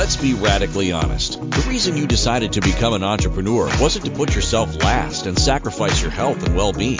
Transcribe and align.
Let's 0.00 0.16
be 0.16 0.32
radically 0.32 0.92
honest. 0.92 1.38
The 1.38 1.66
reason 1.68 1.98
you 1.98 2.06
decided 2.06 2.54
to 2.54 2.62
become 2.62 2.94
an 2.94 3.04
entrepreneur 3.04 3.66
wasn't 3.78 4.06
to 4.06 4.10
put 4.10 4.34
yourself 4.34 4.74
last 4.76 5.26
and 5.26 5.38
sacrifice 5.38 6.00
your 6.00 6.10
health 6.10 6.42
and 6.42 6.56
well 6.56 6.72
being. 6.72 6.98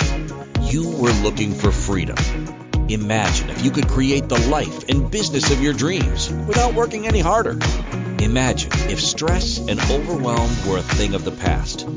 You 0.65 0.87
were 0.99 1.11
looking 1.11 1.55
for 1.55 1.73
freedom. 1.73 2.19
Imagine 2.91 3.49
if 3.49 3.65
you 3.65 3.71
could 3.71 3.89
create 3.89 4.29
the 4.29 4.39
life 4.51 4.91
and 4.91 5.11
business 5.11 5.51
of 5.51 5.63
your 5.63 5.73
dreams 5.73 6.31
without 6.47 6.74
working 6.74 7.06
any 7.06 7.21
harder. 7.21 7.58
Imagine 8.19 8.71
if 8.90 9.01
stress 9.01 9.56
and 9.56 9.80
overwhelm 9.80 10.51
were 10.69 10.76
a 10.76 10.82
thing 10.82 11.14
of 11.14 11.24
the 11.24 11.30
past. 11.30 11.88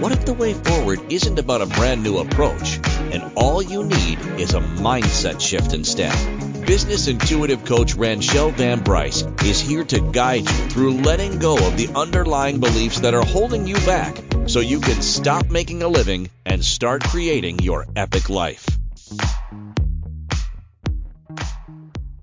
What 0.00 0.10
if 0.10 0.26
the 0.26 0.34
way 0.34 0.54
forward 0.54 1.12
isn't 1.12 1.38
about 1.38 1.62
a 1.62 1.66
brand 1.66 2.02
new 2.02 2.18
approach 2.18 2.80
and 3.12 3.22
all 3.36 3.62
you 3.62 3.84
need 3.84 4.18
is 4.40 4.54
a 4.54 4.60
mindset 4.60 5.40
shift 5.40 5.72
instead? 5.72 6.47
Business 6.68 7.08
intuitive 7.08 7.64
coach 7.64 7.94
Ranchelle 7.94 8.50
Van 8.50 8.80
Bryce 8.80 9.22
is 9.42 9.58
here 9.58 9.84
to 9.84 10.00
guide 10.12 10.42
you 10.42 10.68
through 10.68 11.00
letting 11.00 11.38
go 11.38 11.54
of 11.54 11.78
the 11.78 11.88
underlying 11.96 12.60
beliefs 12.60 13.00
that 13.00 13.14
are 13.14 13.24
holding 13.24 13.66
you 13.66 13.74
back 13.86 14.14
so 14.46 14.60
you 14.60 14.78
can 14.78 15.00
stop 15.00 15.48
making 15.48 15.82
a 15.82 15.88
living 15.88 16.28
and 16.44 16.62
start 16.62 17.02
creating 17.04 17.60
your 17.60 17.86
epic 17.96 18.28
life. 18.28 18.66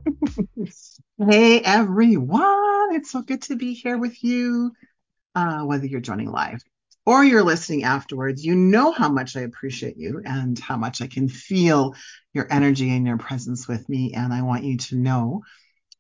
hey 1.18 1.62
everyone, 1.62 2.94
it's 2.94 3.10
so 3.10 3.24
good 3.24 3.42
to 3.42 3.56
be 3.56 3.74
here 3.74 3.98
with 3.98 4.24
you, 4.24 4.74
uh, 5.34 5.62
whether 5.62 5.88
you're 5.88 6.02
joining 6.02 6.30
live 6.32 6.62
or 7.06 7.24
you're 7.24 7.44
listening 7.44 7.84
afterwards, 7.84 8.46
you 8.46 8.56
know 8.56 8.92
how 8.92 9.10
much 9.10 9.36
I 9.36 9.42
appreciate 9.42 9.98
you 9.98 10.22
and 10.26 10.58
how 10.58 10.78
much 10.78 11.02
I 11.02 11.08
can 11.08 11.30
feel 11.30 11.96
your 12.36 12.48
energy 12.52 12.92
and 12.92 13.08
your 13.08 13.18
presence 13.18 13.68
with 13.68 13.88
me. 13.90 14.14
And 14.14 14.34
I 14.34 14.44
want 14.44 14.66
you 14.66 14.78
to 14.78 14.98
know 14.98 15.42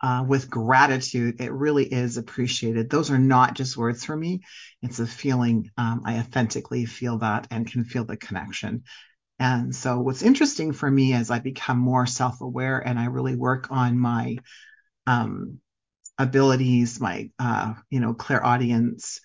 uh, 0.01 0.23
with 0.27 0.49
gratitude, 0.49 1.39
it 1.39 1.53
really 1.53 1.85
is 1.85 2.17
appreciated. 2.17 2.89
Those 2.89 3.09
are 3.09 3.17
not 3.17 3.55
just 3.55 3.77
words 3.77 4.03
for 4.03 4.15
me, 4.15 4.41
it's 4.81 4.99
a 4.99 5.07
feeling. 5.07 5.71
Um, 5.77 6.01
I 6.05 6.19
authentically 6.19 6.85
feel 6.85 7.19
that 7.19 7.47
and 7.49 7.65
can 7.65 7.85
feel 7.85 8.03
the 8.03 8.17
connection. 8.17 8.83
And 9.39 9.73
so, 9.73 9.99
what's 9.99 10.21
interesting 10.21 10.73
for 10.73 10.91
me 10.91 11.13
as 11.13 11.31
I 11.31 11.39
become 11.39 11.79
more 11.79 12.05
self 12.05 12.41
aware 12.41 12.79
and 12.79 12.99
I 12.99 13.05
really 13.05 13.35
work 13.35 13.71
on 13.71 13.97
my 13.97 14.37
um, 15.07 15.59
abilities, 16.17 16.99
my, 16.99 17.31
uh, 17.39 17.73
you 17.89 17.99
know, 17.99 18.13
clairaudience, 18.13 19.21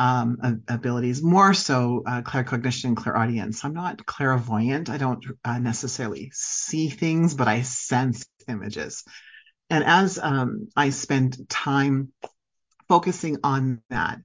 um, 0.00 0.62
abilities, 0.66 1.22
more 1.22 1.52
so 1.52 2.02
uh, 2.06 2.22
claircognition, 2.22 2.96
clairaudience. 2.96 3.62
I'm 3.62 3.74
not 3.74 4.06
clairvoyant. 4.06 4.88
I 4.88 4.96
don't 4.96 5.22
uh, 5.44 5.58
necessarily 5.58 6.30
see 6.32 6.88
things, 6.88 7.34
but 7.34 7.48
I 7.48 7.60
sense 7.60 8.24
images. 8.48 9.04
And 9.68 9.84
as 9.84 10.18
um, 10.18 10.68
I 10.74 10.88
spend 10.88 11.46
time 11.50 12.12
focusing 12.88 13.36
on 13.44 13.82
that, 13.90 14.20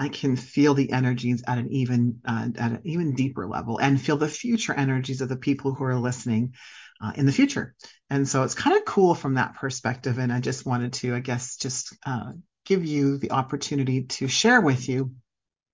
I 0.00 0.08
can 0.08 0.34
feel 0.34 0.74
the 0.74 0.90
energies 0.90 1.44
at 1.46 1.58
an 1.58 1.70
even 1.70 2.22
uh, 2.26 2.48
at 2.58 2.72
an 2.72 2.80
even 2.82 3.14
deeper 3.14 3.46
level, 3.46 3.78
and 3.78 4.00
feel 4.00 4.16
the 4.16 4.26
future 4.26 4.74
energies 4.74 5.20
of 5.20 5.28
the 5.28 5.36
people 5.36 5.74
who 5.74 5.84
are 5.84 6.00
listening 6.00 6.54
uh, 7.00 7.12
in 7.14 7.24
the 7.24 7.32
future. 7.32 7.76
And 8.08 8.28
so 8.28 8.42
it's 8.42 8.56
kind 8.56 8.76
of 8.76 8.84
cool 8.84 9.14
from 9.14 9.34
that 9.34 9.54
perspective. 9.54 10.18
And 10.18 10.32
I 10.32 10.40
just 10.40 10.66
wanted 10.66 10.94
to, 10.94 11.14
I 11.14 11.20
guess, 11.20 11.56
just 11.56 11.96
uh, 12.04 12.32
give 12.70 12.86
you 12.86 13.18
the 13.18 13.32
opportunity 13.32 14.04
to 14.04 14.28
share 14.28 14.60
with 14.60 14.88
you 14.88 15.10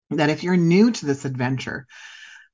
that 0.09 0.31
if 0.31 0.43
you're 0.43 0.57
new 0.57 0.91
to 0.91 1.05
this 1.05 1.27
adventure 1.27 1.87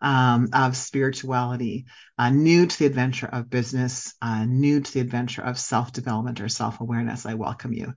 um, 0.01 0.49
of 0.53 0.77
spirituality, 0.77 1.87
uh, 2.19 2.29
new 2.29 2.67
to 2.67 2.79
the 2.81 2.87
adventure 2.87 3.29
of 3.29 3.49
business, 3.49 4.15
uh, 4.21 4.45
new 4.45 4.81
to 4.81 4.95
the 4.95 4.99
adventure 4.99 5.43
of 5.43 5.61
self 5.61 5.93
development 5.93 6.41
or 6.41 6.49
self 6.49 6.81
awareness, 6.81 7.25
I 7.25 7.35
welcome 7.35 7.73
you. 7.73 7.95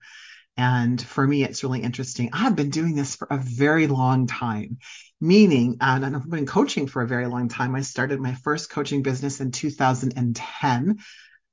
And 0.56 1.02
for 1.02 1.26
me, 1.26 1.44
it's 1.44 1.64
really 1.64 1.82
interesting. 1.82 2.30
I've 2.32 2.56
been 2.56 2.70
doing 2.70 2.96
this 2.96 3.16
for 3.16 3.28
a 3.32 3.38
very 3.38 3.88
long 3.88 4.28
time, 4.28 4.78
meaning, 5.20 5.78
and 5.82 6.06
I've 6.06 6.30
been 6.30 6.46
coaching 6.46 6.86
for 6.86 7.02
a 7.02 7.08
very 7.08 7.26
long 7.26 7.50
time. 7.50 7.74
I 7.74 7.82
started 7.82 8.20
my 8.20 8.36
first 8.36 8.70
coaching 8.70 9.02
business 9.02 9.42
in 9.42 9.50
2010 9.50 11.00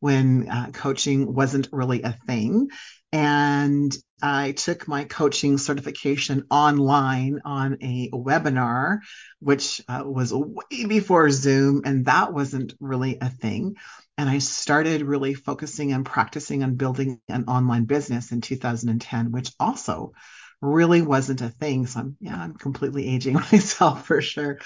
when 0.00 0.50
uh, 0.50 0.66
coaching 0.75 1.33
wasn't 1.33 1.69
really 1.72 2.03
a 2.03 2.12
thing. 2.27 2.69
And 3.12 3.95
I 4.23 4.53
took 4.53 4.89
my 4.89 5.05
coaching 5.05 5.59
certification 5.59 6.45
online 6.50 7.41
on 7.45 7.78
a 7.83 8.09
webinar, 8.11 9.00
which 9.41 9.83
uh, 9.89 10.03
was 10.06 10.33
way 10.33 10.87
before 10.87 11.31
Zoom, 11.31 11.83
and 11.84 12.06
that 12.06 12.33
wasn't 12.33 12.75
really 12.81 13.19
a 13.21 13.28
thing. 13.28 13.77
And 14.17 14.31
I 14.31 14.39
started 14.39 15.03
really 15.03 15.34
focusing 15.34 15.93
and 15.93 16.06
practicing 16.06 16.62
on 16.62 16.77
building 16.77 17.21
an 17.28 17.45
online 17.49 17.84
business 17.84 18.33
in 18.33 18.41
2010, 18.41 19.33
which 19.33 19.53
also 19.59 20.12
really 20.61 21.03
wasn't 21.03 21.41
a 21.41 21.49
thing. 21.49 21.87
So 21.87 22.01
I'm, 22.01 22.17
yeah, 22.21 22.41
I'm 22.41 22.55
completely 22.55 23.09
aging 23.09 23.34
myself 23.53 24.06
for 24.06 24.22
sure. 24.22 24.59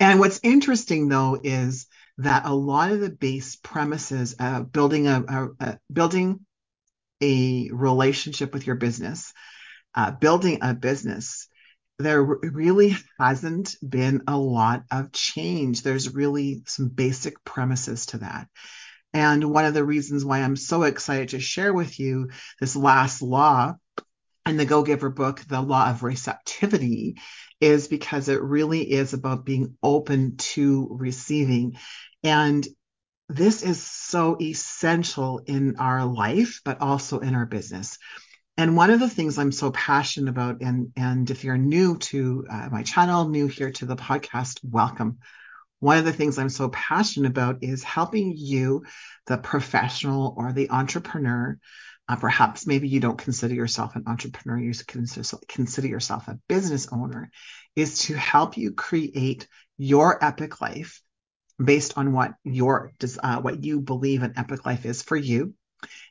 And 0.00 0.20
what's 0.20 0.40
interesting 0.42 1.08
though 1.08 1.38
is 1.42 1.86
that 2.18 2.46
a 2.46 2.54
lot 2.54 2.92
of 2.92 3.00
the 3.00 3.10
base 3.10 3.56
premises 3.56 4.34
of 4.40 4.72
building 4.72 5.06
a, 5.06 5.24
a, 5.28 5.48
a 5.60 5.78
building 5.92 6.40
a 7.20 7.70
relationship 7.72 8.52
with 8.52 8.66
your 8.66 8.76
business, 8.76 9.32
uh, 9.94 10.10
building 10.10 10.58
a 10.62 10.74
business, 10.74 11.48
there 11.98 12.22
really 12.22 12.96
hasn't 13.18 13.74
been 13.86 14.22
a 14.28 14.36
lot 14.36 14.84
of 14.90 15.12
change. 15.12 15.82
There's 15.82 16.14
really 16.14 16.62
some 16.66 16.88
basic 16.88 17.44
premises 17.44 18.06
to 18.06 18.18
that. 18.18 18.48
And 19.12 19.50
one 19.50 19.64
of 19.64 19.74
the 19.74 19.84
reasons 19.84 20.24
why 20.24 20.40
I'm 20.40 20.56
so 20.56 20.82
excited 20.84 21.30
to 21.30 21.40
share 21.40 21.72
with 21.72 21.98
you 21.98 22.28
this 22.60 22.76
last 22.76 23.22
law 23.22 23.74
in 24.46 24.56
the 24.56 24.64
Go 24.64 24.82
Giver 24.82 25.10
book, 25.10 25.40
The 25.48 25.60
Law 25.60 25.90
of 25.90 26.02
Receptivity, 26.02 27.16
is 27.60 27.88
because 27.88 28.28
it 28.28 28.40
really 28.42 28.90
is 28.90 29.12
about 29.14 29.44
being 29.44 29.76
open 29.82 30.36
to 30.36 30.88
receiving. 30.90 31.76
And 32.22 32.66
this 33.28 33.62
is 33.62 33.82
so 33.82 34.38
essential 34.40 35.42
in 35.46 35.76
our 35.76 36.06
life, 36.06 36.62
but 36.64 36.80
also 36.80 37.18
in 37.18 37.34
our 37.34 37.46
business. 37.46 37.98
And 38.56 38.76
one 38.76 38.90
of 38.90 39.00
the 39.00 39.08
things 39.08 39.38
I'm 39.38 39.52
so 39.52 39.70
passionate 39.70 40.30
about, 40.30 40.62
and, 40.62 40.92
and 40.96 41.30
if 41.30 41.44
you're 41.44 41.58
new 41.58 41.98
to 41.98 42.46
uh, 42.50 42.68
my 42.72 42.82
channel, 42.82 43.28
new 43.28 43.46
here 43.46 43.70
to 43.72 43.86
the 43.86 43.96
podcast, 43.96 44.60
welcome. 44.64 45.18
One 45.80 45.98
of 45.98 46.06
the 46.06 46.12
things 46.12 46.38
I'm 46.38 46.48
so 46.48 46.70
passionate 46.70 47.28
about 47.28 47.58
is 47.62 47.84
helping 47.84 48.34
you, 48.36 48.84
the 49.26 49.38
professional 49.38 50.34
or 50.36 50.52
the 50.52 50.70
entrepreneur. 50.70 51.58
Uh, 52.08 52.16
perhaps 52.16 52.66
maybe 52.66 52.88
you 52.88 52.98
don't 52.98 53.18
consider 53.18 53.54
yourself 53.54 53.94
an 53.94 54.04
entrepreneur, 54.06 54.58
you 54.58 54.72
consider, 54.86 55.28
consider 55.46 55.86
yourself 55.86 56.26
a 56.26 56.38
business 56.48 56.88
owner, 56.90 57.30
is 57.76 58.00
to 58.00 58.16
help 58.16 58.56
you 58.56 58.72
create 58.72 59.46
your 59.76 60.24
epic 60.24 60.62
life 60.62 61.02
based 61.62 61.98
on 61.98 62.12
what 62.12 62.32
your 62.44 62.92
uh, 63.22 63.40
what 63.40 63.64
you 63.64 63.80
believe 63.80 64.22
an 64.22 64.34
epic 64.36 64.64
life 64.64 64.84
is 64.84 65.02
for 65.02 65.16
you 65.16 65.54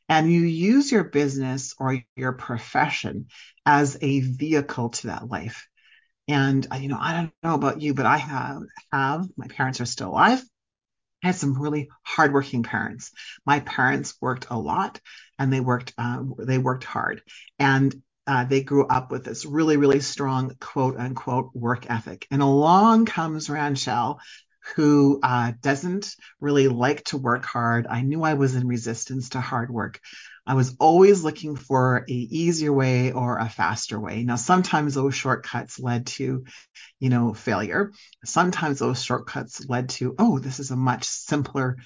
and 0.09 0.31
you 0.31 0.41
use 0.41 0.91
your 0.91 1.03
business 1.03 1.73
or 1.79 2.01
your 2.15 2.33
profession 2.33 3.27
as 3.65 3.97
a 4.01 4.19
vehicle 4.21 4.89
to 4.89 5.07
that 5.07 5.27
life 5.27 5.67
and 6.27 6.67
uh, 6.71 6.75
you 6.75 6.87
know 6.89 6.97
i 6.99 7.13
don't 7.13 7.33
know 7.43 7.55
about 7.55 7.81
you 7.81 7.93
but 7.93 8.05
i 8.05 8.17
have 8.17 8.61
have 8.91 9.27
my 9.37 9.47
parents 9.47 9.81
are 9.81 9.85
still 9.85 10.09
alive 10.09 10.43
I 11.23 11.27
had 11.27 11.35
some 11.35 11.59
really 11.59 11.89
hardworking 12.03 12.63
parents. 12.63 13.11
My 13.45 13.59
parents 13.61 14.15
worked 14.21 14.47
a 14.49 14.57
lot, 14.57 14.99
and 15.39 15.51
they 15.51 15.59
worked 15.59 15.93
uh, 15.97 16.23
they 16.37 16.57
worked 16.57 16.83
hard, 16.83 17.23
and 17.57 17.93
uh, 18.27 18.45
they 18.45 18.61
grew 18.61 18.85
up 18.85 19.11
with 19.11 19.23
this 19.23 19.45
really 19.45 19.77
really 19.77 19.99
strong 19.99 20.55
quote 20.59 20.97
unquote 20.97 21.49
work 21.53 21.89
ethic. 21.89 22.27
And 22.29 22.41
along 22.41 23.05
comes 23.05 23.49
Ranchelle, 23.49 24.19
who 24.75 25.19
uh, 25.23 25.53
doesn't 25.61 26.15
really 26.39 26.67
like 26.67 27.03
to 27.05 27.17
work 27.17 27.45
hard. 27.45 27.87
I 27.87 28.01
knew 28.01 28.23
I 28.23 28.33
was 28.33 28.55
in 28.55 28.67
resistance 28.67 29.29
to 29.29 29.41
hard 29.41 29.71
work. 29.71 29.99
I 30.45 30.53
was 30.53 30.75
always 30.79 31.23
looking 31.23 31.55
for 31.55 32.05
a 32.07 32.13
easier 32.13 32.71
way 32.71 33.11
or 33.11 33.37
a 33.37 33.49
faster 33.49 33.99
way. 33.99 34.23
Now, 34.23 34.37
sometimes 34.37 34.93
those 34.93 35.13
shortcuts 35.13 35.79
led 35.79 36.07
to, 36.07 36.45
you 36.99 37.09
know, 37.09 37.33
failure. 37.33 37.91
Sometimes 38.23 38.79
those 38.79 39.03
shortcuts 39.03 39.67
led 39.67 39.89
to, 39.89 40.15
oh, 40.17 40.39
this 40.39 40.59
is 40.59 40.71
a 40.71 40.77
much 40.77 41.03
simpler, 41.03 41.77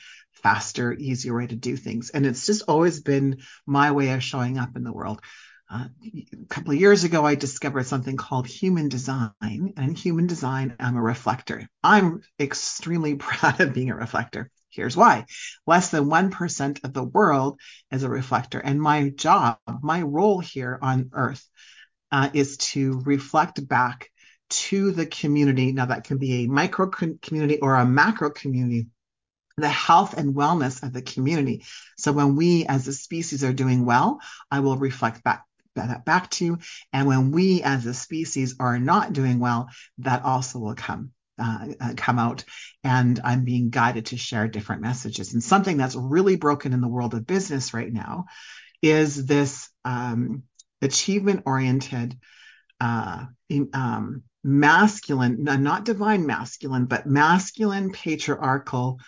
faster, 0.44 0.94
easier 0.94 1.36
way 1.36 1.48
to 1.48 1.56
do 1.56 1.75
things. 1.75 2.12
And 2.12 2.25
it's 2.25 2.45
just 2.45 2.63
always 2.68 3.01
been 3.01 3.39
my 3.66 3.92
way 3.92 4.10
of 4.12 4.24
showing 4.24 4.60
up 4.60 4.75
in 4.75 4.84
the 4.84 4.94
world. 4.94 5.22
Uh, 5.71 5.88
a 6.03 6.45
couple 6.50 6.73
of 6.73 6.79
years 6.79 7.06
ago, 7.06 7.25
I 7.25 7.35
discovered 7.35 7.85
something 7.85 8.18
called 8.18 8.45
human 8.45 8.89
design. 8.89 9.31
And 9.41 9.77
in 9.77 9.95
human 9.95 10.27
design, 10.27 10.75
I'm 10.79 10.97
a 10.97 11.01
reflector. 11.01 11.69
I'm 11.81 12.21
extremely 12.38 13.15
proud 13.27 13.62
of 13.62 13.73
being 13.73 13.89
a 13.89 13.95
reflector. 13.95 14.50
Here's 14.69 14.97
why 14.97 15.25
less 15.65 15.89
than 15.89 16.06
1% 16.06 16.83
of 16.83 16.94
the 16.94 17.03
world 17.03 17.59
is 17.89 18.03
a 18.03 18.09
reflector. 18.09 18.59
And 18.59 18.81
my 18.81 19.09
job, 19.09 19.59
my 19.81 20.01
role 20.01 20.39
here 20.39 20.77
on 20.81 21.12
earth 21.13 21.45
uh, 22.12 22.29
is 22.33 22.57
to 22.57 23.01
reflect 23.06 23.65
back 23.65 24.09
to 24.50 24.91
the 24.91 25.06
community. 25.06 25.71
Now, 25.71 25.85
that 25.85 26.03
can 26.03 26.17
be 26.17 26.44
a 26.44 26.47
micro 26.47 26.89
community 26.89 27.59
or 27.59 27.75
a 27.75 27.85
macro 27.85 28.29
community 28.29 28.88
the 29.57 29.69
health 29.69 30.17
and 30.17 30.33
wellness 30.33 30.81
of 30.81 30.94
the 30.94 31.01
community. 31.01 31.63
So 31.97 32.13
when 32.13 32.35
we 32.35 32.65
as 32.65 32.88
a 32.88 32.94
species 32.94 33.44
are 33.44 33.53
doing 33.53 33.85
well, 33.85 34.19
I 34.50 34.62
will 34.62 34.77
reflect 34.77 35.24
back 35.24 35.45
that 35.75 36.06
back 36.06 36.29
to 36.31 36.45
you. 36.45 36.57
And 36.91 37.07
when 37.07 37.31
we 37.31 37.63
as 37.63 37.85
a 37.85 37.94
species 37.94 38.56
are 38.59 38.79
not 38.79 39.13
doing 39.13 39.39
well, 39.39 39.69
that 40.00 40.23
also 40.23 40.59
will 40.59 40.75
come. 40.75 41.12
Uh, 41.39 41.69
uh, 41.79 41.94
come 41.97 42.19
out 42.19 42.44
and 42.83 43.19
I'm 43.23 43.45
being 43.45 43.71
guided 43.71 44.07
to 44.07 44.18
share 44.18 44.47
different 44.47 44.83
messages. 44.83 45.33
And 45.33 45.44
something 45.44 45.75
that's 45.75 45.95
really 45.95 46.35
broken 46.35 46.71
in 46.71 46.81
the 46.81 46.88
world 46.88 47.15
of 47.15 47.25
business 47.25 47.73
right 47.73 47.91
now 47.91 48.25
is 48.83 49.25
this 49.25 49.68
um, 49.83 50.44
achievement 50.83 51.44
oriented, 51.47 52.15
uh, 52.79 53.25
um, 53.74 54.24
masculine, 54.44 55.44
not 55.44 55.85
divine 55.85 56.27
masculine, 56.27 56.85
but 56.85 57.07
masculine 57.07 57.91
patriarchal. 57.91 59.00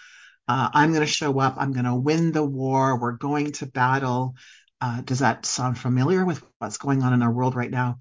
Uh, 0.47 0.69
I'm 0.73 0.89
going 0.89 1.05
to 1.05 1.07
show 1.07 1.39
up. 1.39 1.55
I'm 1.57 1.71
going 1.71 1.85
to 1.85 1.95
win 1.95 2.31
the 2.31 2.43
war. 2.43 2.99
We're 2.99 3.13
going 3.13 3.51
to 3.53 3.65
battle. 3.65 4.35
Uh, 4.83 4.99
does 4.99 5.19
that 5.19 5.45
sound 5.45 5.77
familiar 5.77 6.25
with 6.25 6.43
what's 6.59 6.77
going 6.77 7.03
on 7.03 7.13
in 7.13 7.23
our 7.23 7.31
world 7.31 7.55
right 7.55 7.71
now? 7.71 7.99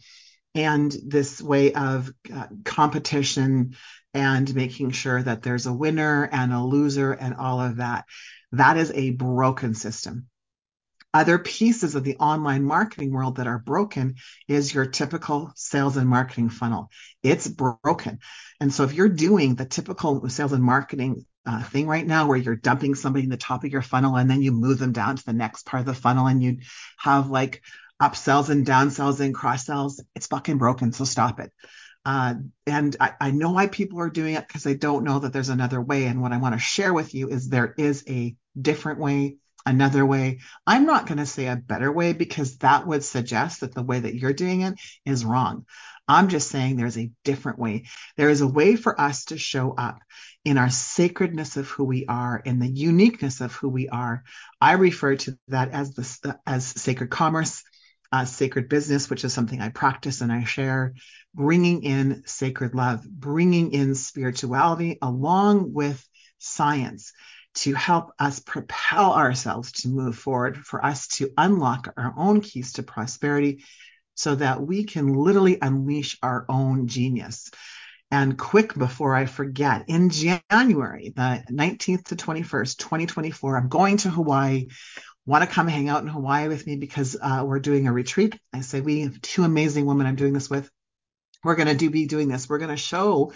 And 0.53 0.91
this 1.07 1.41
way 1.41 1.73
of 1.75 2.13
uh, 2.35 2.49
competition 2.65 3.77
and 4.13 4.53
making 4.53 4.91
sure 4.91 5.23
that 5.23 5.43
there's 5.43 5.67
a 5.67 5.73
winner 5.73 6.29
and 6.33 6.53
a 6.53 6.61
loser 6.61 7.13
and 7.13 7.35
all 7.35 7.61
of 7.61 7.77
that. 7.77 8.07
That 8.51 8.79
is 8.79 8.91
a 8.91 9.11
broken 9.11 9.75
system. 9.75 10.27
Other 11.15 11.39
pieces 11.39 11.95
of 11.95 12.03
the 12.03 12.17
online 12.17 12.65
marketing 12.65 13.13
world 13.13 13.37
that 13.37 13.47
are 13.47 13.61
broken 13.61 14.17
is 14.49 14.75
your 14.75 14.87
typical 14.87 15.53
sales 15.55 15.97
and 15.97 16.09
marketing 16.09 16.49
funnel. 16.49 16.91
It's 17.23 17.47
broken. 17.47 18.19
And 18.59 18.75
so 18.75 18.83
if 18.83 18.93
you're 18.93 19.09
doing 19.09 19.55
the 19.55 19.67
typical 19.67 20.29
sales 20.29 20.53
and 20.53 20.65
marketing 20.65 21.27
uh, 21.45 21.63
thing 21.65 21.87
right 21.87 22.07
now 22.07 22.27
where 22.27 22.37
you're 22.37 22.57
dumping 22.57 22.95
somebody 22.95 23.25
in 23.25 23.31
the 23.31 23.37
top 23.37 23.65
of 23.65 23.71
your 23.71 23.83
funnel 23.83 24.17
and 24.17 24.31
then 24.31 24.43
you 24.43 24.53
move 24.53 24.79
them 24.79 24.93
down 24.93 25.17
to 25.17 25.25
the 25.25 25.33
next 25.33 25.67
part 25.67 25.81
of 25.81 25.87
the 25.87 25.95
funnel 25.95 26.27
and 26.27 26.43
you 26.43 26.59
have 26.99 27.31
like 27.31 27.63
upsells 28.01 28.49
and 28.49 28.67
downsells 28.67 29.21
and 29.21 29.35
cross 29.35 29.67
sells, 29.67 30.03
it's 30.15 30.27
fucking 30.27 30.59
broken. 30.59 30.93
So 30.93 31.05
stop 31.05 31.41
it. 31.41 31.53
Uh, 32.05 32.35
and 32.67 32.97
I, 32.99 33.13
I, 33.21 33.31
know 33.31 33.53
why 33.53 33.69
people 33.69 34.01
are 34.01 34.11
doing 34.11 34.35
it 34.35 34.47
because 34.47 34.65
they 34.65 34.75
don't 34.75 35.05
know 35.05 35.21
that 35.21 35.33
there's 35.33 35.51
another 35.51 35.81
way. 35.81 36.07
And 36.07 36.21
what 36.21 36.33
I 36.33 36.39
want 36.39 36.57
to 36.57 36.59
share 36.59 36.93
with 36.93 37.15
you 37.15 37.29
is 37.29 37.49
there 37.49 37.73
is 37.79 38.03
a 38.09 38.35
different 38.61 38.99
way, 38.99 39.37
another 39.65 40.05
way. 40.05 40.41
I'm 40.67 40.85
not 40.85 41.07
going 41.07 41.19
to 41.19 41.27
say 41.27 41.47
a 41.47 41.55
better 41.55 41.93
way 41.93 42.13
because 42.13 42.59
that 42.59 42.89
would 42.89 43.05
suggest 43.05 43.61
that 43.61 43.73
the 43.73 43.85
way 43.85 44.01
that 44.01 44.17
you're 44.17 44.33
doing 44.33 44.63
it 44.63 44.75
is 45.07 45.25
wrong. 45.25 45.65
I'm 46.09 46.29
just 46.29 46.49
saying 46.49 46.77
there's 46.77 46.99
a 46.99 47.13
different 47.23 47.61
way. 47.61 47.85
There 48.17 48.31
is 48.31 48.41
a 48.41 48.49
way 48.49 48.75
for 48.75 49.01
us 49.01 49.27
to 49.27 49.39
show 49.39 49.73
up 49.73 50.01
in 50.45 50.59
our 50.59 50.71
sacredness 50.71 51.57
of 51.57 51.69
who 51.69 51.85
we 51.85 52.07
are, 52.07 52.41
in 52.45 52.59
the 52.59 52.69
uniqueness 52.69 53.41
of 53.41 53.55
who 53.55 53.69
we 53.69 53.89
are. 53.89 54.25
I 54.61 54.73
refer 54.73 55.17
to 55.17 55.39
that 55.49 55.71
as 55.71 55.95
the 55.95 56.39
as 56.47 56.67
sacred 56.67 57.11
commerce 57.11 57.63
uh, 58.13 58.27
sacred 58.27 58.69
business, 58.69 59.09
which 59.09 59.25
is 59.25 59.33
something 59.33 59.61
I 59.61 59.71
practice 59.71 60.21
and 60.21 60.31
I 60.31 60.45
share, 60.45 60.95
bringing 61.35 61.83
in 61.83 62.23
sacred 62.27 62.75
love, 62.75 63.03
bringing 63.09 63.73
in 63.73 63.95
spirituality 63.95 64.99
along 65.01 65.73
with 65.73 66.07
science 66.39 67.13
to 67.55 67.75
help 67.75 68.13
us 68.19 68.41
propel 68.41 69.13
ourselves 69.15 69.73
to 69.73 69.89
move 69.89 70.17
forward, 70.17 70.59
for 70.59 70.85
us 70.85 71.07
to 71.09 71.31
unlock 71.39 71.93
our 71.97 72.15
own 72.17 72.41
keys 72.41 72.75
to 72.75 72.83
prosperity 72.83 73.65
so 74.15 74.35
that 74.35 74.61
we 74.61 74.85
can 74.85 75.15
literally 75.15 75.59
unleash 75.61 76.19
our 76.23 76.45
own 76.49 76.87
genius. 76.87 77.51
And 78.13 78.37
quick 78.37 78.75
before 78.75 79.17
I 79.17 79.25
forget, 79.25 79.87
in 79.89 80.11
January, 80.11 81.15
the 81.17 81.43
19th 81.51 82.05
to 82.09 82.17
21st, 82.17 82.77
2024, 82.77 83.57
I'm 83.57 83.69
going 83.71 83.97
to 83.97 84.11
Hawaii 84.11 84.67
want 85.25 85.49
to 85.49 85.51
come 85.51 85.67
hang 85.67 85.89
out 85.89 86.03
in 86.03 86.09
Hawaii 86.09 86.47
with 86.47 86.67
me 86.67 86.77
because 86.77 87.17
uh, 87.21 87.43
we're 87.47 87.59
doing 87.59 87.87
a 87.87 87.93
retreat. 87.93 88.39
I 88.53 88.61
say 88.61 88.83
we 88.83 89.01
have 89.01 89.19
two 89.23 89.45
amazing 89.45 89.87
women 89.87 90.07
I'm 90.07 90.17
doing 90.17 90.35
this 90.35 90.51
with. 90.51 90.69
We're 91.43 91.55
going 91.55 91.69
to 91.69 91.75
do 91.75 91.89
be 91.89 92.05
doing 92.05 92.29
this. 92.29 92.51
We're 92.51 92.59
going 92.59 92.69
to 92.69 92.77
show 92.77 93.33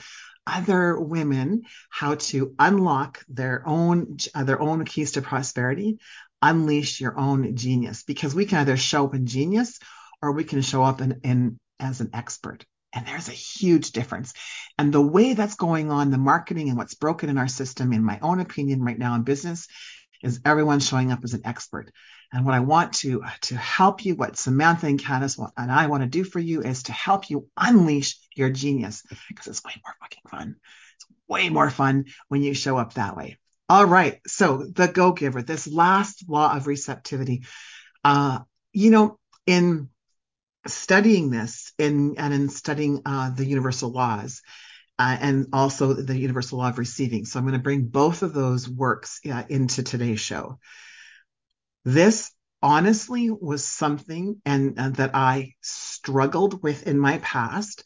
other 0.46 1.00
women 1.00 1.62
how 1.88 2.16
to 2.16 2.54
unlock 2.58 3.24
their 3.30 3.62
own 3.66 4.18
uh, 4.34 4.44
their 4.44 4.60
own 4.60 4.84
keys 4.84 5.12
to 5.12 5.22
prosperity, 5.22 6.00
unleash 6.42 7.00
your 7.00 7.18
own 7.18 7.56
genius 7.56 8.02
because 8.02 8.34
we 8.34 8.44
can 8.44 8.58
either 8.58 8.76
show 8.76 9.06
up 9.06 9.14
in 9.14 9.24
genius 9.24 9.78
or 10.20 10.32
we 10.32 10.44
can 10.44 10.60
show 10.60 10.82
up 10.82 11.00
in, 11.00 11.20
in 11.24 11.58
as 11.80 12.02
an 12.02 12.10
expert. 12.12 12.66
And 12.96 13.06
there's 13.06 13.28
a 13.28 13.32
huge 13.32 13.92
difference. 13.92 14.32
And 14.78 14.92
the 14.92 15.02
way 15.02 15.34
that's 15.34 15.54
going 15.54 15.90
on, 15.90 16.10
the 16.10 16.18
marketing 16.18 16.70
and 16.70 16.78
what's 16.78 16.94
broken 16.94 17.28
in 17.28 17.36
our 17.36 17.46
system, 17.46 17.92
in 17.92 18.02
my 18.02 18.18
own 18.22 18.40
opinion, 18.40 18.82
right 18.82 18.98
now 18.98 19.14
in 19.14 19.22
business, 19.22 19.68
is 20.22 20.40
everyone 20.46 20.80
showing 20.80 21.12
up 21.12 21.20
as 21.22 21.34
an 21.34 21.42
expert. 21.44 21.92
And 22.32 22.46
what 22.46 22.54
I 22.54 22.60
want 22.60 22.94
to 22.94 23.22
to 23.42 23.56
help 23.56 24.04
you, 24.04 24.14
what 24.14 24.38
Samantha 24.38 24.86
and 24.86 24.98
Candice 24.98 25.38
and 25.58 25.70
I 25.70 25.88
want 25.88 26.04
to 26.04 26.08
do 26.08 26.24
for 26.24 26.40
you 26.40 26.62
is 26.62 26.84
to 26.84 26.92
help 26.92 27.28
you 27.28 27.48
unleash 27.56 28.16
your 28.34 28.48
genius 28.48 29.02
because 29.28 29.46
it's 29.46 29.62
way 29.62 29.74
more 29.84 29.94
fucking 30.00 30.22
fun. 30.30 30.56
It's 30.96 31.06
way 31.28 31.50
more 31.50 31.70
fun 31.70 32.06
when 32.28 32.42
you 32.42 32.54
show 32.54 32.78
up 32.78 32.94
that 32.94 33.14
way. 33.14 33.36
All 33.68 33.84
right. 33.84 34.20
So 34.26 34.64
the 34.64 34.88
go 34.88 35.12
giver, 35.12 35.42
this 35.42 35.68
last 35.68 36.24
law 36.28 36.56
of 36.56 36.66
receptivity. 36.66 37.44
Uh, 38.02 38.40
you 38.72 38.90
know, 38.90 39.18
in 39.46 39.90
studying 40.66 41.30
this 41.30 41.72
in 41.78 42.16
and 42.18 42.32
in 42.34 42.48
studying 42.48 43.02
uh, 43.06 43.30
the 43.30 43.44
universal 43.44 43.90
laws, 43.90 44.42
uh, 44.98 45.16
and 45.20 45.46
also 45.52 45.92
the 45.92 46.18
universal 46.18 46.58
law 46.58 46.68
of 46.68 46.78
receiving. 46.78 47.24
So 47.24 47.38
I'm 47.38 47.44
going 47.44 47.58
to 47.58 47.62
bring 47.62 47.86
both 47.86 48.22
of 48.22 48.32
those 48.32 48.68
works 48.68 49.20
uh, 49.30 49.44
into 49.48 49.82
today's 49.82 50.20
show. 50.20 50.58
This 51.84 52.32
honestly 52.62 53.30
was 53.30 53.64
something 53.64 54.40
and 54.44 54.78
uh, 54.78 54.88
that 54.90 55.14
I 55.14 55.54
struggled 55.60 56.62
with 56.62 56.86
in 56.86 56.98
my 56.98 57.18
past. 57.18 57.84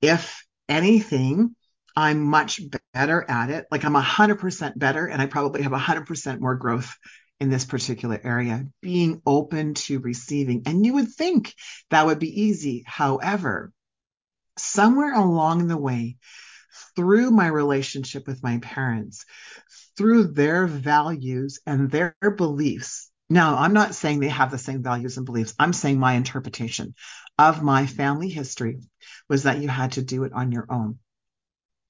If 0.00 0.44
anything, 0.68 1.56
I'm 1.96 2.22
much 2.22 2.60
better 2.92 3.24
at 3.28 3.50
it. 3.50 3.66
Like 3.70 3.84
I'm 3.84 3.94
100% 3.94 4.78
better, 4.78 5.06
and 5.06 5.22
I 5.22 5.26
probably 5.26 5.62
have 5.62 5.72
100% 5.72 6.40
more 6.40 6.54
growth 6.54 6.94
in 7.40 7.50
this 7.50 7.64
particular 7.64 8.20
area, 8.22 8.66
being 8.80 9.20
open 9.26 9.74
to 9.74 10.00
receiving. 10.00 10.62
And 10.66 10.84
you 10.84 10.94
would 10.94 11.12
think 11.12 11.54
that 11.90 12.06
would 12.06 12.18
be 12.18 12.42
easy. 12.42 12.84
However, 12.86 13.72
somewhere 14.58 15.14
along 15.14 15.68
the 15.68 15.76
way, 15.76 16.16
through 16.94 17.30
my 17.30 17.46
relationship 17.46 18.26
with 18.26 18.42
my 18.42 18.58
parents, 18.58 19.24
through 19.96 20.28
their 20.28 20.66
values 20.66 21.60
and 21.66 21.90
their 21.90 22.14
beliefs. 22.36 23.10
Now, 23.28 23.56
I'm 23.56 23.72
not 23.72 23.94
saying 23.94 24.20
they 24.20 24.28
have 24.28 24.50
the 24.50 24.58
same 24.58 24.82
values 24.82 25.16
and 25.16 25.26
beliefs. 25.26 25.54
I'm 25.58 25.72
saying 25.72 25.98
my 25.98 26.14
interpretation 26.14 26.94
of 27.38 27.62
my 27.62 27.86
family 27.86 28.28
history 28.28 28.78
was 29.28 29.42
that 29.42 29.58
you 29.58 29.68
had 29.68 29.92
to 29.92 30.02
do 30.02 30.24
it 30.24 30.32
on 30.32 30.52
your 30.52 30.66
own 30.70 30.98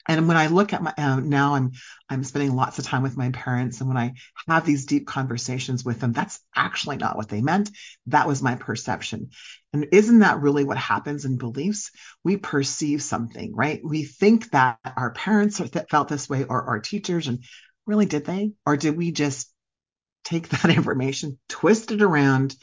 and 0.09 0.29
when 0.29 0.37
I 0.37 0.47
look 0.47 0.73
at 0.73 0.83
my 0.83 0.95
uh, 0.97 1.21
now, 1.21 1.55
I'm 1.55 1.73
I'm 2.09 2.25
spending 2.25 2.55
lots 2.55 2.79
of 2.79 2.85
time 2.85 3.03
with 3.03 3.17
my 3.17 3.31
parents, 3.31 3.81
and 3.81 3.89
when 3.89 3.97
I 3.97 4.15
have 4.49 4.65
these 4.65 4.87
deep 4.87 5.07
conversations 5.07 5.85
with 5.85 6.01
them, 6.01 6.13
that's 6.13 6.39
actually 6.55 6.97
not 6.97 7.17
what 7.17 7.29
they 7.29 7.41
meant. 7.41 7.71
That 8.07 8.29
was 8.29 8.43
my 8.43 8.55
perception. 8.55 9.31
And 9.73 9.89
isn't 9.93 10.21
that 10.21 10.41
really 10.41 10.65
what 10.65 10.79
happens 10.79 11.25
in 11.25 11.39
beliefs? 11.39 11.91
We 12.25 12.37
perceive 12.37 13.03
something, 13.03 13.55
right? 13.55 13.81
We 13.85 14.05
think 14.05 14.51
that 14.53 14.79
our 14.97 15.13
parents 15.13 15.61
felt 15.91 16.09
this 16.09 16.29
way, 16.29 16.45
or 16.45 16.63
our 16.63 16.81
teachers, 16.81 17.29
and 17.29 17.45
really 17.87 18.07
did 18.07 18.25
they, 18.25 18.53
or 18.65 18.77
did 18.77 18.97
we 18.97 19.13
just 19.13 19.53
take 20.25 20.49
that 20.51 20.71
information, 20.71 21.39
twist 21.49 21.91
it 21.91 22.03
around, 22.03 22.55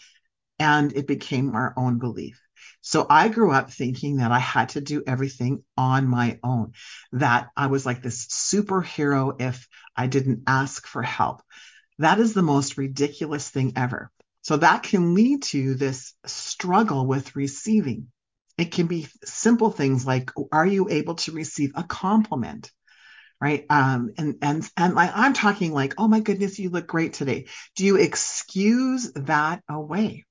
and 0.59 0.93
it 0.93 1.07
became 1.07 1.55
our 1.55 1.73
own 1.75 1.99
belief? 1.99 2.42
So 2.85 3.07
I 3.09 3.29
grew 3.29 3.51
up 3.51 3.71
thinking 3.71 4.17
that 4.17 4.33
I 4.33 4.39
had 4.39 4.69
to 4.69 4.81
do 4.81 5.03
everything 5.07 5.63
on 5.77 6.05
my 6.05 6.37
own, 6.43 6.73
that 7.13 7.47
I 7.55 7.67
was 7.67 7.85
like 7.85 8.03
this 8.03 8.27
superhero 8.27 9.41
if 9.41 9.69
I 9.95 10.07
didn't 10.07 10.43
ask 10.47 10.85
for 10.85 11.01
help. 11.01 11.41
That 11.99 12.19
is 12.19 12.33
the 12.33 12.41
most 12.41 12.77
ridiculous 12.77 13.49
thing 13.49 13.71
ever. 13.77 14.11
So 14.41 14.57
that 14.57 14.83
can 14.83 15.13
lead 15.13 15.43
to 15.43 15.75
this 15.75 16.13
struggle 16.25 17.07
with 17.07 17.37
receiving. 17.37 18.07
It 18.57 18.73
can 18.73 18.87
be 18.87 19.07
simple 19.23 19.71
things 19.71 20.05
like, 20.05 20.31
are 20.51 20.67
you 20.67 20.89
able 20.89 21.15
to 21.15 21.31
receive 21.31 21.71
a 21.75 21.83
compliment? 21.83 22.69
Right. 23.39 23.65
Um, 23.69 24.11
and, 24.17 24.35
and, 24.41 24.69
and 24.75 24.99
I'm 24.99 25.33
talking 25.33 25.71
like, 25.71 25.93
oh 25.97 26.09
my 26.09 26.19
goodness, 26.19 26.59
you 26.59 26.69
look 26.69 26.87
great 26.87 27.13
today. 27.13 27.47
Do 27.77 27.85
you 27.85 27.95
excuse 27.95 29.13
that 29.13 29.61
away? 29.69 30.25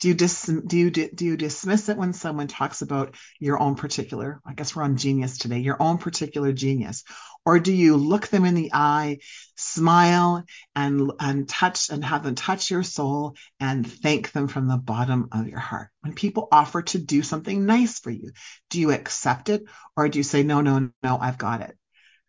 Do 0.00 0.08
you 0.08 0.14
dis 0.14 0.46
do 0.66 0.76
you 0.76 0.90
do 0.90 1.24
you 1.24 1.36
dismiss 1.36 1.88
it 1.88 1.96
when 1.96 2.12
someone 2.12 2.48
talks 2.48 2.82
about 2.82 3.14
your 3.38 3.60
own 3.60 3.74
particular 3.74 4.40
i 4.46 4.54
guess 4.54 4.74
we're 4.74 4.82
on 4.82 4.96
genius 4.96 5.38
today 5.38 5.58
your 5.58 5.80
own 5.80 5.98
particular 5.98 6.52
genius? 6.52 7.04
Or 7.46 7.58
do 7.58 7.72
you 7.72 7.96
look 7.96 8.28
them 8.28 8.44
in 8.44 8.54
the 8.54 8.70
eye 8.74 9.18
smile 9.56 10.44
and 10.74 11.10
and 11.18 11.48
touch 11.48 11.88
and 11.90 12.04
have 12.04 12.22
them 12.22 12.34
touch 12.34 12.70
your 12.70 12.82
soul 12.82 13.34
and 13.58 13.90
thank 13.90 14.32
them 14.32 14.46
from 14.48 14.68
the 14.68 14.76
bottom 14.76 15.28
of 15.32 15.48
your 15.48 15.58
heart? 15.58 15.88
When 16.00 16.14
people 16.14 16.48
offer 16.52 16.82
to 16.82 16.98
do 16.98 17.22
something 17.22 17.66
nice 17.66 17.98
for 17.98 18.10
you 18.10 18.32
do 18.68 18.80
you 18.80 18.92
accept 18.92 19.48
it 19.48 19.64
or 19.96 20.08
do 20.08 20.18
you 20.18 20.22
say 20.22 20.42
no 20.42 20.60
no 20.60 20.90
no 21.02 21.18
i've 21.18 21.38
got 21.38 21.62
it 21.62 21.76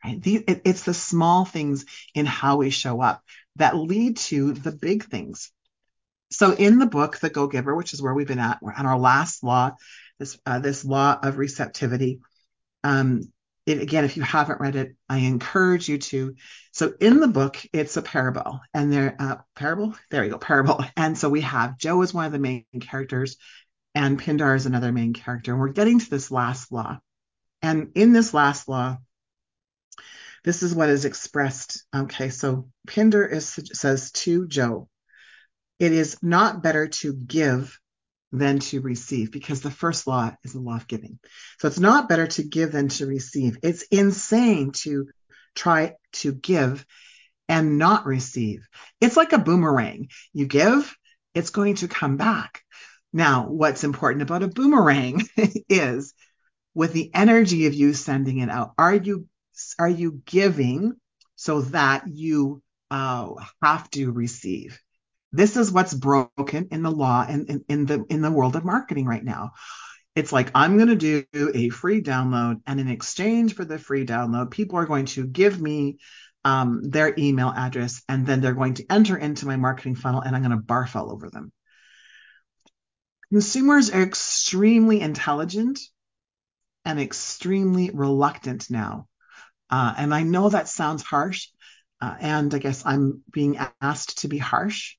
right? 0.03 0.21
The, 0.21 0.35
it, 0.47 0.61
it's 0.65 0.83
the 0.83 0.93
small 0.93 1.45
things 1.45 1.85
in 2.13 2.25
how 2.25 2.57
we 2.57 2.69
show 2.69 3.01
up 3.01 3.21
that 3.57 3.75
lead 3.75 4.17
to 4.17 4.53
the 4.53 4.71
big 4.71 5.03
things 5.05 5.51
So 6.31 6.53
in 6.53 6.79
the 6.79 6.85
book, 6.85 7.19
The 7.19 7.29
Go 7.29 7.47
Giver, 7.47 7.75
which 7.75 7.93
is 7.93 8.01
where 8.01 8.13
we've 8.13 8.27
been 8.27 8.39
at, 8.39 8.59
we're 8.61 8.73
on 8.73 8.85
our 8.85 8.97
last 8.97 9.43
law, 9.43 9.75
this 10.17 10.39
uh, 10.45 10.59
this 10.59 10.85
law 10.85 11.19
of 11.21 11.37
receptivity. 11.37 12.21
Um, 12.83 13.31
it, 13.65 13.81
again, 13.81 14.05
if 14.05 14.17
you 14.17 14.23
haven't 14.23 14.59
read 14.59 14.75
it, 14.75 14.95
I 15.07 15.19
encourage 15.19 15.87
you 15.87 15.97
to. 15.99 16.35
So 16.71 16.93
in 16.99 17.19
the 17.19 17.27
book, 17.27 17.57
it's 17.73 17.97
a 17.97 18.01
parable, 18.01 18.61
and 18.73 18.91
there 18.91 19.15
uh, 19.19 19.35
parable. 19.55 19.93
There 20.09 20.23
you 20.23 20.31
go, 20.31 20.37
parable. 20.37 20.83
And 20.97 21.17
so 21.17 21.29
we 21.29 21.41
have 21.41 21.77
Joe 21.77 22.01
is 22.01 22.13
one 22.13 22.25
of 22.25 22.31
the 22.31 22.39
main 22.39 22.65
characters, 22.79 23.37
and 23.93 24.19
Pindar 24.19 24.55
is 24.55 24.65
another 24.65 24.91
main 24.91 25.13
character. 25.13 25.51
And 25.51 25.59
we're 25.59 25.69
getting 25.69 25.99
to 25.99 26.09
this 26.09 26.31
last 26.31 26.71
law, 26.71 26.99
and 27.61 27.91
in 27.95 28.13
this 28.13 28.33
last 28.33 28.67
law, 28.67 28.97
this 30.43 30.63
is 30.63 30.73
what 30.73 30.89
is 30.89 31.05
expressed. 31.05 31.83
Okay, 31.95 32.29
so 32.29 32.67
Pindar 32.87 33.31
is, 33.31 33.59
says 33.73 34.11
to 34.11 34.47
Joe, 34.47 34.89
it 35.81 35.93
is 35.93 36.15
not 36.21 36.61
better 36.61 36.87
to 36.87 37.11
give 37.11 37.79
than 38.31 38.59
to 38.59 38.81
receive 38.81 39.31
because 39.31 39.61
the 39.61 39.71
first 39.71 40.05
law 40.05 40.31
is 40.43 40.53
the 40.53 40.59
law 40.59 40.75
of 40.75 40.87
giving. 40.87 41.17
So 41.57 41.67
it's 41.67 41.79
not 41.79 42.07
better 42.07 42.27
to 42.27 42.43
give 42.43 42.71
than 42.71 42.89
to 42.89 43.07
receive. 43.07 43.57
It's 43.63 43.81
insane 43.89 44.73
to 44.83 45.07
try 45.55 45.95
to 46.13 46.33
give 46.33 46.85
and 47.49 47.79
not 47.79 48.05
receive. 48.05 48.67
It's 49.01 49.17
like 49.17 49.33
a 49.33 49.39
boomerang. 49.39 50.09
You 50.33 50.45
give, 50.45 50.95
it's 51.33 51.49
going 51.49 51.75
to 51.77 51.87
come 51.87 52.15
back. 52.15 52.61
Now, 53.11 53.47
what's 53.49 53.83
important 53.83 54.21
about 54.21 54.43
a 54.43 54.49
boomerang 54.49 55.23
is 55.67 56.13
with 56.75 56.93
the 56.93 57.09
energy 57.15 57.65
of 57.65 57.73
you 57.73 57.95
sending 57.95 58.37
it 58.37 58.51
out, 58.51 58.73
are 58.77 58.95
you 58.95 59.27
are 59.79 59.89
you 59.89 60.21
giving 60.27 60.93
so 61.35 61.61
that 61.61 62.03
you 62.07 62.61
uh, 62.91 63.33
have 63.63 63.89
to 63.91 64.11
receive? 64.11 64.79
This 65.31 65.55
is 65.57 65.71
what's 65.71 65.93
broken 65.93 66.67
in 66.71 66.83
the 66.83 66.91
law 66.91 67.25
and 67.27 67.49
in, 67.49 67.65
in, 67.69 67.85
the 67.85 68.05
in 68.09 68.21
the 68.21 68.31
world 68.31 68.55
of 68.55 68.65
marketing 68.65 69.05
right 69.05 69.23
now. 69.23 69.51
It's 70.13 70.33
like 70.33 70.51
I'm 70.53 70.75
going 70.77 70.89
to 70.89 71.23
do 71.31 71.51
a 71.53 71.69
free 71.69 72.01
download, 72.01 72.61
and 72.67 72.79
in 72.79 72.89
exchange 72.89 73.55
for 73.55 73.63
the 73.63 73.79
free 73.79 74.05
download, 74.05 74.51
people 74.51 74.77
are 74.77 74.85
going 74.85 75.05
to 75.07 75.25
give 75.25 75.59
me 75.59 75.99
um, 76.43 76.81
their 76.83 77.13
email 77.17 77.53
address, 77.55 78.01
and 78.09 78.25
then 78.25 78.41
they're 78.41 78.53
going 78.53 78.73
to 78.75 78.85
enter 78.89 79.17
into 79.17 79.45
my 79.45 79.55
marketing 79.55 79.95
funnel, 79.95 80.21
and 80.21 80.35
I'm 80.35 80.43
going 80.43 80.57
to 80.57 80.63
barf 80.63 80.95
all 80.95 81.11
over 81.11 81.29
them. 81.29 81.51
Consumers 83.31 83.89
are 83.89 84.01
extremely 84.01 84.99
intelligent 84.99 85.79
and 86.83 86.99
extremely 86.99 87.89
reluctant 87.93 88.69
now. 88.69 89.07
Uh, 89.69 89.93
and 89.97 90.13
I 90.13 90.23
know 90.23 90.49
that 90.49 90.67
sounds 90.67 91.03
harsh, 91.03 91.47
uh, 92.01 92.15
and 92.19 92.53
I 92.53 92.57
guess 92.57 92.85
I'm 92.85 93.23
being 93.31 93.57
asked 93.79 94.19
to 94.19 94.27
be 94.27 94.37
harsh, 94.37 94.97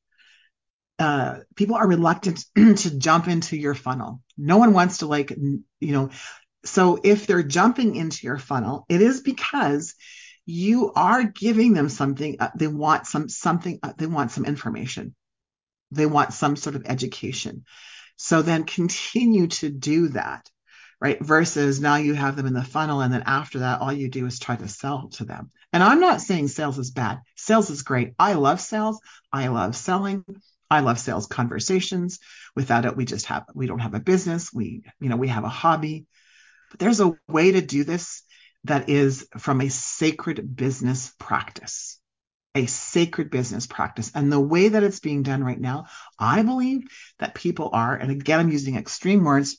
uh, 0.98 1.38
people 1.56 1.76
are 1.76 1.86
reluctant 1.86 2.44
to 2.54 2.98
jump 2.98 3.28
into 3.28 3.56
your 3.56 3.74
funnel. 3.74 4.20
No 4.36 4.58
one 4.58 4.72
wants 4.72 4.98
to 4.98 5.06
like, 5.06 5.30
you 5.30 5.62
know, 5.80 6.10
so 6.64 6.98
if 7.02 7.26
they're 7.26 7.42
jumping 7.42 7.96
into 7.96 8.26
your 8.26 8.38
funnel, 8.38 8.84
it 8.88 9.02
is 9.02 9.20
because 9.20 9.94
you 10.46 10.92
are 10.94 11.24
giving 11.24 11.72
them 11.72 11.88
something. 11.88 12.36
Uh, 12.38 12.50
they 12.54 12.66
want 12.66 13.06
some 13.06 13.28
something. 13.28 13.78
Uh, 13.82 13.92
they 13.96 14.06
want 14.06 14.30
some 14.30 14.44
information. 14.44 15.14
They 15.90 16.06
want 16.06 16.32
some 16.32 16.56
sort 16.56 16.76
of 16.76 16.86
education. 16.86 17.64
So 18.16 18.42
then 18.42 18.64
continue 18.64 19.48
to 19.48 19.70
do 19.70 20.08
that, 20.08 20.48
right? 21.00 21.20
Versus 21.20 21.80
now 21.80 21.96
you 21.96 22.14
have 22.14 22.36
them 22.36 22.46
in 22.46 22.54
the 22.54 22.62
funnel, 22.62 23.00
and 23.00 23.12
then 23.12 23.24
after 23.26 23.60
that, 23.60 23.80
all 23.80 23.92
you 23.92 24.08
do 24.08 24.26
is 24.26 24.38
try 24.38 24.56
to 24.56 24.68
sell 24.68 25.08
to 25.14 25.24
them. 25.24 25.50
And 25.72 25.82
I'm 25.82 26.00
not 26.00 26.20
saying 26.20 26.48
sales 26.48 26.78
is 26.78 26.90
bad. 26.90 27.20
Sales 27.36 27.70
is 27.70 27.82
great. 27.82 28.14
I 28.18 28.34
love 28.34 28.60
sales. 28.60 29.00
I 29.32 29.48
love 29.48 29.74
selling. 29.74 30.24
I 30.72 30.80
love 30.80 30.98
sales 30.98 31.26
conversations. 31.26 32.18
Without 32.56 32.86
it, 32.86 32.96
we 32.96 33.04
just 33.04 33.26
have 33.26 33.44
we 33.54 33.66
don't 33.66 33.80
have 33.80 33.92
a 33.92 34.00
business. 34.00 34.50
We, 34.54 34.84
you 35.00 35.10
know, 35.10 35.18
we 35.18 35.28
have 35.28 35.44
a 35.44 35.48
hobby. 35.50 36.06
But 36.70 36.80
there's 36.80 37.00
a 37.00 37.14
way 37.28 37.52
to 37.52 37.60
do 37.60 37.84
this 37.84 38.22
that 38.64 38.88
is 38.88 39.28
from 39.36 39.60
a 39.60 39.68
sacred 39.68 40.56
business 40.56 41.12
practice. 41.18 41.98
A 42.54 42.64
sacred 42.64 43.30
business 43.30 43.66
practice. 43.66 44.12
And 44.14 44.32
the 44.32 44.40
way 44.40 44.68
that 44.68 44.82
it's 44.82 45.00
being 45.00 45.22
done 45.22 45.44
right 45.44 45.60
now, 45.60 45.88
I 46.18 46.42
believe 46.42 46.84
that 47.18 47.34
people 47.34 47.68
are, 47.74 47.94
and 47.94 48.10
again, 48.10 48.40
I'm 48.40 48.50
using 48.50 48.76
extreme 48.76 49.24
words, 49.24 49.58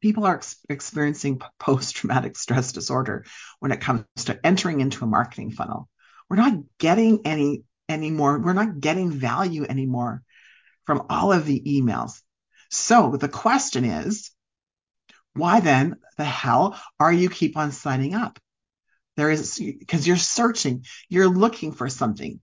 people 0.00 0.24
are 0.24 0.36
ex- 0.36 0.64
experiencing 0.68 1.40
post 1.58 1.96
traumatic 1.96 2.36
stress 2.36 2.70
disorder 2.70 3.24
when 3.58 3.72
it 3.72 3.80
comes 3.80 4.04
to 4.26 4.38
entering 4.46 4.80
into 4.80 5.02
a 5.02 5.08
marketing 5.08 5.50
funnel. 5.50 5.88
We're 6.30 6.36
not 6.36 6.60
getting 6.78 7.22
any 7.24 7.64
anymore. 7.88 8.38
We're 8.38 8.52
not 8.52 8.78
getting 8.78 9.10
value 9.10 9.64
anymore 9.64 10.22
from 10.88 11.04
all 11.10 11.34
of 11.34 11.44
the 11.44 11.60
emails. 11.66 12.22
So 12.70 13.14
the 13.14 13.28
question 13.28 13.84
is, 13.84 14.30
why 15.34 15.60
then 15.60 15.96
the 16.16 16.24
hell 16.24 16.80
are 16.98 17.12
you 17.12 17.28
keep 17.28 17.58
on 17.58 17.72
signing 17.72 18.14
up? 18.14 18.38
There 19.18 19.30
is 19.30 19.58
because 19.58 20.06
you're 20.06 20.16
searching, 20.16 20.86
you're 21.10 21.28
looking 21.28 21.72
for 21.72 21.90
something. 21.90 22.40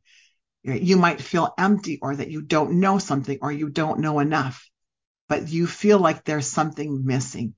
You 0.61 0.95
might 0.95 1.21
feel 1.21 1.55
empty 1.57 1.97
or 1.99 2.15
that 2.15 2.29
you 2.29 2.43
don't 2.43 2.79
know 2.79 2.99
something 2.99 3.39
or 3.41 3.51
you 3.51 3.69
don't 3.69 4.01
know 4.01 4.19
enough, 4.19 4.69
but 5.27 5.49
you 5.49 5.65
feel 5.65 5.97
like 5.97 6.23
there's 6.23 6.45
something 6.45 7.03
missing. 7.03 7.55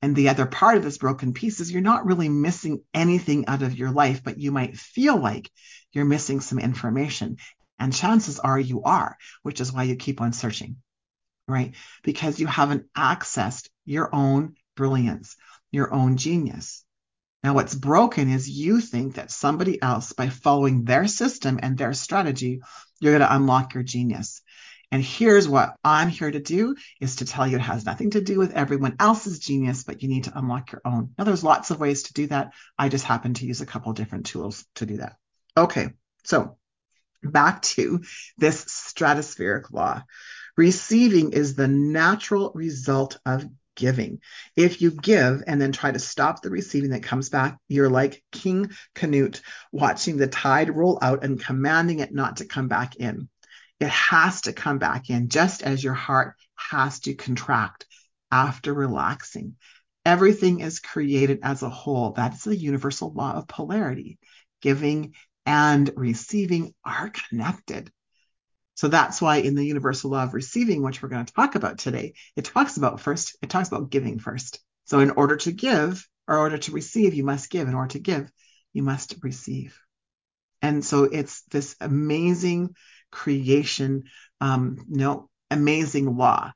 And 0.00 0.16
the 0.16 0.30
other 0.30 0.46
part 0.46 0.78
of 0.78 0.82
this 0.82 0.96
broken 0.96 1.34
piece 1.34 1.60
is 1.60 1.70
you're 1.70 1.82
not 1.82 2.06
really 2.06 2.30
missing 2.30 2.80
anything 2.94 3.48
out 3.48 3.60
of 3.60 3.76
your 3.76 3.90
life, 3.90 4.22
but 4.24 4.38
you 4.38 4.50
might 4.50 4.78
feel 4.78 5.18
like 5.18 5.50
you're 5.92 6.06
missing 6.06 6.40
some 6.40 6.58
information. 6.58 7.36
And 7.78 7.92
chances 7.92 8.38
are 8.38 8.58
you 8.58 8.82
are, 8.82 9.16
which 9.42 9.60
is 9.60 9.72
why 9.72 9.84
you 9.84 9.96
keep 9.96 10.20
on 10.20 10.32
searching, 10.32 10.76
right? 11.46 11.74
Because 12.02 12.40
you 12.40 12.46
haven't 12.46 12.92
accessed 12.94 13.68
your 13.84 14.14
own 14.14 14.54
brilliance, 14.76 15.36
your 15.70 15.92
own 15.92 16.16
genius. 16.16 16.84
Now, 17.42 17.54
what's 17.54 17.74
broken 17.74 18.30
is 18.30 18.48
you 18.48 18.80
think 18.80 19.14
that 19.14 19.30
somebody 19.30 19.80
else, 19.80 20.12
by 20.12 20.30
following 20.30 20.84
their 20.84 21.06
system 21.06 21.60
and 21.62 21.78
their 21.78 21.92
strategy, 21.92 22.60
you're 22.98 23.12
going 23.12 23.28
to 23.28 23.34
unlock 23.34 23.74
your 23.74 23.84
genius. 23.84 24.42
And 24.90 25.02
here's 25.02 25.48
what 25.48 25.76
I'm 25.84 26.08
here 26.08 26.30
to 26.30 26.40
do 26.40 26.76
is 27.00 27.16
to 27.16 27.24
tell 27.24 27.46
you 27.46 27.56
it 27.56 27.60
has 27.60 27.84
nothing 27.84 28.10
to 28.10 28.20
do 28.20 28.38
with 28.38 28.52
everyone 28.52 28.96
else's 28.98 29.38
genius, 29.38 29.84
but 29.84 30.02
you 30.02 30.08
need 30.08 30.24
to 30.24 30.38
unlock 30.38 30.72
your 30.72 30.80
own. 30.84 31.12
Now, 31.18 31.24
there's 31.24 31.44
lots 31.44 31.70
of 31.70 31.80
ways 31.80 32.04
to 32.04 32.14
do 32.14 32.26
that. 32.28 32.52
I 32.78 32.88
just 32.88 33.04
happen 33.04 33.34
to 33.34 33.46
use 33.46 33.60
a 33.60 33.66
couple 33.66 33.92
different 33.92 34.26
tools 34.26 34.64
to 34.76 34.86
do 34.86 34.98
that. 34.98 35.16
Okay, 35.56 35.90
so 36.24 36.56
back 37.22 37.62
to 37.62 38.02
this 38.38 38.64
stratospheric 38.64 39.72
law. 39.72 40.02
Receiving 40.56 41.32
is 41.32 41.54
the 41.54 41.68
natural 41.68 42.52
result 42.54 43.18
of 43.26 43.44
giving. 43.76 44.20
If 44.56 44.80
you 44.80 44.90
give 44.90 45.44
and 45.46 45.60
then 45.60 45.72
try 45.72 45.92
to 45.92 45.98
stop 45.98 46.42
the 46.42 46.50
receiving 46.50 46.90
that 46.90 47.02
comes 47.02 47.28
back, 47.28 47.58
you're 47.68 47.90
like 47.90 48.24
King 48.32 48.70
Canute 48.94 49.42
watching 49.70 50.16
the 50.16 50.26
tide 50.26 50.74
roll 50.74 50.98
out 51.02 51.24
and 51.24 51.42
commanding 51.42 52.00
it 52.00 52.12
not 52.12 52.38
to 52.38 52.46
come 52.46 52.68
back 52.68 52.96
in. 52.96 53.28
It 53.78 53.90
has 53.90 54.42
to 54.42 54.54
come 54.54 54.78
back 54.78 55.10
in, 55.10 55.28
just 55.28 55.62
as 55.62 55.84
your 55.84 55.94
heart 55.94 56.34
has 56.54 57.00
to 57.00 57.14
contract 57.14 57.86
after 58.32 58.72
relaxing. 58.72 59.56
Everything 60.04 60.60
is 60.60 60.80
created 60.80 61.40
as 61.42 61.62
a 61.62 61.68
whole. 61.68 62.12
That's 62.12 62.44
the 62.44 62.56
universal 62.56 63.12
law 63.12 63.34
of 63.34 63.48
polarity. 63.48 64.18
Giving 64.62 65.14
and 65.46 65.90
receiving 65.96 66.74
are 66.84 67.10
connected. 67.10 67.90
So 68.74 68.88
that's 68.88 69.22
why 69.22 69.36
in 69.36 69.54
the 69.54 69.64
universal 69.64 70.10
law 70.10 70.24
of 70.24 70.34
receiving, 70.34 70.82
which 70.82 71.02
we're 71.02 71.08
going 71.08 71.24
to 71.24 71.32
talk 71.32 71.54
about 71.54 71.78
today, 71.78 72.14
it 72.34 72.44
talks 72.44 72.76
about 72.76 73.00
first, 73.00 73.36
it 73.40 73.48
talks 73.48 73.68
about 73.68 73.90
giving 73.90 74.18
first. 74.18 74.60
So 74.84 75.00
in 75.00 75.10
order 75.10 75.36
to 75.36 75.52
give, 75.52 76.06
or 76.28 76.38
order 76.38 76.58
to 76.58 76.72
receive, 76.72 77.14
you 77.14 77.24
must 77.24 77.48
give. 77.48 77.68
In 77.68 77.74
order 77.74 77.92
to 77.92 78.00
give, 78.00 78.30
you 78.72 78.82
must 78.82 79.14
receive. 79.22 79.80
And 80.60 80.84
so 80.84 81.04
it's 81.04 81.42
this 81.42 81.76
amazing 81.80 82.74
creation, 83.10 84.04
um, 84.40 84.78
know, 84.88 85.30
amazing 85.50 86.16
law 86.16 86.52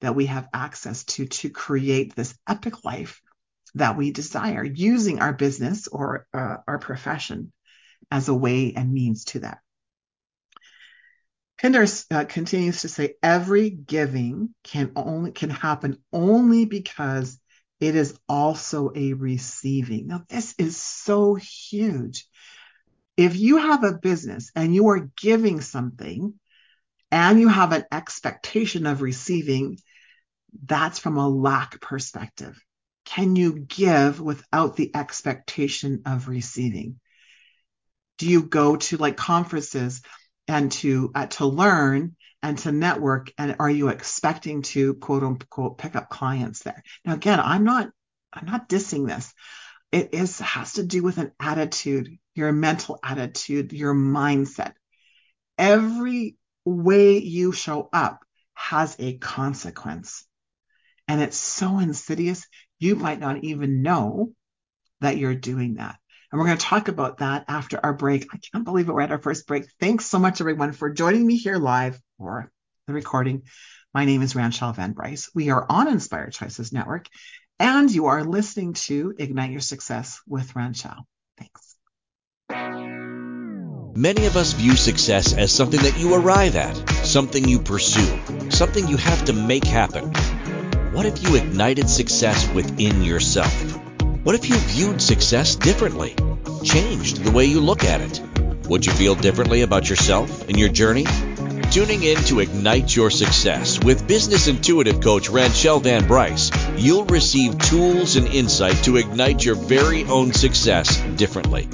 that 0.00 0.14
we 0.14 0.26
have 0.26 0.48
access 0.54 1.04
to 1.04 1.26
to 1.26 1.50
create 1.50 2.14
this 2.14 2.34
epic 2.48 2.84
life 2.84 3.20
that 3.74 3.96
we 3.96 4.12
desire 4.12 4.64
using 4.64 5.20
our 5.20 5.32
business 5.32 5.88
or 5.88 6.26
uh, 6.32 6.56
our 6.66 6.78
profession 6.78 7.52
as 8.10 8.28
a 8.28 8.34
way 8.34 8.74
and 8.74 8.92
means 8.92 9.24
to 9.26 9.40
that. 9.40 9.58
Pindar 11.60 12.06
uh, 12.12 12.24
continues 12.24 12.82
to 12.82 12.88
say 12.88 13.14
every 13.22 13.70
giving 13.70 14.54
can 14.62 14.92
only 14.94 15.32
can 15.32 15.50
happen 15.50 15.98
only 16.12 16.66
because 16.66 17.38
it 17.80 17.96
is 17.96 18.18
also 18.28 18.92
a 18.94 19.12
receiving. 19.14 20.06
Now 20.06 20.22
this 20.28 20.54
is 20.58 20.76
so 20.76 21.34
huge. 21.34 22.26
If 23.16 23.36
you 23.36 23.56
have 23.56 23.82
a 23.82 23.98
business 23.98 24.52
and 24.54 24.72
you 24.72 24.88
are 24.88 25.10
giving 25.20 25.60
something 25.60 26.34
and 27.10 27.40
you 27.40 27.48
have 27.48 27.72
an 27.72 27.84
expectation 27.90 28.86
of 28.86 29.02
receiving, 29.02 29.78
that's 30.64 31.00
from 31.00 31.16
a 31.16 31.28
lack 31.28 31.80
perspective. 31.80 32.62
Can 33.04 33.34
you 33.34 33.58
give 33.58 34.20
without 34.20 34.76
the 34.76 34.94
expectation 34.94 36.02
of 36.06 36.28
receiving? 36.28 37.00
Do 38.18 38.28
you 38.28 38.42
go 38.42 38.76
to 38.76 38.96
like 38.96 39.16
conferences 39.16 40.02
and 40.46 40.70
to 40.72 41.10
uh, 41.14 41.26
to 41.26 41.46
learn 41.46 42.16
and 42.42 42.58
to 42.58 42.72
network? 42.72 43.32
And 43.38 43.56
are 43.58 43.70
you 43.70 43.88
expecting 43.88 44.62
to 44.62 44.94
quote 44.94 45.22
unquote 45.22 45.78
pick 45.78 45.96
up 45.96 46.10
clients 46.10 46.62
there? 46.62 46.82
Now 47.04 47.14
again 47.14 47.40
i'm 47.40 47.64
not 47.64 47.90
i'm 48.32 48.46
not 48.46 48.68
dissing 48.68 49.06
this. 49.06 49.32
It 49.90 50.12
is 50.12 50.38
has 50.40 50.74
to 50.74 50.82
do 50.82 51.02
with 51.02 51.18
an 51.18 51.32
attitude 51.40 52.18
your 52.34 52.52
mental 52.52 52.98
attitude 53.02 53.72
your 53.72 53.94
mindset. 53.94 54.72
Every 55.56 56.36
way 56.64 57.18
you 57.18 57.52
show 57.52 57.88
up 57.92 58.20
has 58.54 58.96
a 58.98 59.16
consequence. 59.16 60.24
And 61.06 61.22
it's 61.22 61.38
so 61.38 61.78
insidious 61.78 62.46
you 62.78 62.96
might 62.96 63.18
not 63.18 63.42
even 63.42 63.82
know 63.82 64.32
that 65.00 65.16
you're 65.16 65.34
doing 65.34 65.74
that 65.74 65.98
and 66.30 66.38
we're 66.38 66.46
going 66.46 66.58
to 66.58 66.64
talk 66.64 66.88
about 66.88 67.18
that 67.18 67.44
after 67.48 67.80
our 67.82 67.94
break. 67.94 68.26
I 68.32 68.38
can't 68.38 68.64
believe 68.64 68.88
it. 68.88 68.92
We're 68.92 69.00
at 69.00 69.10
our 69.10 69.18
first 69.18 69.46
break. 69.46 69.64
Thanks 69.80 70.06
so 70.06 70.18
much, 70.18 70.40
everyone, 70.40 70.72
for 70.72 70.90
joining 70.90 71.26
me 71.26 71.36
here 71.36 71.56
live 71.56 72.00
or 72.18 72.50
the 72.86 72.92
recording. 72.92 73.42
My 73.94 74.04
name 74.04 74.20
is 74.20 74.34
Ranchelle 74.34 74.74
Van 74.74 74.92
Bryce. 74.92 75.30
We 75.34 75.50
are 75.50 75.64
on 75.68 75.88
Inspired 75.88 76.34
Choices 76.34 76.72
Network, 76.72 77.06
and 77.58 77.90
you 77.90 78.06
are 78.06 78.22
listening 78.24 78.74
to 78.74 79.14
Ignite 79.18 79.50
Your 79.50 79.60
Success 79.60 80.20
with 80.26 80.54
Ranchelle. 80.54 81.06
Thanks. 81.38 81.76
Many 83.96 84.26
of 84.26 84.36
us 84.36 84.52
view 84.52 84.76
success 84.76 85.32
as 85.32 85.50
something 85.50 85.80
that 85.80 85.98
you 85.98 86.14
arrive 86.14 86.54
at, 86.56 86.76
something 87.04 87.48
you 87.48 87.58
pursue, 87.58 88.50
something 88.50 88.86
you 88.86 88.98
have 88.98 89.24
to 89.24 89.32
make 89.32 89.64
happen. 89.64 90.12
What 90.92 91.06
if 91.06 91.22
you 91.22 91.36
ignited 91.36 91.88
success 91.88 92.48
within 92.52 93.02
yourself? 93.02 93.87
What 94.24 94.34
if 94.34 94.50
you 94.50 94.56
viewed 94.56 95.00
success 95.00 95.54
differently? 95.54 96.16
Changed 96.64 97.22
the 97.24 97.30
way 97.30 97.44
you 97.44 97.60
look 97.60 97.84
at 97.84 98.00
it? 98.00 98.20
Would 98.68 98.84
you 98.84 98.90
feel 98.92 99.14
differently 99.14 99.62
about 99.62 99.88
yourself 99.88 100.48
and 100.48 100.58
your 100.58 100.68
journey? 100.68 101.06
Tuning 101.70 102.02
in 102.02 102.16
to 102.24 102.40
Ignite 102.40 102.96
Your 102.96 103.10
Success 103.10 103.78
with 103.82 104.08
business 104.08 104.48
intuitive 104.48 105.00
coach 105.00 105.28
Ranchelle 105.28 105.78
Van 105.80 106.06
Bryce, 106.06 106.50
you'll 106.76 107.04
receive 107.04 107.58
tools 107.58 108.16
and 108.16 108.26
insight 108.26 108.82
to 108.84 108.96
ignite 108.96 109.44
your 109.44 109.54
very 109.54 110.04
own 110.04 110.32
success 110.32 110.98
differently. 111.16 111.68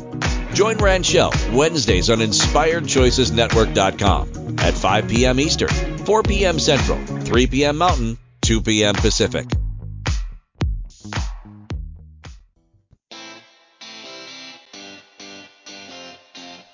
Join 0.52 0.76
Ranchelle 0.76 1.32
Wednesdays 1.52 2.10
on 2.10 2.18
InspiredChoicesNetwork.com 2.18 4.58
at 4.58 4.74
5 4.74 5.08
p.m. 5.08 5.40
Eastern, 5.40 5.70
4 5.98 6.22
p.m. 6.22 6.58
Central, 6.58 6.98
3 6.98 7.46
p.m. 7.46 7.78
Mountain, 7.78 8.18
2 8.42 8.60
p.m. 8.60 8.94
Pacific. 8.94 9.46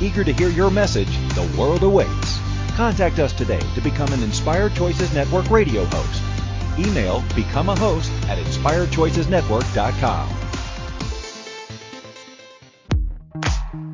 Eager 0.00 0.24
to 0.24 0.32
hear 0.32 0.48
your 0.48 0.70
message, 0.70 1.10
the 1.34 1.54
world 1.58 1.82
awaits. 1.82 2.38
Contact 2.76 3.18
us 3.18 3.32
today 3.32 3.60
to 3.74 3.80
become 3.80 4.12
an 4.12 4.22
Inspired 4.22 4.74
Choices 4.74 5.12
Network 5.14 5.50
radio 5.50 5.84
host. 5.86 6.22
Email 6.78 7.24
become 7.34 7.68
a 7.68 7.76
host 7.76 8.10
at 8.28 8.38
inspiredchoicesnetwork.com. 8.38 10.28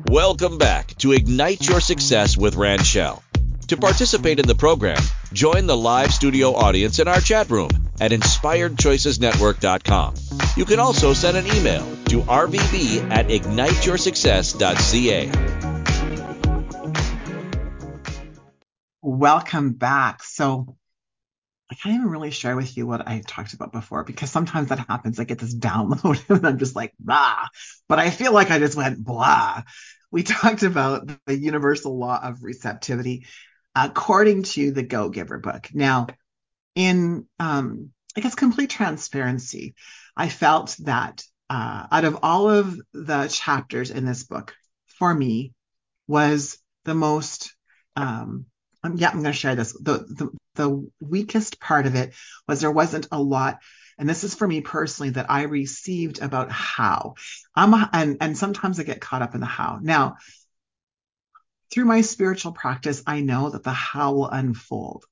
Welcome 0.09 0.57
back 0.57 0.95
to 0.99 1.11
Ignite 1.11 1.67
Your 1.67 1.81
Success 1.81 2.35
with 2.35 2.55
Ranchelle. 2.55 3.21
To 3.67 3.77
participate 3.77 4.39
in 4.39 4.47
the 4.47 4.55
program, 4.55 4.97
join 5.33 5.67
the 5.67 5.77
live 5.77 6.11
studio 6.11 6.55
audience 6.55 6.97
in 6.97 7.07
our 7.07 7.21
chat 7.21 7.51
room 7.51 7.69
at 8.01 8.09
inspiredchoicesnetwork.com. 8.11 10.15
You 10.55 10.65
can 10.65 10.79
also 10.79 11.13
send 11.13 11.37
an 11.37 11.45
email 11.45 11.85
to 12.05 12.21
rvb 12.21 13.11
at 13.11 13.27
igniteyoursuccess.ca. 13.27 15.68
Welcome 19.01 19.73
back. 19.73 20.23
So 20.23 20.75
I 21.71 21.75
can't 21.75 21.95
even 21.95 22.09
really 22.09 22.31
share 22.31 22.55
with 22.55 22.75
you 22.75 22.87
what 22.87 23.07
I 23.07 23.21
talked 23.25 23.53
about 23.53 23.71
before 23.71 24.03
because 24.03 24.31
sometimes 24.31 24.69
that 24.69 24.79
happens. 24.79 25.19
I 25.19 25.23
get 25.23 25.39
this 25.39 25.55
download 25.57 26.27
and 26.29 26.45
I'm 26.45 26.57
just 26.57 26.75
like, 26.75 26.93
blah. 26.99 27.47
But 27.87 27.99
I 27.99 28.09
feel 28.09 28.33
like 28.33 28.51
I 28.51 28.59
just 28.59 28.75
went 28.75 29.03
blah. 29.03 29.63
We 30.11 30.23
talked 30.23 30.63
about 30.63 31.09
the 31.25 31.37
universal 31.37 31.97
law 31.97 32.19
of 32.21 32.43
receptivity 32.43 33.25
according 33.75 34.43
to 34.43 34.71
the 34.71 34.83
Go 34.83 35.09
Giver 35.09 35.37
book. 35.37 35.69
Now, 35.73 36.07
in 36.75 37.27
um, 37.39 37.91
I 38.17 38.21
guess 38.21 38.35
complete 38.35 38.71
transparency, 38.71 39.75
I 40.17 40.27
felt 40.27 40.75
that 40.79 41.23
uh, 41.49 41.87
out 41.91 42.05
of 42.05 42.19
all 42.23 42.49
of 42.49 42.79
the 42.93 43.27
chapters 43.27 43.91
in 43.91 44.05
this 44.05 44.23
book, 44.23 44.55
for 44.87 45.13
me, 45.13 45.53
was 46.07 46.57
the 46.85 46.95
most 46.95 47.55
um, 47.95 48.45
um, 48.83 48.95
yeah, 48.97 49.09
I'm 49.09 49.21
going 49.21 49.25
to 49.25 49.33
share 49.33 49.55
this. 49.55 49.73
The, 49.73 49.99
the 49.99 50.29
the 50.55 50.89
weakest 51.01 51.59
part 51.59 51.85
of 51.85 51.95
it 51.95 52.13
was 52.47 52.61
there 52.61 52.71
wasn't 52.71 53.07
a 53.11 53.21
lot, 53.21 53.59
and 53.97 54.07
this 54.07 54.23
is 54.23 54.35
for 54.35 54.47
me 54.47 54.61
personally 54.61 55.11
that 55.11 55.29
I 55.29 55.43
received 55.43 56.21
about 56.21 56.51
how. 56.51 57.15
I'm 57.55 57.73
a, 57.73 57.89
and 57.91 58.17
and 58.21 58.37
sometimes 58.37 58.79
I 58.79 58.83
get 58.83 59.01
caught 59.01 59.21
up 59.21 59.35
in 59.35 59.41
the 59.41 59.47
how. 59.47 59.79
Now, 59.81 60.15
through 61.71 61.85
my 61.85 62.01
spiritual 62.01 62.53
practice, 62.53 63.03
I 63.05 63.21
know 63.21 63.49
that 63.49 63.63
the 63.63 63.73
how 63.73 64.13
will 64.13 64.29
unfold. 64.29 65.05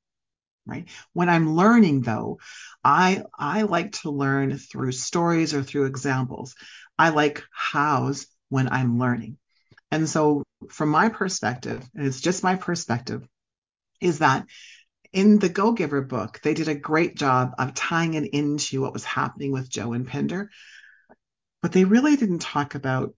Right. 0.66 0.90
When 1.14 1.30
I'm 1.30 1.56
learning, 1.56 2.02
though, 2.02 2.40
I 2.84 3.24
I 3.38 3.62
like 3.64 3.94
to 4.02 4.12
learn 4.12 4.58
through 4.58 4.92
stories 4.92 5.54
or 5.54 5.64
through 5.64 5.86
examples. 5.86 6.56
I 7.00 7.10
like 7.10 7.44
hows 7.52 8.28
when 8.50 8.70
I'm 8.70 9.00
learning. 9.00 9.38
And 9.92 10.10
so, 10.10 10.44
from 10.70 10.90
my 10.90 11.08
perspective, 11.08 11.88
and 11.96 12.06
it's 12.06 12.20
just 12.20 12.44
my 12.44 12.56
perspective, 12.58 13.26
is 14.00 14.20
that 14.20 14.46
in 15.14 15.40
the 15.40 15.50
Go 15.50 15.72
Giver 15.72 16.02
book, 16.02 16.40
they 16.44 16.54
did 16.54 16.68
a 16.68 16.76
great 16.76 17.16
job 17.16 17.54
of 17.58 17.74
tying 17.74 18.14
it 18.14 18.26
into 18.26 18.82
what 18.82 18.94
was 18.94 19.04
happening 19.04 19.52
with 19.52 19.70
Joe 19.70 19.94
and 19.94 20.08
Pindar, 20.08 20.50
but 21.62 21.72
they 21.72 21.86
really 21.86 22.16
didn't 22.16 22.40
talk 22.40 22.76
about 22.76 23.14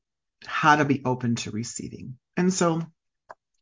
how 0.45 0.75
to 0.75 0.85
be 0.85 1.01
open 1.03 1.35
to 1.35 1.51
receiving. 1.51 2.17
And 2.37 2.53
so 2.53 2.81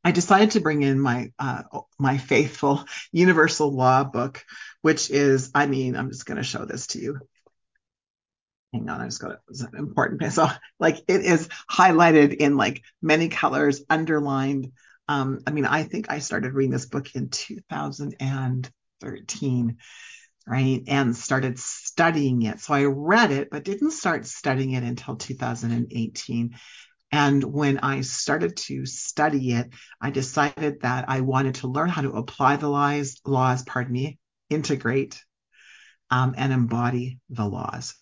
I 0.03 0.11
decided 0.11 0.51
to 0.51 0.61
bring 0.61 0.83
in 0.83 0.99
my 0.99 1.31
uh, 1.39 1.63
my 1.99 2.17
faithful 2.17 2.85
Universal 3.11 3.71
Law 3.73 4.03
book, 4.03 4.45
which 4.81 5.09
is, 5.09 5.51
I 5.53 5.65
mean, 5.65 5.95
I'm 5.95 6.09
just 6.09 6.25
going 6.25 6.37
to 6.37 6.43
show 6.43 6.65
this 6.65 6.87
to 6.87 6.99
you. 6.99 7.19
Hang 8.73 8.89
on, 8.89 9.01
I 9.01 9.05
just 9.05 9.21
got 9.21 9.31
it. 9.31 9.39
It's 9.49 9.61
an 9.61 9.75
important. 9.77 10.31
So, 10.31 10.47
like, 10.79 10.97
it 11.07 11.25
is 11.25 11.49
highlighted 11.69 12.35
in 12.35 12.57
like 12.57 12.83
many 13.01 13.29
colors, 13.29 13.83
underlined. 13.89 14.71
Um, 15.07 15.39
I 15.47 15.51
mean, 15.51 15.65
I 15.65 15.83
think 15.83 16.11
I 16.11 16.19
started 16.19 16.53
reading 16.53 16.71
this 16.71 16.85
book 16.85 17.15
in 17.15 17.29
2013, 17.29 19.77
right? 20.45 20.83
And 20.87 21.15
started 21.15 21.57
studying 21.59 22.41
it. 22.43 22.59
So 22.59 22.73
I 22.73 22.83
read 22.85 23.31
it, 23.31 23.49
but 23.49 23.63
didn't 23.63 23.91
start 23.91 24.25
studying 24.25 24.71
it 24.71 24.83
until 24.83 25.15
2018. 25.15 26.57
And 27.11 27.43
when 27.43 27.79
I 27.79 28.01
started 28.01 28.57
to 28.57 28.85
study 28.85 29.53
it, 29.53 29.69
I 30.01 30.09
decided 30.09 30.81
that 30.81 31.05
I 31.07 31.21
wanted 31.21 31.55
to 31.55 31.67
learn 31.67 31.89
how 31.89 32.01
to 32.01 32.11
apply 32.11 32.57
the 32.57 32.67
laws, 32.67 33.21
laws, 33.25 33.63
pardon 33.63 33.93
me, 33.93 34.19
integrate 34.49 35.23
um, 36.09 36.35
and 36.37 36.51
embody 36.51 37.19
the 37.29 37.45
laws. 37.45 37.95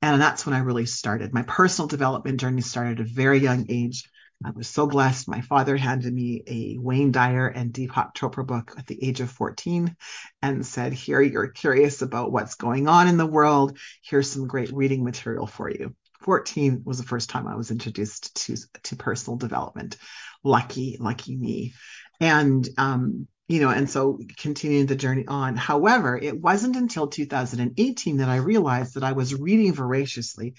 And 0.00 0.20
that's 0.20 0.46
when 0.46 0.54
I 0.54 0.60
really 0.60 0.86
started. 0.86 1.34
My 1.34 1.42
personal 1.42 1.88
development 1.88 2.38
journey 2.38 2.62
started 2.62 3.00
at 3.00 3.06
a 3.06 3.12
very 3.12 3.38
young 3.38 3.66
age. 3.68 4.08
I 4.44 4.50
was 4.50 4.68
so 4.68 4.86
blessed. 4.86 5.28
My 5.28 5.40
father 5.40 5.76
handed 5.76 6.14
me 6.14 6.42
a 6.46 6.78
Wayne 6.78 7.10
Dyer 7.10 7.48
and 7.48 7.72
Deepak 7.72 8.14
Chopra 8.14 8.46
book 8.46 8.72
at 8.78 8.86
the 8.86 9.02
age 9.04 9.20
of 9.20 9.30
14 9.30 9.96
and 10.42 10.64
said, 10.64 10.92
Here, 10.92 11.20
you're 11.20 11.48
curious 11.48 12.02
about 12.02 12.30
what's 12.30 12.54
going 12.54 12.86
on 12.86 13.08
in 13.08 13.16
the 13.16 13.26
world. 13.26 13.76
Here's 14.02 14.30
some 14.30 14.46
great 14.46 14.72
reading 14.72 15.02
material 15.02 15.46
for 15.46 15.68
you. 15.68 15.94
14 16.20 16.82
was 16.84 16.98
the 16.98 17.04
first 17.04 17.30
time 17.30 17.48
I 17.48 17.56
was 17.56 17.72
introduced 17.72 18.46
to, 18.46 18.56
to 18.84 18.96
personal 18.96 19.36
development. 19.36 19.96
Lucky, 20.44 20.98
lucky 21.00 21.36
me. 21.36 21.74
And, 22.20 22.68
um, 22.78 23.26
you 23.48 23.60
know, 23.60 23.70
and 23.70 23.90
so 23.90 24.20
continuing 24.36 24.86
the 24.86 24.94
journey 24.94 25.26
on. 25.26 25.56
However, 25.56 26.16
it 26.16 26.40
wasn't 26.40 26.76
until 26.76 27.08
2018 27.08 28.18
that 28.18 28.28
I 28.28 28.36
realized 28.36 28.94
that 28.94 29.04
I 29.04 29.12
was 29.12 29.34
reading 29.34 29.72
voraciously, 29.72 30.54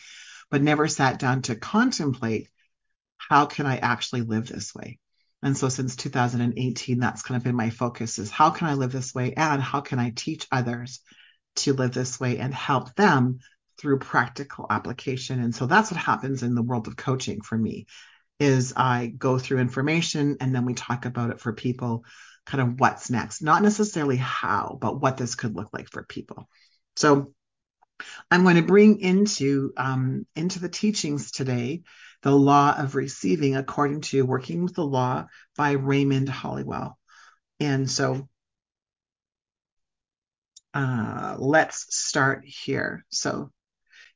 but 0.50 0.62
never 0.62 0.88
sat 0.88 1.20
down 1.20 1.44
to 1.44 1.56
contemplate 1.56 2.50
how 3.20 3.46
can 3.46 3.66
I 3.66 3.78
actually 3.78 4.22
live 4.22 4.48
this 4.48 4.74
way? 4.74 5.00
And 5.42 5.58
so 5.58 5.70
since 5.70 5.96
2018, 5.96 7.00
that's 7.00 7.22
kind 7.22 7.38
of 7.38 7.44
been 7.44 7.56
my 7.56 7.70
focus 7.70 8.20
is 8.20 8.32
how 8.32 8.50
can 8.50 8.68
I 8.68 8.74
live 8.74 8.92
this 8.92 9.14
way 9.14 9.34
and 9.36 9.62
how 9.62 9.82
can 9.82 10.00
I 10.00 10.12
teach 10.16 10.48
others 10.52 11.00
to 11.58 11.74
live 11.74 11.94
this 11.94 12.20
way 12.20 12.40
and 12.40 12.54
help 12.54 12.94
them 12.96 13.40
through 13.80 14.00
practical 14.00 14.66
application. 14.70 15.40
And 15.40 15.56
so 15.56 15.66
that's 15.66 15.92
what 15.92 16.00
happens 16.00 16.44
in 16.44 16.56
the 16.56 16.64
world 16.64 16.88
of 16.88 16.98
coaching 16.98 17.42
for 17.42 17.58
me 17.58 17.86
is 18.40 18.74
I 18.76 19.08
go 19.08 19.38
through 19.38 19.60
information 19.60 20.38
and 20.42 20.54
then 20.54 20.66
we 20.66 20.74
talk 20.74 21.06
about 21.06 21.32
it 21.32 21.40
for 21.40 21.54
people 21.54 22.04
kind 22.46 22.62
of 22.62 22.80
what's 22.80 23.10
next, 23.10 23.42
not 23.42 23.62
necessarily 23.62 24.18
how, 24.18 24.78
but 24.80 25.00
what 25.00 25.18
this 25.18 25.36
could 25.36 25.56
look 25.56 25.70
like 25.72 25.90
for 25.90 26.04
people. 26.04 26.50
So 26.96 27.34
I'm 28.32 28.44
going 28.44 28.56
to 28.56 28.62
bring 28.62 29.00
into 29.00 29.74
um, 29.78 30.26
into 30.36 30.60
the 30.60 30.70
teachings 30.70 31.32
today 31.32 31.84
the 32.22 32.36
law 32.36 32.76
of 32.78 32.96
receiving 32.96 33.56
according 33.56 34.02
to 34.02 34.26
Working 34.26 34.64
with 34.64 34.76
the 34.76 34.86
Law 34.86 35.28
by 35.56 35.72
Raymond 35.72 36.28
Holliwell. 36.28 36.94
And 37.60 37.90
so 37.90 38.28
uh, 40.74 41.36
let's 41.38 41.96
start 41.96 42.44
here. 42.46 43.06
So 43.10 43.52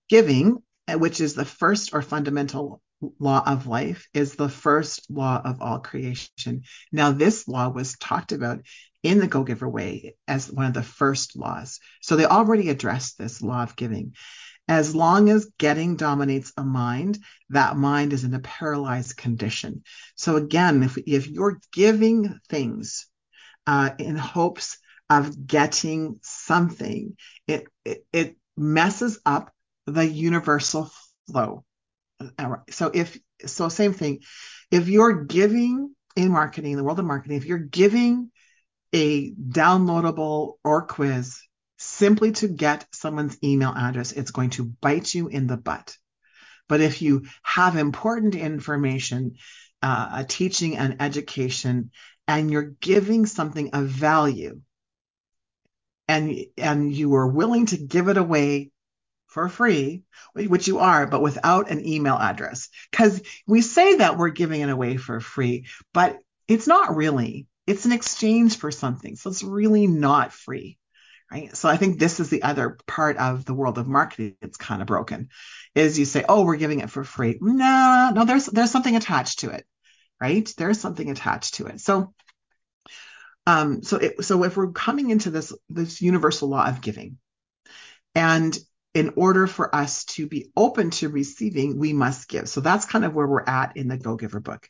giving, 0.10 0.58
which 0.88 1.22
is 1.22 1.34
the 1.34 1.46
first 1.46 1.94
or 1.94 2.02
fundamental 2.02 2.82
law 3.20 3.44
of 3.46 3.68
life 3.68 4.08
is 4.14 4.36
the 4.36 4.50
first 4.50 5.10
law 5.10 5.42
of 5.44 5.62
all 5.62 5.80
creation. 5.80 6.64
Now, 6.92 7.12
this 7.12 7.48
law 7.48 7.70
was 7.70 7.98
talked 7.98 8.32
about 8.32 8.62
in 9.02 9.20
the 9.20 9.28
Go 9.28 9.44
Giver 9.44 9.70
Way 9.70 10.16
as 10.28 10.52
one 10.52 10.66
of 10.66 10.74
the 10.74 10.84
first 10.84 11.36
laws. 11.36 11.80
So 12.02 12.16
they 12.16 12.26
already 12.26 12.70
addressed 12.70 13.18
this 13.18 13.42
law 13.42 13.64
of 13.64 13.76
giving. 13.76 14.14
As 14.68 14.96
long 14.96 15.30
as 15.30 15.52
getting 15.58 15.98
dominates 15.98 16.54
a 16.58 16.64
mind, 16.64 17.20
that 17.50 17.76
mind 17.76 18.14
is 18.14 18.24
in 18.24 18.34
a 18.34 18.40
paralyzed 18.40 19.18
condition. 19.18 19.84
So 20.16 20.38
again, 20.38 20.84
if, 20.84 20.98
if 20.98 21.28
you're 21.28 21.60
giving 21.74 22.40
things 22.50 23.08
uh, 23.68 23.92
in 23.98 24.16
hopes 24.16 24.78
of 25.10 25.46
getting 25.46 26.20
something, 26.24 27.18
it, 27.48 27.68
it, 27.84 28.06
it 28.14 28.38
messes 28.56 29.20
up 29.26 29.52
the 29.86 30.06
universal 30.06 30.90
flow. 31.28 31.66
So 32.70 32.90
if 32.94 33.18
so 33.46 33.68
same 33.68 33.94
thing. 33.94 34.20
If 34.72 34.88
you're 34.88 35.26
giving 35.26 35.94
in 36.16 36.32
marketing 36.32 36.78
the 36.78 36.84
world 36.84 37.00
of 37.00 37.06
marketing 37.06 37.38
if 37.38 37.46
you're 37.46 37.58
giving 37.58 38.32
a 38.94 39.32
downloadable 39.32 40.54
or 40.64 40.86
quiz 40.86 41.42
simply 41.94 42.32
to 42.32 42.48
get 42.48 42.86
someone's 42.92 43.38
email 43.44 43.74
address 43.76 44.12
it's 44.12 44.32
going 44.32 44.50
to 44.50 44.66
bite 44.66 45.14
you 45.14 45.28
in 45.28 45.48
the 45.48 45.58
butt 45.58 45.98
but 46.68 46.82
if 46.82 47.02
you 47.02 47.24
have 47.44 47.76
important 47.76 48.36
information 48.36 49.36
uh, 49.82 50.10
a 50.22 50.24
teaching 50.24 50.78
and 50.78 51.02
education 51.02 51.92
and 52.28 52.50
you're 52.50 52.74
giving 52.80 53.26
something 53.26 53.72
of 53.74 53.86
value 53.86 54.62
and 56.08 56.36
and 56.58 56.94
you 56.94 57.14
are 57.16 57.28
willing 57.28 57.66
to 57.68 57.78
give 57.78 58.08
it 58.08 58.18
away 58.18 58.72
for 59.28 59.50
free, 59.50 60.04
which 60.36 60.68
you 60.68 60.78
are, 60.78 61.08
but 61.08 61.22
without 61.22 61.72
an 61.72 61.86
email 61.86 62.16
address. 62.16 62.70
Because 62.92 63.22
we 63.48 63.62
say 63.62 63.96
that 63.96 64.18
we're 64.18 64.30
giving 64.30 64.62
it 64.62 64.70
away 64.70 64.98
for 64.98 65.20
free, 65.20 65.66
but 65.92 66.20
it's 66.48 66.68
not 66.68 66.96
really. 66.96 67.48
It's 67.66 67.86
an 67.86 67.94
exchange 67.94 68.58
for 68.58 68.70
something. 68.70 69.16
So 69.16 69.32
it's 69.32 69.44
really 69.44 69.88
not 69.88 70.34
free. 70.34 70.78
Right. 71.34 71.56
So 71.58 71.68
I 71.68 71.78
think 71.78 71.98
this 71.98 72.20
is 72.20 72.30
the 72.30 72.44
other 72.44 72.78
part 72.86 73.18
of 73.18 73.44
the 73.44 73.56
world 73.56 73.80
of 73.80 73.88
marketing 73.88 74.36
that's 74.40 74.56
kind 74.56 74.84
of 74.84 74.88
broken 74.88 75.30
is 75.74 75.98
you 75.98 76.06
say, 76.06 76.24
oh, 76.30 76.46
we're 76.46 76.58
giving 76.58 76.82
it 76.82 76.92
for 76.92 77.04
free. 77.04 77.40
No, 77.42 78.12
no, 78.14 78.24
there's 78.24 78.46
there's 78.46 78.70
something 78.70 78.96
attached 78.96 79.40
to 79.40 79.50
it. 79.50 79.66
Right. 80.22 80.48
There's 80.56 80.80
something 80.80 81.10
attached 81.10 81.56
to 81.56 81.66
it. 81.66 81.82
So 81.82 82.14
um, 83.48 83.82
so 83.82 83.98
it, 83.98 84.24
so 84.24 84.44
if 84.44 84.56
we're 84.56 84.74
coming 84.74 85.10
into 85.10 85.32
this 85.32 85.52
this 85.70 86.04
universal 86.04 86.50
law 86.50 86.68
of 86.68 86.82
giving, 86.82 87.18
and 88.14 88.56
in 88.94 89.14
order 89.16 89.48
for 89.48 89.76
us 89.76 90.06
to 90.06 90.28
be 90.28 90.52
open 90.56 90.92
to 90.92 91.10
receiving, 91.10 91.80
we 91.80 91.94
must 91.94 92.30
give. 92.30 92.48
So 92.48 92.62
that's 92.62 92.86
kind 92.86 93.06
of 93.06 93.16
where 93.16 93.28
we're 93.28 93.44
at 93.44 93.76
in 93.76 93.88
the 93.88 93.98
Go 93.98 94.18
Giver 94.18 94.40
book. 94.40 94.70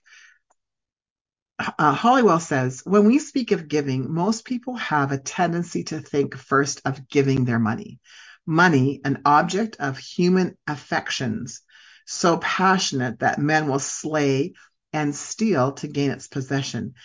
Uh, 1.60 1.96
Holliwell 1.96 2.42
says, 2.42 2.82
when 2.84 3.06
we 3.06 3.20
speak 3.20 3.52
of 3.52 3.68
giving, 3.68 4.12
most 4.12 4.44
people 4.44 4.76
have 4.76 5.12
a 5.12 5.18
tendency 5.18 5.84
to 5.86 6.00
think 6.00 6.36
first 6.36 6.82
of 6.84 7.08
giving 7.08 7.46
their 7.46 7.60
money. 7.60 8.00
Money, 8.46 9.02
an 9.06 9.22
object 9.24 9.78
of 9.80 9.98
human 9.98 10.58
affections, 10.68 11.62
so 12.06 12.38
passionate 12.38 13.20
that 13.20 13.40
men 13.40 13.68
will 13.68 13.80
slay 13.80 14.54
and 14.92 15.16
steal 15.16 15.74
to 15.74 15.88
gain 15.88 16.12
its 16.12 16.28
possession. 16.28 16.96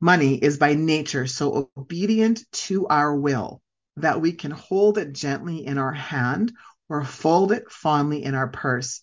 Money 0.00 0.36
is 0.36 0.58
by 0.58 0.74
nature 0.74 1.26
so 1.26 1.70
obedient 1.76 2.40
to 2.52 2.86
our 2.88 3.14
will 3.14 3.62
that 3.96 4.20
we 4.20 4.32
can 4.32 4.50
hold 4.50 4.98
it 4.98 5.12
gently 5.12 5.64
in 5.64 5.78
our 5.78 5.92
hand 5.92 6.52
or 6.88 7.04
fold 7.04 7.52
it 7.52 7.70
fondly 7.70 8.22
in 8.22 8.34
our 8.34 8.48
purse 8.48 9.00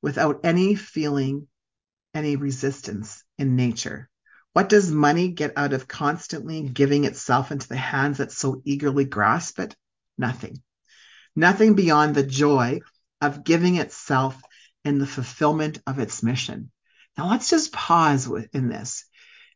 without 0.00 0.40
any 0.44 0.74
feeling 0.74 1.46
any 2.14 2.36
resistance 2.36 3.22
in 3.38 3.56
nature. 3.56 4.08
What 4.52 4.68
does 4.68 4.90
money 4.90 5.28
get 5.28 5.54
out 5.56 5.72
of 5.72 5.88
constantly 5.88 6.68
giving 6.68 7.04
itself 7.04 7.50
into 7.52 7.68
the 7.68 7.76
hands 7.76 8.18
that 8.18 8.32
so 8.32 8.60
eagerly 8.64 9.06
grasp 9.06 9.58
it? 9.58 9.74
Nothing. 10.18 10.62
Nothing 11.34 11.74
beyond 11.74 12.14
the 12.14 12.22
joy 12.22 12.80
of 13.22 13.44
giving 13.44 13.76
itself 13.76 14.38
in 14.84 14.98
the 14.98 15.06
fulfillment 15.06 15.80
of 15.86 15.98
its 15.98 16.22
mission. 16.22 16.70
Now 17.16 17.30
let's 17.30 17.48
just 17.48 17.72
pause 17.72 18.30
in 18.52 18.68
this. 18.68 19.06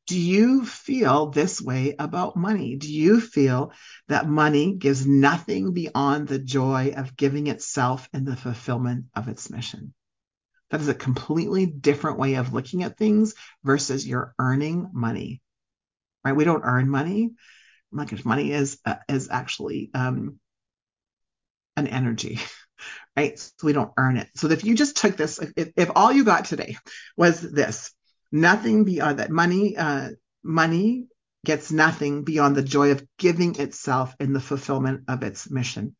Do 0.07 0.19
you 0.19 0.65
feel 0.65 1.31
this 1.31 1.61
way 1.61 1.95
about 1.99 2.37
money? 2.37 2.77
Do 2.77 2.91
you 2.91 3.21
feel 3.21 3.73
that 4.09 4.29
money 4.29 4.77
gives 4.77 5.07
nothing 5.07 5.73
beyond 5.73 6.29
the 6.29 6.39
joy 6.39 6.95
of 6.97 7.17
giving 7.17 7.49
itself 7.49 8.09
in 8.15 8.25
the 8.25 8.37
fulfillment 8.37 9.07
of 9.15 9.29
its 9.29 9.51
mission? 9.51 9.93
That 10.70 10.81
is 10.81 10.88
a 10.88 10.94
completely 10.94 11.66
different 11.66 12.18
way 12.18 12.35
of 12.35 12.52
looking 12.52 12.83
at 12.83 12.96
things 12.96 13.35
versus 13.62 14.07
you're 14.07 14.35
earning 14.38 14.90
money, 14.92 15.40
right? 16.24 16.35
We 16.35 16.44
don't 16.44 16.64
earn 16.64 16.88
money. 16.88 17.31
Like 17.92 18.24
money 18.24 18.52
is 18.52 18.79
uh, 18.85 18.96
is 19.09 19.29
actually 19.31 19.90
um, 19.94 20.40
an 21.76 21.87
energy, 21.87 22.40
right? 23.16 23.38
So 23.38 23.52
we 23.62 23.72
don't 23.72 23.92
earn 23.96 24.16
it. 24.16 24.29
So 24.35 24.50
if 24.50 24.64
you 24.64 24.74
just 24.74 24.96
took 24.96 25.16
this, 25.16 25.38
if, 25.38 25.72
if 25.76 25.90
all 25.94 26.12
you 26.12 26.24
got 26.24 26.46
today 26.46 26.76
was 27.16 27.40
this, 27.40 27.92
nothing 28.33 28.85
beyond 28.85 29.18
that 29.18 29.31
money 29.31 29.76
uh, 29.76 30.11
money 30.42 31.07
gets 31.44 31.70
nothing 31.70 32.24
beyond 32.24 32.57
the 32.57 32.62
joy 32.62 32.90
of 32.90 33.07
giving 33.18 33.59
itself 33.61 34.14
in 34.18 34.33
the 34.33 34.40
fulfillment 34.40 35.05
of 35.09 35.22
its 35.22 35.50
mission 35.50 35.94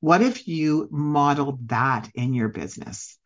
what 0.00 0.22
if 0.22 0.46
you 0.46 0.88
modeled 0.90 1.68
that 1.68 2.08
in 2.14 2.34
your 2.34 2.48
business 2.48 3.18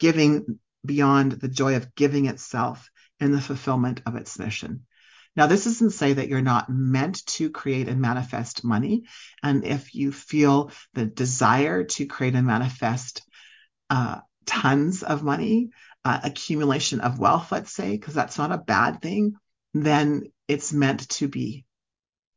giving 0.00 0.58
beyond 0.84 1.32
the 1.32 1.48
joy 1.48 1.76
of 1.76 1.94
giving 1.94 2.26
itself 2.26 2.90
in 3.20 3.30
the 3.30 3.40
fulfillment 3.40 4.02
of 4.06 4.16
its 4.16 4.38
mission 4.38 4.86
now, 5.36 5.46
this 5.46 5.64
doesn't 5.64 5.90
say 5.90 6.14
that 6.14 6.28
you're 6.28 6.42
not 6.42 6.68
meant 6.68 7.24
to 7.26 7.50
create 7.50 7.88
and 7.88 8.00
manifest 8.00 8.64
money. 8.64 9.04
And 9.42 9.64
if 9.64 9.94
you 9.94 10.12
feel 10.12 10.72
the 10.94 11.06
desire 11.06 11.84
to 11.84 12.06
create 12.06 12.34
and 12.34 12.46
manifest 12.46 13.22
uh, 13.88 14.20
tons 14.44 15.02
of 15.02 15.22
money, 15.22 15.70
uh, 16.04 16.20
accumulation 16.24 17.00
of 17.00 17.18
wealth, 17.18 17.52
let's 17.52 17.72
say, 17.72 17.92
because 17.92 18.14
that's 18.14 18.38
not 18.38 18.52
a 18.52 18.58
bad 18.58 19.00
thing, 19.00 19.34
then 19.72 20.24
it's 20.48 20.72
meant 20.72 21.08
to 21.10 21.28
be. 21.28 21.64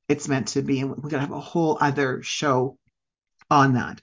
It's 0.07 0.27
meant 0.27 0.49
to 0.49 0.61
be. 0.61 0.81
And 0.81 0.91
we're 0.91 1.09
going 1.09 1.11
to 1.11 1.19
have 1.19 1.31
a 1.31 1.39
whole 1.39 1.77
other 1.81 2.21
show 2.21 2.77
on 3.49 3.73
that. 3.73 4.01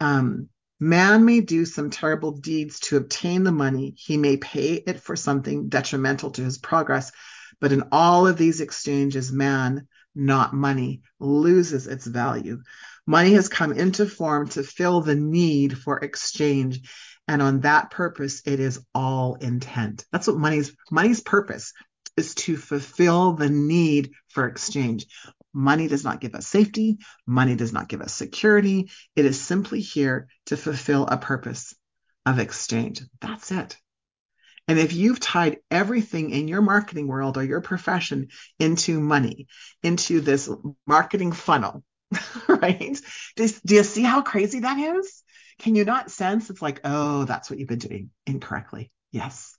Um, 0.00 0.48
man 0.80 1.24
may 1.24 1.40
do 1.40 1.64
some 1.64 1.90
terrible 1.90 2.32
deeds 2.32 2.80
to 2.80 2.96
obtain 2.96 3.44
the 3.44 3.52
money. 3.52 3.94
He 3.96 4.16
may 4.16 4.36
pay 4.36 4.74
it 4.74 5.00
for 5.00 5.16
something 5.16 5.68
detrimental 5.68 6.30
to 6.32 6.42
his 6.42 6.58
progress. 6.58 7.12
But 7.60 7.72
in 7.72 7.84
all 7.92 8.26
of 8.26 8.36
these 8.36 8.60
exchanges, 8.60 9.32
man, 9.32 9.86
not 10.14 10.54
money, 10.54 11.02
loses 11.20 11.86
its 11.86 12.06
value. 12.06 12.62
Money 13.06 13.34
has 13.34 13.48
come 13.48 13.72
into 13.72 14.06
form 14.06 14.48
to 14.48 14.62
fill 14.62 15.00
the 15.00 15.14
need 15.14 15.78
for 15.78 15.98
exchange 15.98 16.80
and 17.26 17.40
on 17.40 17.60
that 17.60 17.90
purpose, 17.90 18.42
it 18.44 18.60
is 18.60 18.80
all 18.94 19.36
intent. 19.36 20.04
That's 20.12 20.26
what 20.26 20.36
money's 20.36 20.74
money's 20.90 21.20
purpose 21.20 21.72
is 22.16 22.34
to 22.34 22.56
fulfill 22.56 23.32
the 23.32 23.48
need 23.48 24.12
for 24.28 24.46
exchange. 24.46 25.06
Money 25.54 25.86
does 25.86 26.04
not 26.04 26.20
give 26.20 26.34
us 26.34 26.46
safety. 26.46 26.98
Money 27.26 27.54
does 27.54 27.72
not 27.72 27.88
give 27.88 28.02
us 28.02 28.12
security. 28.12 28.90
It 29.14 29.24
is 29.24 29.40
simply 29.40 29.80
here 29.80 30.28
to 30.46 30.56
fulfill 30.56 31.06
a 31.06 31.16
purpose 31.16 31.74
of 32.26 32.40
exchange. 32.40 33.02
That's 33.20 33.52
it. 33.52 33.78
And 34.66 34.78
if 34.78 34.92
you've 34.92 35.20
tied 35.20 35.58
everything 35.70 36.30
in 36.30 36.48
your 36.48 36.62
marketing 36.62 37.06
world 37.06 37.36
or 37.36 37.44
your 37.44 37.60
profession 37.60 38.28
into 38.58 38.98
money, 38.98 39.46
into 39.82 40.20
this 40.20 40.50
marketing 40.86 41.32
funnel, 41.32 41.84
right? 42.48 43.00
Do, 43.36 43.48
do 43.64 43.74
you 43.74 43.84
see 43.84 44.02
how 44.02 44.22
crazy 44.22 44.60
that 44.60 44.78
is? 44.78 45.22
Can 45.58 45.74
you 45.74 45.84
not 45.84 46.10
sense 46.10 46.50
it's 46.50 46.62
like, 46.62 46.80
oh, 46.84 47.24
that's 47.24 47.50
what 47.50 47.58
you've 47.58 47.68
been 47.68 47.78
doing 47.78 48.10
incorrectly? 48.26 48.90
Yes. 49.12 49.56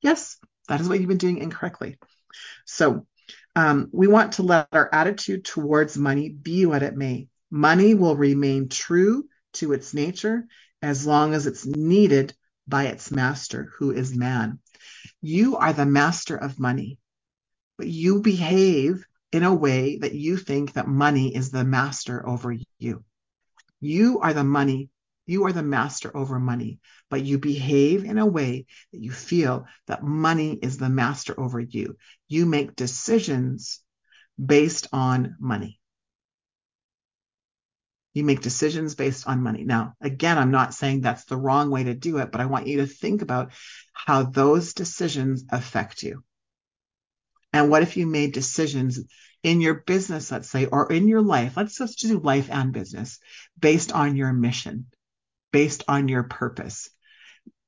Yes. 0.00 0.38
That 0.68 0.80
is 0.80 0.88
what 0.88 0.98
you've 0.98 1.08
been 1.08 1.18
doing 1.18 1.38
incorrectly. 1.38 1.98
So 2.64 3.06
um, 3.56 3.88
we 3.90 4.06
want 4.06 4.32
to 4.32 4.42
let 4.42 4.68
our 4.72 4.88
attitude 4.92 5.44
towards 5.46 5.96
money 5.96 6.28
be 6.28 6.66
what 6.66 6.82
it 6.82 6.94
may. 6.94 7.28
Money 7.50 7.94
will 7.94 8.14
remain 8.14 8.68
true 8.68 9.24
to 9.54 9.72
its 9.72 9.94
nature 9.94 10.44
as 10.82 11.06
long 11.06 11.32
as 11.32 11.46
it's 11.46 11.64
needed 11.64 12.34
by 12.68 12.84
its 12.84 13.10
master, 13.10 13.72
who 13.78 13.92
is 13.92 14.14
man. 14.14 14.58
You 15.22 15.56
are 15.56 15.72
the 15.72 15.86
master 15.86 16.36
of 16.36 16.60
money, 16.60 16.98
but 17.78 17.88
you 17.88 18.20
behave 18.20 19.06
in 19.32 19.42
a 19.42 19.54
way 19.54 19.98
that 19.98 20.14
you 20.14 20.36
think 20.36 20.74
that 20.74 20.86
money 20.86 21.34
is 21.34 21.50
the 21.50 21.64
master 21.64 22.28
over 22.28 22.54
you. 22.78 23.04
You 23.80 24.20
are 24.20 24.34
the 24.34 24.44
money, 24.44 24.90
you 25.26 25.44
are 25.46 25.52
the 25.52 25.62
master 25.62 26.16
over 26.16 26.38
money, 26.38 26.78
but 27.10 27.24
you 27.24 27.38
behave 27.38 28.04
in 28.04 28.18
a 28.18 28.26
way 28.26 28.66
that 28.92 29.00
you 29.00 29.10
feel 29.10 29.66
that 29.86 30.02
money 30.02 30.52
is 30.54 30.78
the 30.78 30.88
master 30.88 31.38
over 31.38 31.60
you. 31.60 31.96
You 32.28 32.46
make 32.46 32.76
decisions 32.76 33.80
based 34.42 34.88
on 34.92 35.36
money. 35.40 35.80
You 38.14 38.24
make 38.24 38.40
decisions 38.40 38.94
based 38.94 39.28
on 39.28 39.42
money. 39.42 39.64
Now, 39.64 39.94
again, 40.00 40.38
I'm 40.38 40.50
not 40.50 40.72
saying 40.72 41.02
that's 41.02 41.26
the 41.26 41.36
wrong 41.36 41.70
way 41.70 41.84
to 41.84 41.94
do 41.94 42.18
it, 42.18 42.32
but 42.32 42.40
I 42.40 42.46
want 42.46 42.66
you 42.66 42.78
to 42.78 42.86
think 42.86 43.20
about 43.20 43.52
how 43.92 44.22
those 44.22 44.72
decisions 44.72 45.44
affect 45.50 46.02
you. 46.02 46.24
And 47.52 47.70
what 47.70 47.82
if 47.82 47.96
you 47.96 48.06
made 48.06 48.32
decisions 48.32 49.00
in 49.42 49.60
your 49.60 49.74
business, 49.74 50.30
let's 50.30 50.50
say, 50.50 50.66
or 50.66 50.90
in 50.92 51.08
your 51.08 51.22
life? 51.22 51.56
Let's 51.56 51.78
just 51.78 51.98
do 52.00 52.18
life 52.18 52.48
and 52.50 52.72
business 52.72 53.18
based 53.58 53.92
on 53.92 54.16
your 54.16 54.32
mission, 54.32 54.86
based 55.56 55.84
on 55.88 56.06
your 56.06 56.22
purpose, 56.22 56.90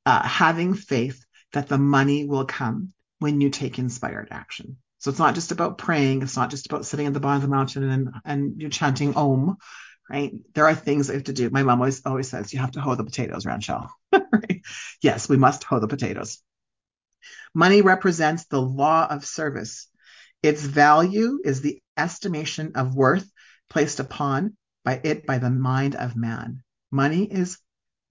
uh, 0.04 0.22
having 0.22 0.74
faith 0.74 1.24
that 1.54 1.68
the 1.68 1.78
money 1.78 2.26
will 2.26 2.44
come 2.44 2.92
when 3.18 3.40
you 3.40 3.48
take 3.48 3.78
inspired 3.78 4.28
action. 4.30 4.76
So 4.98 5.08
it's 5.08 5.18
not 5.18 5.34
just 5.34 5.52
about 5.52 5.78
praying. 5.78 6.20
It's 6.20 6.36
not 6.36 6.50
just 6.50 6.66
about 6.66 6.84
sitting 6.84 7.06
at 7.06 7.14
the 7.14 7.20
bottom 7.20 7.36
of 7.36 7.42
the 7.48 7.56
mountain 7.56 7.88
and, 7.88 8.10
and 8.26 8.60
you're 8.60 8.68
chanting 8.68 9.16
Om 9.16 9.56
right? 10.10 10.32
There 10.54 10.66
are 10.66 10.74
things 10.74 11.08
I 11.08 11.14
have 11.14 11.24
to 11.24 11.32
do. 11.32 11.48
My 11.50 11.62
mom 11.62 11.80
always 11.80 12.04
always 12.04 12.28
says 12.28 12.52
you 12.52 12.58
have 12.60 12.72
to 12.72 12.80
hoe 12.80 12.94
the 12.94 13.04
potatoes, 13.04 13.46
Ranchelle. 13.46 13.88
right? 14.12 14.62
Yes, 15.02 15.28
we 15.28 15.38
must 15.38 15.64
hoe 15.64 15.80
the 15.80 15.88
potatoes. 15.88 16.42
Money 17.54 17.80
represents 17.82 18.44
the 18.46 18.60
law 18.60 19.06
of 19.08 19.24
service. 19.24 19.88
Its 20.42 20.62
value 20.62 21.40
is 21.42 21.60
the 21.60 21.82
estimation 21.96 22.72
of 22.74 22.94
worth 22.94 23.30
placed 23.70 24.00
upon 24.00 24.56
by 24.84 25.00
it 25.02 25.26
by 25.26 25.38
the 25.38 25.50
mind 25.50 25.94
of 25.94 26.16
man. 26.16 26.62
Money 26.90 27.24
is 27.24 27.58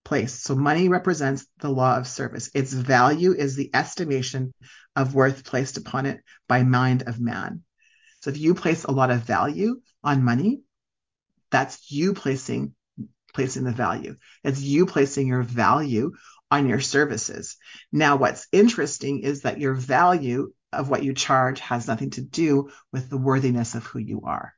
placed. 0.07 0.43
So 0.43 0.55
money 0.55 0.87
represents 0.87 1.45
the 1.59 1.69
law 1.69 1.97
of 1.97 2.07
service. 2.07 2.49
Its 2.53 2.71
value 2.71 3.33
is 3.33 3.57
the 3.57 3.69
estimation 3.73 4.53
of 4.95 5.13
worth 5.13 5.43
placed 5.43 5.75
upon 5.75 6.05
it 6.05 6.21
by 6.47 6.63
mind 6.63 7.03
of 7.03 7.19
man. 7.19 7.63
So 8.21 8.29
if 8.29 8.37
you 8.37 8.55
place 8.55 8.85
a 8.85 8.93
lot 8.93 9.11
of 9.11 9.23
value 9.23 9.81
on 10.05 10.23
money, 10.23 10.61
that's 11.51 11.91
you 11.91 12.13
placing 12.13 12.73
placing 13.33 13.65
the 13.65 13.71
value. 13.71 14.15
It's 14.45 14.61
you 14.61 14.85
placing 14.85 15.27
your 15.27 15.43
value 15.43 16.13
on 16.49 16.69
your 16.69 16.79
services. 16.79 17.57
Now, 17.91 18.15
what's 18.15 18.47
interesting 18.53 19.19
is 19.19 19.41
that 19.41 19.59
your 19.59 19.73
value 19.73 20.53
of 20.71 20.89
what 20.89 21.03
you 21.03 21.13
charge 21.13 21.59
has 21.59 21.85
nothing 21.85 22.11
to 22.11 22.21
do 22.21 22.69
with 22.93 23.09
the 23.09 23.17
worthiness 23.17 23.75
of 23.75 23.85
who 23.85 23.99
you 23.99 24.21
are. 24.23 24.53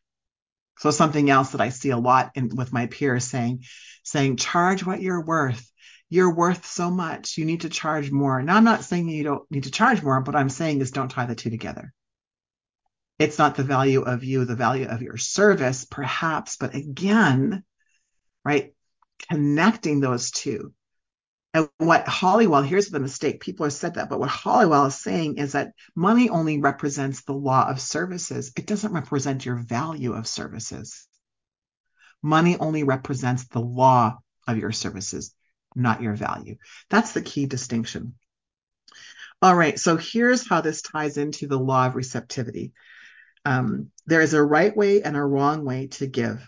So 0.78 0.92
something 0.92 1.30
else 1.30 1.50
that 1.52 1.62
I 1.62 1.70
see 1.70 1.90
a 1.90 1.98
lot 1.98 2.32
in, 2.36 2.56
with 2.56 2.72
my 2.72 2.86
peers 2.86 3.26
saying, 3.26 3.64
saying, 4.10 4.38
charge 4.38 4.86
what 4.86 5.02
you're 5.02 5.24
worth. 5.24 5.72
You're 6.10 6.34
worth 6.34 6.66
so 6.66 6.90
much. 6.90 7.38
You 7.38 7.46
need 7.46 7.62
to 7.62 7.70
charge 7.70 8.12
more. 8.12 8.42
Now, 8.42 8.58
I'm 8.58 8.64
not 8.64 8.84
saying 8.84 9.10
you 9.10 9.24
don't 9.24 9.52
need 9.52 9.64
to 9.64 9.72
charge 9.72 10.02
more, 10.02 10.22
but 10.22 10.36
I'm 10.36 10.50
saying 10.50 10.82
is 10.82 10.92
don't 10.92 11.10
tie 11.10 11.28
the 11.28 11.36
two 11.36 11.50
together. 11.50 11.94
It's 13.20 13.38
not 13.38 13.56
the 13.56 13.64
value 13.64 14.02
of 14.02 14.24
you, 14.24 14.46
the 14.46 14.56
value 14.56 14.88
of 14.88 15.02
your 15.02 15.18
service, 15.18 15.86
perhaps, 15.86 16.56
but 16.58 16.74
again, 16.74 17.64
right? 18.46 18.74
Connecting 19.30 20.00
those 20.00 20.32
two. 20.32 20.74
And 21.54 21.68
what 21.78 22.06
Holliwell, 22.06 22.66
here's 22.66 22.90
the 22.90 23.00
mistake. 23.00 23.42
People 23.42 23.66
have 23.66 23.74
said 23.74 23.96
that, 23.96 24.10
but 24.10 24.20
what 24.20 24.30
Holliwell 24.30 24.88
is 24.88 24.96
saying 24.96 25.38
is 25.38 25.52
that 25.52 25.74
money 25.96 26.30
only 26.30 26.60
represents 26.60 27.24
the 27.24 27.34
law 27.34 27.68
of 27.68 27.82
services. 27.82 28.54
It 28.56 28.66
doesn't 28.66 28.94
represent 28.94 29.46
your 29.46 29.58
value 29.58 30.14
of 30.14 30.28
services. 30.28 31.09
Money 32.22 32.58
only 32.58 32.84
represents 32.84 33.48
the 33.48 33.62
law 33.62 34.18
of 34.48 34.58
your 34.58 34.72
services, 34.72 35.34
not 35.76 36.02
your 36.02 36.16
value. 36.16 36.58
That's 36.90 37.14
the 37.14 37.22
key 37.22 37.46
distinction. 37.46 38.16
All 39.42 39.56
right, 39.56 39.80
so 39.80 39.96
here's 39.96 40.48
how 40.48 40.62
this 40.62 40.82
ties 40.82 41.18
into 41.18 41.48
the 41.48 41.60
law 41.60 41.88
of 41.88 41.96
receptivity. 41.96 42.74
Um, 43.46 43.92
there 44.06 44.22
is 44.22 44.34
a 44.34 44.44
right 44.44 44.76
way 44.76 45.02
and 45.02 45.16
a 45.16 45.24
wrong 45.24 45.64
way 45.64 45.88
to 45.88 46.08
give. 46.08 46.46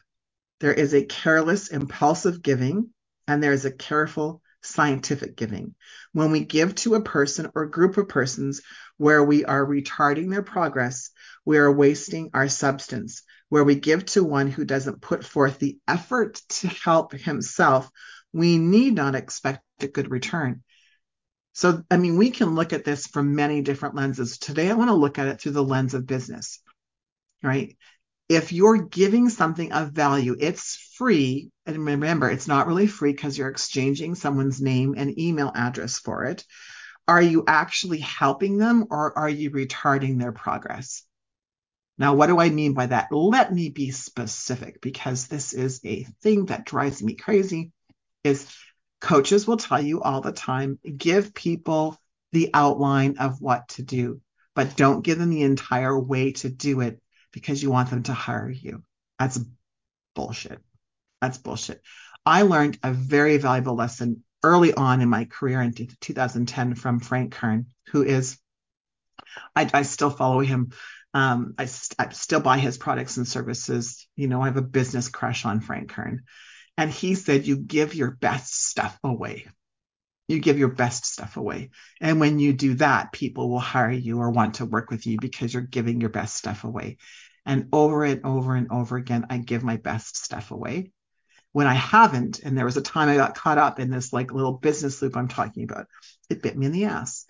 There 0.59 0.73
is 0.73 0.93
a 0.93 1.05
careless, 1.05 1.69
impulsive 1.69 2.41
giving, 2.41 2.89
and 3.27 3.41
there 3.41 3.53
is 3.53 3.63
a 3.65 3.71
careful, 3.71 4.41
scientific 4.61 5.35
giving. 5.35 5.73
When 6.11 6.31
we 6.31 6.43
give 6.43 6.75
to 6.75 6.95
a 6.95 7.01
person 7.01 7.49
or 7.55 7.65
group 7.65 7.97
of 7.97 8.09
persons 8.09 8.61
where 8.97 9.23
we 9.23 9.45
are 9.45 9.65
retarding 9.65 10.29
their 10.29 10.43
progress, 10.43 11.11
we 11.45 11.57
are 11.57 11.71
wasting 11.71 12.29
our 12.33 12.47
substance. 12.47 13.23
Where 13.51 13.63
we 13.63 13.75
give 13.75 14.05
to 14.07 14.23
one 14.23 14.47
who 14.47 14.65
doesn't 14.65 15.01
put 15.01 15.23
forth 15.23 15.59
the 15.59 15.77
effort 15.87 16.41
to 16.49 16.67
help 16.69 17.11
himself, 17.11 17.91
we 18.33 18.57
need 18.57 18.95
not 18.95 19.13
expect 19.13 19.61
a 19.81 19.87
good 19.87 20.09
return. 20.09 20.63
So, 21.53 21.83
I 21.91 21.97
mean, 21.97 22.17
we 22.17 22.31
can 22.31 22.55
look 22.55 22.73
at 22.73 22.85
this 22.85 23.07
from 23.07 23.35
many 23.35 23.61
different 23.61 23.95
lenses. 23.95 24.39
Today, 24.39 24.69
I 24.69 24.73
want 24.73 24.89
to 24.89 24.95
look 24.95 25.19
at 25.19 25.27
it 25.27 25.41
through 25.41 25.51
the 25.51 25.63
lens 25.63 25.93
of 25.93 26.07
business 26.07 26.61
right? 27.43 27.75
If 28.29 28.53
you're 28.53 28.77
giving 28.77 29.29
something 29.29 29.73
of 29.73 29.91
value, 29.91 30.35
it's 30.39 30.75
free. 30.95 31.51
And 31.65 31.85
remember, 31.85 32.29
it's 32.29 32.47
not 32.47 32.67
really 32.67 32.87
free 32.87 33.11
because 33.11 33.37
you're 33.37 33.49
exchanging 33.49 34.15
someone's 34.15 34.61
name 34.61 34.95
and 34.97 35.17
email 35.19 35.51
address 35.53 35.99
for 35.99 36.25
it. 36.25 36.45
Are 37.07 37.21
you 37.21 37.43
actually 37.47 37.99
helping 37.99 38.57
them 38.57 38.85
or 38.89 39.17
are 39.17 39.29
you 39.29 39.51
retarding 39.51 40.17
their 40.17 40.31
progress? 40.31 41.03
Now, 42.01 42.15
what 42.15 42.25
do 42.25 42.39
I 42.39 42.49
mean 42.49 42.73
by 42.73 42.87
that? 42.87 43.09
Let 43.11 43.53
me 43.53 43.69
be 43.69 43.91
specific 43.91 44.81
because 44.81 45.27
this 45.27 45.53
is 45.53 45.79
a 45.85 46.03
thing 46.23 46.47
that 46.47 46.65
drives 46.65 47.03
me 47.03 47.13
crazy 47.13 47.73
is 48.23 48.51
coaches 48.99 49.45
will 49.45 49.57
tell 49.57 49.79
you 49.79 50.01
all 50.01 50.19
the 50.19 50.31
time, 50.31 50.79
give 50.97 51.35
people 51.35 51.95
the 52.31 52.49
outline 52.55 53.19
of 53.19 53.39
what 53.39 53.67
to 53.69 53.83
do, 53.83 54.19
but 54.55 54.75
don't 54.75 55.03
give 55.03 55.19
them 55.19 55.29
the 55.29 55.43
entire 55.43 55.95
way 55.95 56.31
to 56.31 56.49
do 56.49 56.81
it 56.81 56.99
because 57.31 57.61
you 57.61 57.69
want 57.69 57.91
them 57.91 58.01
to 58.01 58.13
hire 58.13 58.49
you. 58.49 58.81
That's 59.19 59.39
bullshit. 60.15 60.59
That's 61.21 61.37
bullshit. 61.37 61.83
I 62.25 62.41
learned 62.41 62.79
a 62.81 62.93
very 62.93 63.37
valuable 63.37 63.75
lesson 63.75 64.23
early 64.41 64.73
on 64.73 65.01
in 65.01 65.09
my 65.09 65.25
career 65.25 65.61
in 65.61 65.71
2010 65.71 66.73
from 66.73 66.99
Frank 66.99 67.33
Kern, 67.33 67.67
who 67.89 68.01
is, 68.01 68.39
I, 69.55 69.69
I 69.71 69.83
still 69.83 70.09
follow 70.09 70.39
him. 70.39 70.71
Um, 71.13 71.55
I, 71.57 71.63
I, 71.99 72.09
still 72.09 72.39
buy 72.39 72.57
his 72.57 72.77
products 72.77 73.17
and 73.17 73.27
services. 73.27 74.07
You 74.15 74.27
know, 74.27 74.41
I 74.41 74.45
have 74.45 74.57
a 74.57 74.61
business 74.61 75.09
crush 75.09 75.45
on 75.45 75.59
Frank 75.59 75.89
Kern. 75.89 76.23
And 76.77 76.89
he 76.89 77.15
said, 77.15 77.45
you 77.45 77.57
give 77.57 77.95
your 77.95 78.11
best 78.11 78.65
stuff 78.65 78.97
away. 79.03 79.45
You 80.27 80.39
give 80.39 80.57
your 80.57 80.69
best 80.69 81.05
stuff 81.05 81.35
away. 81.35 81.71
And 81.99 82.21
when 82.21 82.39
you 82.39 82.53
do 82.53 82.75
that, 82.75 83.11
people 83.11 83.49
will 83.49 83.59
hire 83.59 83.91
you 83.91 84.19
or 84.19 84.31
want 84.31 84.55
to 84.55 84.65
work 84.65 84.89
with 84.89 85.05
you 85.05 85.17
because 85.19 85.53
you're 85.53 85.63
giving 85.63 85.99
your 85.99 86.09
best 86.09 86.35
stuff 86.35 86.63
away. 86.63 86.97
And 87.45 87.67
over 87.73 88.05
and 88.05 88.25
over 88.25 88.55
and 88.55 88.71
over 88.71 88.95
again, 88.95 89.27
I 89.29 89.39
give 89.39 89.63
my 89.63 89.77
best 89.77 90.15
stuff 90.15 90.51
away. 90.51 90.91
When 91.51 91.67
I 91.67 91.73
haven't, 91.73 92.39
and 92.39 92.57
there 92.57 92.63
was 92.63 92.77
a 92.77 92.81
time 92.81 93.09
I 93.09 93.17
got 93.17 93.35
caught 93.35 93.57
up 93.57 93.79
in 93.79 93.89
this 93.89 94.13
like 94.13 94.31
little 94.31 94.53
business 94.53 95.01
loop 95.01 95.17
I'm 95.17 95.27
talking 95.27 95.63
about, 95.63 95.87
it 96.29 96.41
bit 96.41 96.57
me 96.57 96.67
in 96.67 96.71
the 96.71 96.85
ass. 96.85 97.25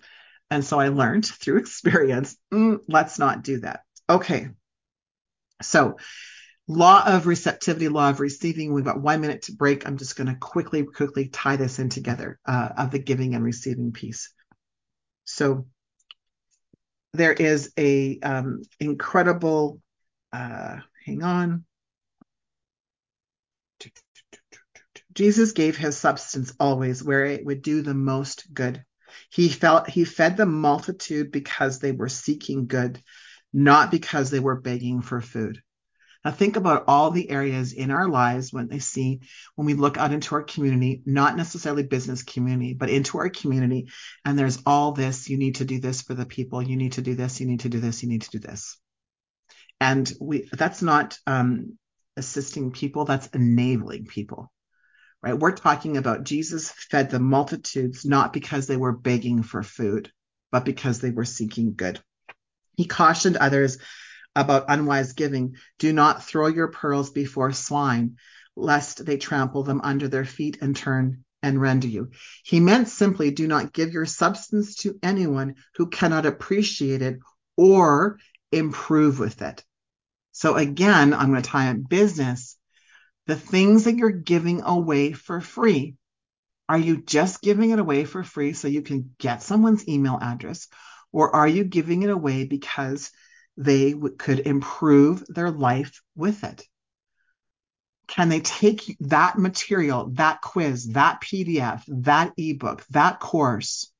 And 0.52 0.62
so 0.62 0.78
I 0.78 0.88
learned 0.88 1.24
through 1.24 1.56
experience, 1.60 2.36
mm, 2.52 2.80
let's 2.86 3.18
not 3.18 3.42
do 3.42 3.60
that. 3.60 3.80
Okay. 4.08 4.50
So 5.62 5.96
law 6.68 7.02
of 7.06 7.26
receptivity, 7.26 7.88
law 7.88 8.10
of 8.10 8.20
receiving. 8.20 8.74
We've 8.74 8.84
got 8.84 9.00
one 9.00 9.22
minute 9.22 9.42
to 9.42 9.52
break. 9.52 9.86
I'm 9.86 9.96
just 9.96 10.14
going 10.14 10.26
to 10.26 10.34
quickly, 10.34 10.84
quickly 10.84 11.28
tie 11.28 11.56
this 11.56 11.78
in 11.78 11.88
together 11.88 12.38
uh, 12.44 12.68
of 12.76 12.90
the 12.90 12.98
giving 12.98 13.34
and 13.34 13.42
receiving 13.42 13.92
piece. 13.92 14.30
So 15.24 15.66
there 17.14 17.32
is 17.32 17.72
a 17.78 18.20
um, 18.20 18.60
incredible. 18.78 19.80
Uh, 20.34 20.80
hang 21.06 21.22
on. 21.22 21.64
Jesus 25.14 25.52
gave 25.52 25.78
his 25.78 25.96
substance 25.96 26.52
always 26.60 27.02
where 27.02 27.24
it 27.24 27.42
would 27.46 27.62
do 27.62 27.80
the 27.80 27.94
most 27.94 28.52
good. 28.52 28.84
He 29.32 29.48
felt 29.48 29.88
he 29.88 30.04
fed 30.04 30.36
the 30.36 30.44
multitude 30.44 31.32
because 31.32 31.78
they 31.78 31.92
were 31.92 32.10
seeking 32.10 32.66
good, 32.66 33.02
not 33.50 33.90
because 33.90 34.30
they 34.30 34.40
were 34.40 34.60
begging 34.60 35.00
for 35.00 35.22
food. 35.22 35.62
Now 36.22 36.32
think 36.32 36.56
about 36.56 36.84
all 36.86 37.10
the 37.10 37.30
areas 37.30 37.72
in 37.72 37.90
our 37.90 38.08
lives 38.08 38.52
when 38.52 38.68
they 38.68 38.78
see 38.78 39.20
when 39.54 39.64
we 39.64 39.72
look 39.72 39.96
out 39.96 40.12
into 40.12 40.34
our 40.34 40.42
community, 40.42 41.02
not 41.06 41.34
necessarily 41.34 41.82
business 41.82 42.22
community, 42.22 42.74
but 42.74 42.90
into 42.90 43.16
our 43.16 43.30
community, 43.30 43.88
and 44.22 44.38
there's 44.38 44.58
all 44.66 44.92
this. 44.92 45.30
You 45.30 45.38
need 45.38 45.56
to 45.56 45.64
do 45.64 45.80
this 45.80 46.02
for 46.02 46.12
the 46.12 46.26
people. 46.26 46.60
You 46.60 46.76
need 46.76 46.92
to 46.92 47.02
do 47.02 47.14
this. 47.14 47.40
You 47.40 47.46
need 47.46 47.60
to 47.60 47.70
do 47.70 47.80
this. 47.80 48.02
You 48.02 48.10
need 48.10 48.22
to 48.22 48.30
do 48.30 48.38
this. 48.38 48.78
And 49.80 50.12
we 50.20 50.46
that's 50.52 50.82
not 50.82 51.18
um, 51.26 51.78
assisting 52.18 52.70
people. 52.70 53.06
That's 53.06 53.28
enabling 53.28 54.04
people. 54.04 54.51
Right? 55.22 55.38
We're 55.38 55.52
talking 55.52 55.96
about 55.96 56.24
Jesus 56.24 56.70
fed 56.70 57.10
the 57.10 57.20
multitudes 57.20 58.04
not 58.04 58.32
because 58.32 58.66
they 58.66 58.76
were 58.76 58.92
begging 58.92 59.42
for 59.42 59.62
food, 59.62 60.10
but 60.50 60.64
because 60.64 61.00
they 61.00 61.10
were 61.10 61.24
seeking 61.24 61.74
good. 61.74 62.00
He 62.76 62.86
cautioned 62.86 63.36
others 63.36 63.78
about 64.34 64.64
unwise 64.68 65.12
giving. 65.12 65.56
Do 65.78 65.92
not 65.92 66.24
throw 66.24 66.48
your 66.48 66.68
pearls 66.68 67.10
before 67.10 67.52
swine, 67.52 68.16
lest 68.56 69.04
they 69.04 69.16
trample 69.16 69.62
them 69.62 69.80
under 69.82 70.08
their 70.08 70.24
feet 70.24 70.58
and 70.60 70.74
turn 70.74 71.24
and 71.42 71.60
rend 71.60 71.84
you. 71.84 72.10
He 72.44 72.60
meant 72.60 72.88
simply 72.88 73.30
do 73.30 73.46
not 73.46 73.72
give 73.72 73.92
your 73.92 74.06
substance 74.06 74.76
to 74.76 74.98
anyone 75.02 75.56
who 75.76 75.88
cannot 75.88 76.26
appreciate 76.26 77.02
it 77.02 77.18
or 77.56 78.18
improve 78.50 79.18
with 79.18 79.42
it. 79.42 79.64
So 80.32 80.56
again, 80.56 81.12
I'm 81.12 81.30
going 81.30 81.42
to 81.42 81.48
tie 81.48 81.68
in 81.68 81.82
business. 81.82 82.56
The 83.26 83.36
things 83.36 83.84
that 83.84 83.96
you're 83.96 84.10
giving 84.10 84.62
away 84.62 85.12
for 85.12 85.40
free, 85.40 85.96
are 86.68 86.78
you 86.78 87.02
just 87.02 87.42
giving 87.42 87.70
it 87.70 87.78
away 87.78 88.04
for 88.04 88.24
free 88.24 88.52
so 88.52 88.68
you 88.68 88.82
can 88.82 89.14
get 89.18 89.42
someone's 89.42 89.88
email 89.88 90.18
address? 90.20 90.68
Or 91.12 91.34
are 91.34 91.48
you 91.48 91.64
giving 91.64 92.02
it 92.02 92.10
away 92.10 92.44
because 92.44 93.10
they 93.56 93.92
w- 93.92 94.16
could 94.16 94.40
improve 94.40 95.24
their 95.28 95.50
life 95.50 96.00
with 96.16 96.42
it? 96.44 96.66
Can 98.08 98.28
they 98.28 98.40
take 98.40 98.96
that 99.00 99.38
material, 99.38 100.10
that 100.14 100.42
quiz, 100.42 100.88
that 100.88 101.20
PDF, 101.20 101.82
that 101.88 102.32
ebook, 102.36 102.84
that 102.90 103.20
course, 103.20 103.90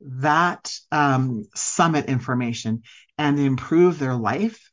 that 0.00 0.74
um, 0.90 1.46
summit 1.54 2.06
information 2.06 2.82
and 3.16 3.38
improve 3.38 3.98
their 3.98 4.14
life? 4.14 4.69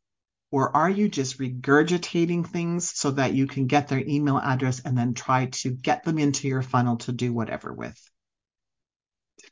Or 0.52 0.76
are 0.76 0.90
you 0.90 1.10
just 1.10 1.40
regurgitating 1.40 2.48
things 2.48 2.90
so 2.98 3.12
that 3.12 3.34
you 3.34 3.48
can 3.48 3.68
get 3.68 3.90
their 3.90 4.00
email 4.00 4.38
address 4.38 4.80
and 4.80 4.98
then 4.98 5.14
try 5.14 5.48
to 5.48 5.72
get 5.72 6.04
them 6.04 6.18
into 6.18 6.48
your 6.48 6.62
funnel 6.62 6.98
to 6.98 7.12
do 7.12 7.34
whatever 7.34 7.74
with? 7.74 8.00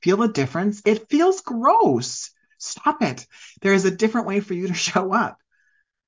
Feel 0.02 0.18
the 0.18 0.30
difference? 0.30 0.82
It 0.86 1.10
feels 1.10 1.42
gross. 1.42 2.32
Stop 2.60 3.02
it. 3.02 3.28
There 3.62 3.74
is 3.74 3.86
a 3.86 3.92
different 3.96 4.28
way 4.28 4.40
for 4.40 4.54
you 4.54 4.68
to 4.68 4.74
show 4.88 5.14
up, 5.14 5.38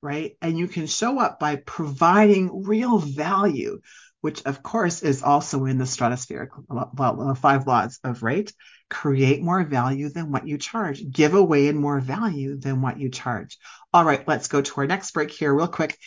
right? 0.02 0.38
And 0.41 0.58
you 0.58 0.67
can 0.67 0.88
show 0.88 1.19
up 1.19 1.39
by 1.39 1.58
providing 1.58 2.63
real 2.63 2.97
value, 2.97 3.82
which 4.22 4.46
of 4.46 4.64
course 4.64 5.04
is 5.04 5.24
also 5.24 5.66
in 5.66 5.78
the 5.78 5.86
stratospheric 5.86 6.50
well, 6.70 7.36
five 7.36 7.68
laws 7.68 8.00
of 8.04 8.24
rate, 8.24 8.54
Create 8.90 9.42
more 9.42 9.64
value 9.66 10.08
than 10.10 10.32
what 10.32 10.48
you 10.48 10.58
charge. 10.58 11.04
Give 11.12 11.34
away 11.34 11.72
more 11.74 12.00
value 12.00 12.58
than 12.58 12.82
what 12.82 12.98
you 12.98 13.10
charge. 13.10 13.58
All 13.94 14.06
right, 14.06 14.26
let's 14.26 14.48
go 14.48 14.62
to 14.62 14.74
our 14.78 14.88
next 14.88 15.12
break 15.12 15.30
here 15.30 15.54
real 15.54 15.68
quick. 15.68 15.98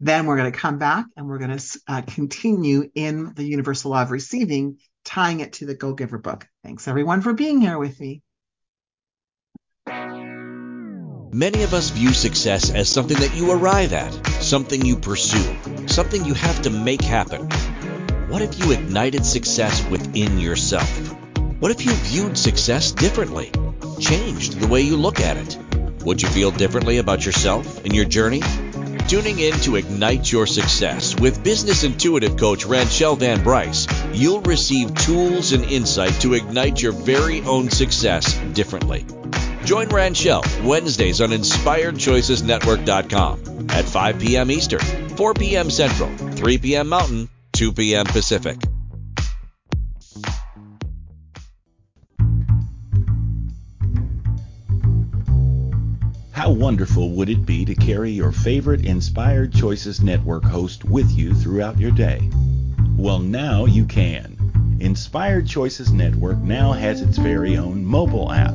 Then 0.00 0.24
we're 0.24 0.38
going 0.38 0.50
to 0.50 0.58
come 0.58 0.78
back 0.78 1.04
and 1.16 1.26
we're 1.26 1.38
going 1.38 1.58
to 1.58 1.80
uh, 1.86 2.02
continue 2.02 2.90
in 2.94 3.34
the 3.34 3.44
universal 3.44 3.90
law 3.90 4.02
of 4.02 4.10
receiving, 4.10 4.78
tying 5.04 5.40
it 5.40 5.54
to 5.54 5.66
the 5.66 5.74
Go 5.74 5.92
Giver 5.92 6.16
book. 6.16 6.46
Thanks 6.64 6.88
everyone 6.88 7.20
for 7.20 7.34
being 7.34 7.60
here 7.60 7.78
with 7.78 8.00
me. 8.00 8.22
Many 11.32 11.62
of 11.62 11.74
us 11.74 11.90
view 11.90 12.12
success 12.12 12.70
as 12.70 12.88
something 12.88 13.16
that 13.18 13.36
you 13.36 13.52
arrive 13.52 13.92
at, 13.92 14.12
something 14.42 14.84
you 14.84 14.96
pursue, 14.96 15.56
something 15.86 16.24
you 16.24 16.34
have 16.34 16.60
to 16.62 16.70
make 16.70 17.02
happen. 17.02 17.48
What 18.28 18.42
if 18.42 18.58
you 18.58 18.72
ignited 18.72 19.24
success 19.24 19.86
within 19.88 20.40
yourself? 20.40 20.90
What 21.60 21.70
if 21.70 21.86
you 21.86 21.92
viewed 21.92 22.36
success 22.36 22.90
differently, 22.90 23.52
changed 24.00 24.58
the 24.58 24.66
way 24.66 24.80
you 24.80 24.96
look 24.96 25.20
at 25.20 25.36
it? 25.36 25.56
Would 26.04 26.20
you 26.20 26.28
feel 26.28 26.50
differently 26.50 26.98
about 26.98 27.24
yourself 27.24 27.84
and 27.84 27.94
your 27.94 28.06
journey? 28.06 28.42
Tuning 29.06 29.38
in 29.38 29.52
to 29.60 29.76
Ignite 29.76 30.32
Your 30.32 30.48
Success 30.48 31.14
with 31.14 31.44
business 31.44 31.84
intuitive 31.84 32.38
coach 32.38 32.64
Ranchelle 32.64 33.14
Van 33.14 33.40
Bryce, 33.44 33.86
you'll 34.12 34.40
receive 34.40 34.96
tools 34.96 35.52
and 35.52 35.64
insight 35.64 36.20
to 36.22 36.34
ignite 36.34 36.82
your 36.82 36.92
very 36.92 37.40
own 37.42 37.70
success 37.70 38.36
differently. 38.52 39.04
Join 39.64 39.88
Ranchelle 39.88 40.44
Wednesdays 40.64 41.20
on 41.20 41.30
InspiredChoicesNetwork.com 41.30 43.70
at 43.70 43.84
5 43.84 44.18
p.m. 44.18 44.50
Eastern, 44.50 44.80
4 45.10 45.34
p.m. 45.34 45.70
Central, 45.70 46.10
3 46.16 46.58
p.m. 46.58 46.88
Mountain, 46.88 47.28
2 47.52 47.72
p.m. 47.72 48.06
Pacific. 48.06 48.56
How 56.32 56.50
wonderful 56.50 57.10
would 57.10 57.28
it 57.28 57.44
be 57.44 57.66
to 57.66 57.74
carry 57.74 58.12
your 58.12 58.32
favorite 58.32 58.86
Inspired 58.86 59.52
Choices 59.52 60.00
Network 60.00 60.42
host 60.42 60.86
with 60.86 61.10
you 61.10 61.34
throughout 61.34 61.78
your 61.78 61.90
day? 61.90 62.30
Well, 62.96 63.18
now 63.18 63.66
you 63.66 63.84
can. 63.84 64.78
Inspired 64.80 65.46
Choices 65.46 65.92
Network 65.92 66.38
now 66.38 66.72
has 66.72 67.02
its 67.02 67.18
very 67.18 67.58
own 67.58 67.84
mobile 67.84 68.32
app. 68.32 68.54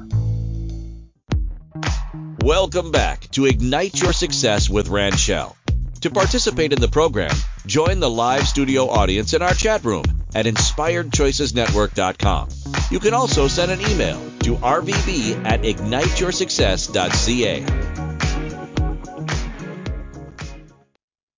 Welcome 2.43 2.91
back 2.91 3.29
to 3.31 3.45
Ignite 3.45 4.01
Your 4.01 4.13
Success 4.13 4.67
with 4.67 4.87
Ranchelle. 4.87 5.55
To 6.01 6.09
participate 6.09 6.73
in 6.73 6.81
the 6.81 6.87
program, 6.87 7.35
join 7.67 7.99
the 7.99 8.09
live 8.09 8.47
studio 8.47 8.89
audience 8.89 9.35
in 9.35 9.43
our 9.43 9.53
chat 9.53 9.83
room 9.83 10.05
at 10.33 10.47
inspiredchoicesnetwork.com. 10.47 12.49
You 12.89 12.99
can 12.99 13.13
also 13.13 13.47
send 13.47 13.71
an 13.71 13.79
email 13.81 14.19
to 14.39 14.55
rvb 14.55 15.45
at 15.45 15.61
igniteyoursuccess.ca. 15.61 17.65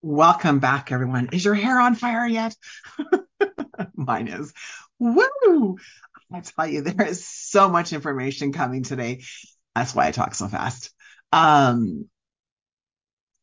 Welcome 0.01 0.59
back, 0.59 0.93
everyone. 0.93 1.27
Is 1.33 1.43
your 1.43 1.55
hair 1.55 1.81
on 1.81 1.95
fire 1.95 2.25
yet? 2.25 2.55
Mine 3.95 4.29
is. 4.29 4.53
Woo! 4.99 5.77
I 6.31 6.39
tell 6.39 6.67
you, 6.67 6.79
there 6.81 7.05
is 7.05 7.27
so 7.27 7.67
much 7.67 7.91
information 7.91 8.53
coming 8.53 8.83
today. 8.83 9.23
That's 9.75 9.95
why 9.95 10.07
I 10.07 10.11
talk 10.11 10.35
so 10.35 10.47
fast. 10.47 10.91
Um, 11.31 12.05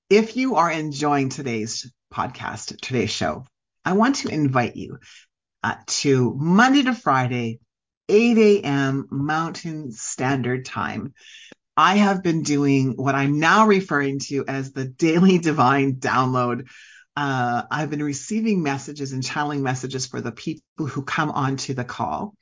if 0.09 0.37
you 0.37 0.57
are 0.57 0.71
enjoying 0.71 1.29
today's 1.29 1.91
podcast, 2.13 2.81
today's 2.81 3.11
show, 3.11 3.45
I 3.85 3.93
want 3.93 4.17
to 4.17 4.29
invite 4.29 4.77
you 4.77 4.99
uh, 5.63 5.77
to 5.87 6.35
Monday 6.37 6.83
to 6.85 6.95
Friday, 6.95 7.61
8 8.09 8.39
a.m. 8.39 9.07
Mountain 9.11 9.93
Standard 9.93 10.65
Time. 10.65 11.15
I 11.77 11.97
have 11.97 12.23
been 12.23 12.43
doing 12.43 12.93
what 12.97 13.15
I'm 13.15 13.39
now 13.39 13.67
referring 13.67 14.19
to 14.27 14.45
as 14.47 14.73
the 14.73 14.85
daily 14.85 15.39
divine 15.39 15.95
download. 15.97 16.69
Uh, 17.17 17.63
I've 17.71 17.91
been 17.91 18.03
receiving 18.03 18.63
messages 18.63 19.13
and 19.13 19.25
channeling 19.25 19.63
messages 19.63 20.07
for 20.07 20.21
the 20.21 20.33
people 20.33 20.87
who 20.87 21.03
come 21.03 21.31
onto 21.31 21.75
the 21.75 21.85
call. 21.85 22.35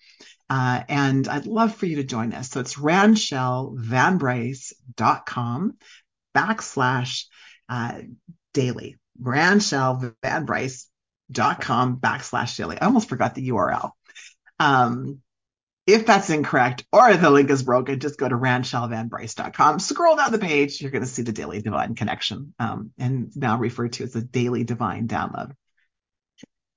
Uh, 0.51 0.83
and 0.89 1.29
I'd 1.29 1.47
love 1.47 1.75
for 1.75 1.87
you 1.87 1.97
to 1.97 2.05
join 2.05 2.33
us. 2.33 2.51
So 2.51 2.61
it's 2.61 2.77
ranchellevanbryce.com 2.77 5.77
backslash 6.35 7.25
uh, 7.69 8.01
daily. 8.55 8.97
ranchellevanbryce.com 9.21 12.01
backslash 12.01 12.57
daily. 12.57 12.81
I 12.81 12.87
almost 12.87 13.09
forgot 13.09 13.35
the 13.35 13.51
URL. 13.51 13.91
Um, 14.59 15.21
if 15.87 16.05
that's 16.05 16.31
incorrect 16.31 16.85
or 16.93 17.17
the 17.17 17.31
link 17.31 17.51
is 17.51 17.63
broken, 17.63 18.01
just 18.01 18.19
go 18.19 18.29
to 18.29 18.35
ranchellevanbryce.com. 18.35 19.79
Scroll 19.79 20.17
down 20.17 20.33
the 20.33 20.39
page. 20.39 20.81
You're 20.81 20.91
going 20.91 21.05
to 21.05 21.09
see 21.09 21.23
the 21.23 21.33
Daily 21.33 21.63
Divine 21.63 21.95
Connection, 21.95 22.53
um, 22.59 22.91
and 22.99 23.31
now 23.35 23.59
referred 23.59 23.95
to 23.95 24.05
as 24.05 24.13
the 24.13 24.21
Daily 24.21 24.65
Divine 24.65 25.09
Download 25.09 25.53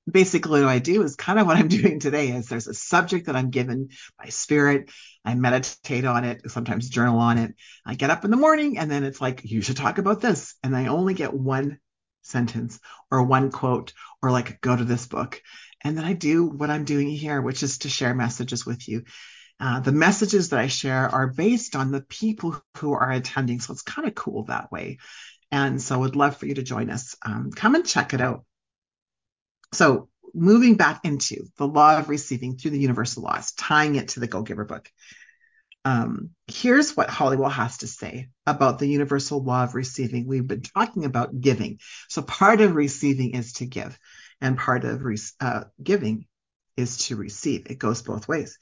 basically 0.09 0.61
what 0.61 0.69
I 0.69 0.79
do 0.79 1.03
is 1.03 1.15
kind 1.15 1.39
of 1.39 1.47
what 1.47 1.57
I'm 1.57 1.67
doing 1.79 1.99
today 1.99 2.29
is 2.29 2.47
there's 2.47 2.67
a 2.67 2.73
subject 2.73 3.27
that 3.27 3.35
I'm 3.35 3.49
given 3.49 3.89
by 4.17 4.29
spirit. 4.29 4.91
I 5.23 5.35
meditate 5.35 6.05
on 6.05 6.23
it, 6.23 6.49
sometimes 6.49 6.89
journal 6.89 7.19
on 7.19 7.37
it. 7.37 7.55
I 7.85 7.95
get 7.95 8.09
up 8.09 8.25
in 8.25 8.31
the 8.31 8.37
morning 8.37 8.77
and 8.77 8.89
then 8.89 9.03
it's 9.03 9.21
like, 9.21 9.41
you 9.43 9.61
should 9.61 9.77
talk 9.77 9.97
about 9.97 10.21
this. 10.21 10.55
And 10.63 10.75
I 10.75 10.87
only 10.87 11.13
get 11.13 11.33
one 11.33 11.79
sentence 12.23 12.79
or 13.09 13.23
one 13.23 13.51
quote 13.51 13.93
or 14.21 14.31
like 14.31 14.61
go 14.61 14.75
to 14.75 14.83
this 14.83 15.07
book. 15.07 15.41
And 15.83 15.97
then 15.97 16.05
I 16.05 16.13
do 16.13 16.45
what 16.45 16.69
I'm 16.69 16.85
doing 16.85 17.09
here, 17.09 17.41
which 17.41 17.63
is 17.63 17.79
to 17.79 17.89
share 17.89 18.13
messages 18.13 18.65
with 18.65 18.87
you. 18.87 19.03
Uh, 19.59 19.79
the 19.79 19.91
messages 19.91 20.49
that 20.49 20.59
I 20.59 20.67
share 20.67 21.07
are 21.07 21.27
based 21.27 21.75
on 21.75 21.91
the 21.91 22.01
people 22.01 22.59
who 22.77 22.93
are 22.93 23.11
attending. 23.11 23.59
So 23.59 23.73
it's 23.73 23.83
kind 23.83 24.07
of 24.07 24.15
cool 24.15 24.45
that 24.45 24.71
way. 24.71 24.97
And 25.51 25.81
so 25.81 25.95
I 25.95 25.97
would 25.99 26.15
love 26.15 26.37
for 26.37 26.47
you 26.47 26.55
to 26.55 26.63
join 26.63 26.89
us. 26.89 27.15
Um, 27.23 27.51
come 27.51 27.75
and 27.75 27.85
check 27.85 28.13
it 28.13 28.21
out. 28.21 28.43
So 29.73 30.09
moving 30.33 30.75
back 30.75 31.01
into 31.03 31.45
the 31.57 31.67
law 31.67 31.97
of 31.97 32.09
receiving 32.09 32.57
through 32.57 32.71
the 32.71 32.79
universal 32.79 33.23
laws, 33.23 33.51
tying 33.53 33.95
it 33.95 34.09
to 34.09 34.19
the 34.19 34.27
Go 34.27 34.41
Giver 34.41 34.65
book. 34.65 34.89
Um, 35.83 36.31
here's 36.47 36.95
what 36.95 37.09
Holliwell 37.09 37.51
has 37.51 37.79
to 37.79 37.87
say 37.87 38.29
about 38.45 38.77
the 38.77 38.87
universal 38.87 39.43
law 39.43 39.63
of 39.63 39.73
receiving. 39.73 40.27
We've 40.27 40.47
been 40.47 40.61
talking 40.61 41.05
about 41.05 41.39
giving. 41.39 41.79
So 42.07 42.21
part 42.21 42.61
of 42.61 42.75
receiving 42.75 43.31
is 43.31 43.53
to 43.53 43.65
give, 43.65 43.97
and 44.39 44.57
part 44.57 44.85
of 44.85 45.03
re- 45.03 45.17
uh, 45.39 45.63
giving 45.81 46.27
is 46.77 46.97
to 47.07 47.15
receive. 47.15 47.65
It 47.67 47.79
goes 47.79 48.03
both 48.03 48.27
ways. 48.27 48.57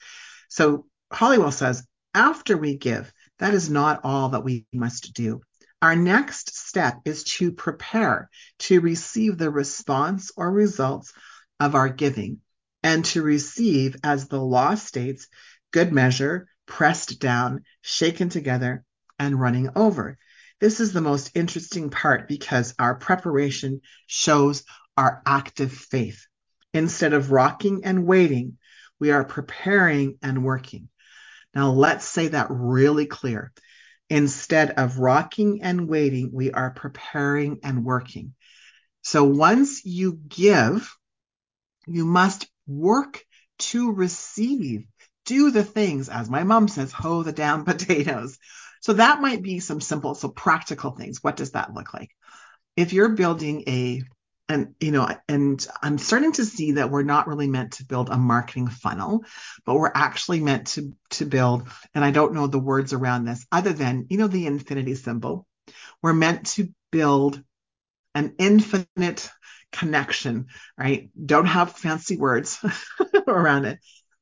So 0.48 0.86
Holliwell 1.12 1.52
says, 1.52 1.86
after 2.14 2.56
we 2.56 2.76
give, 2.76 3.12
that 3.38 3.54
is 3.54 3.68
not 3.70 4.00
all 4.04 4.30
that 4.30 4.44
we 4.44 4.66
must 4.72 5.12
do. 5.14 5.42
Our 5.82 5.96
next 5.96 6.54
step 6.54 7.00
is 7.06 7.24
to 7.24 7.52
prepare 7.52 8.28
to 8.60 8.80
receive 8.80 9.38
the 9.38 9.50
response 9.50 10.30
or 10.36 10.50
results 10.50 11.12
of 11.58 11.74
our 11.74 11.88
giving 11.88 12.40
and 12.82 13.04
to 13.06 13.22
receive, 13.22 13.96
as 14.04 14.28
the 14.28 14.40
law 14.40 14.74
states, 14.74 15.28
good 15.70 15.92
measure, 15.92 16.48
pressed 16.66 17.18
down, 17.18 17.64
shaken 17.80 18.28
together, 18.28 18.84
and 19.18 19.40
running 19.40 19.70
over. 19.74 20.18
This 20.60 20.80
is 20.80 20.92
the 20.92 21.00
most 21.00 21.30
interesting 21.34 21.88
part 21.88 22.28
because 22.28 22.74
our 22.78 22.94
preparation 22.94 23.80
shows 24.06 24.64
our 24.98 25.22
active 25.24 25.72
faith. 25.72 26.26
Instead 26.74 27.14
of 27.14 27.32
rocking 27.32 27.84
and 27.84 28.06
waiting, 28.06 28.58
we 28.98 29.12
are 29.12 29.24
preparing 29.24 30.18
and 30.22 30.44
working. 30.44 30.88
Now, 31.54 31.70
let's 31.70 32.04
say 32.04 32.28
that 32.28 32.48
really 32.50 33.06
clear. 33.06 33.52
Instead 34.10 34.72
of 34.72 34.98
rocking 34.98 35.62
and 35.62 35.88
waiting, 35.88 36.30
we 36.32 36.50
are 36.50 36.70
preparing 36.70 37.60
and 37.62 37.84
working. 37.84 38.34
So 39.02 39.24
once 39.24 39.84
you 39.84 40.18
give, 40.28 40.94
you 41.86 42.04
must 42.04 42.48
work 42.66 43.24
to 43.58 43.92
receive. 43.92 44.84
Do 45.26 45.52
the 45.52 45.64
things, 45.64 46.08
as 46.08 46.28
my 46.28 46.42
mom 46.42 46.66
says, 46.66 46.92
hoe 46.92 47.22
the 47.22 47.32
damn 47.32 47.64
potatoes. 47.64 48.38
So 48.80 48.94
that 48.94 49.20
might 49.20 49.42
be 49.42 49.60
some 49.60 49.80
simple, 49.80 50.14
so 50.14 50.28
practical 50.28 50.90
things. 50.90 51.22
What 51.22 51.36
does 51.36 51.52
that 51.52 51.72
look 51.72 51.94
like? 51.94 52.10
If 52.76 52.92
you're 52.92 53.10
building 53.10 53.62
a 53.68 54.02
and 54.50 54.74
you 54.80 54.90
know 54.90 55.08
and 55.28 55.66
i'm 55.80 55.96
starting 55.96 56.32
to 56.32 56.44
see 56.44 56.72
that 56.72 56.90
we're 56.90 57.04
not 57.04 57.28
really 57.28 57.46
meant 57.46 57.74
to 57.74 57.84
build 57.84 58.10
a 58.10 58.18
marketing 58.18 58.66
funnel 58.66 59.24
but 59.64 59.74
we're 59.74 59.92
actually 59.94 60.40
meant 60.40 60.66
to 60.66 60.92
to 61.08 61.24
build 61.24 61.68
and 61.94 62.04
i 62.04 62.10
don't 62.10 62.34
know 62.34 62.48
the 62.48 62.58
words 62.58 62.92
around 62.92 63.24
this 63.24 63.46
other 63.52 63.72
than 63.72 64.06
you 64.10 64.18
know 64.18 64.26
the 64.26 64.46
infinity 64.46 64.94
symbol. 64.94 65.46
We're 66.02 66.12
meant 66.14 66.46
to 66.54 66.68
build 66.90 67.42
an 68.14 68.34
infinite 68.38 69.30
connection 69.72 70.46
right? 70.76 71.10
Don't 71.24 71.46
have 71.46 71.76
fancy 71.76 72.16
words 72.16 72.58
around 73.28 73.66
it 73.66 73.78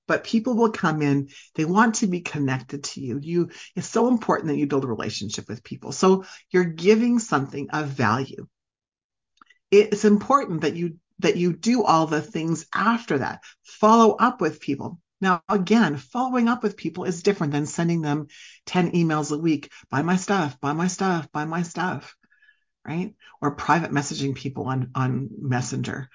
but 0.07 0.25
people 0.25 0.57
will 0.57 0.73
come 0.73 1.01
in 1.01 1.29
they 1.55 1.65
want 1.65 1.97
to 1.97 2.07
be 2.07 2.21
connected 2.21 2.85
to 2.85 3.01
you. 3.01 3.19
You 3.23 3.51
it's 3.75 3.89
so 3.89 4.09
important 4.09 4.49
that 4.49 4.59
you 4.59 4.67
build 4.67 4.85
a 4.85 4.89
relationship 4.89 5.49
with 5.49 5.65
people. 5.65 5.93
So 5.93 6.25
you're 6.51 6.65
giving 6.65 7.19
something 7.19 7.71
of 7.71 7.87
value 7.87 8.47
it's 9.71 10.05
important 10.05 10.63
that 10.63 10.77
you 10.77 10.97
that 11.21 11.37
you 11.37 11.53
do 11.53 11.83
all 11.83 12.07
the 12.07 12.23
things 12.23 12.67
after 12.75 13.19
that. 13.19 13.41
Follow 13.63 14.15
up 14.15 14.41
with 14.41 14.61
people. 14.61 15.01
Now 15.21 15.43
again 15.49 15.97
following 15.97 16.49
up 16.49 16.63
with 16.63 16.77
people 16.77 17.05
is 17.05 17.23
different 17.23 17.53
than 17.53 17.67
sending 17.67 18.03
them 18.03 18.29
10 18.67 18.93
emails 18.93 19.33
a 19.33 19.39
week 19.39 19.73
buy 19.91 20.03
my 20.03 20.15
stuff 20.15 20.61
buy 20.61 20.73
my 20.75 20.87
stuff 20.87 21.33
buy 21.33 21.45
my 21.45 21.63
stuff 21.63 22.15
right? 22.87 23.15
Or 23.43 23.57
private 23.57 23.91
messaging 23.91 24.35
people 24.35 24.67
on 24.67 24.91
on 24.95 25.29
messenger. 25.41 26.09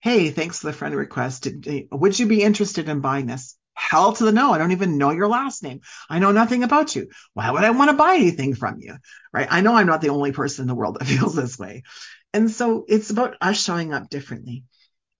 Hey 0.00 0.30
thanks 0.30 0.58
for 0.58 0.66
the 0.66 0.72
friend 0.72 0.94
request. 0.96 1.46
Would 1.92 2.18
you 2.18 2.26
be 2.26 2.42
interested 2.42 2.88
in 2.88 3.00
buying 3.00 3.26
this? 3.26 3.56
Hell 3.74 4.12
to 4.14 4.24
the 4.24 4.32
no. 4.32 4.52
I 4.52 4.58
don't 4.58 4.72
even 4.72 4.98
know 4.98 5.10
your 5.10 5.28
last 5.28 5.62
name. 5.62 5.80
I 6.10 6.18
know 6.18 6.32
nothing 6.32 6.64
about 6.64 6.96
you. 6.96 7.10
Why 7.34 7.50
would 7.50 7.62
i 7.62 7.70
want 7.70 7.90
to 7.90 7.96
buy 7.96 8.16
anything 8.16 8.56
from 8.56 8.80
you 8.80 8.96
right? 9.32 9.46
I 9.48 9.60
know 9.60 9.74
i'm 9.76 9.86
not 9.86 10.00
the 10.00 10.10
only 10.10 10.32
person 10.32 10.64
in 10.64 10.68
the 10.68 10.74
world 10.74 10.96
that 10.98 11.06
feels 11.06 11.36
this 11.36 11.58
way 11.58 11.84
and 12.32 12.50
so 12.50 12.84
it's 12.88 13.10
about 13.10 13.36
us 13.40 13.62
showing 13.62 13.92
up 13.92 14.08
differently. 14.08 14.64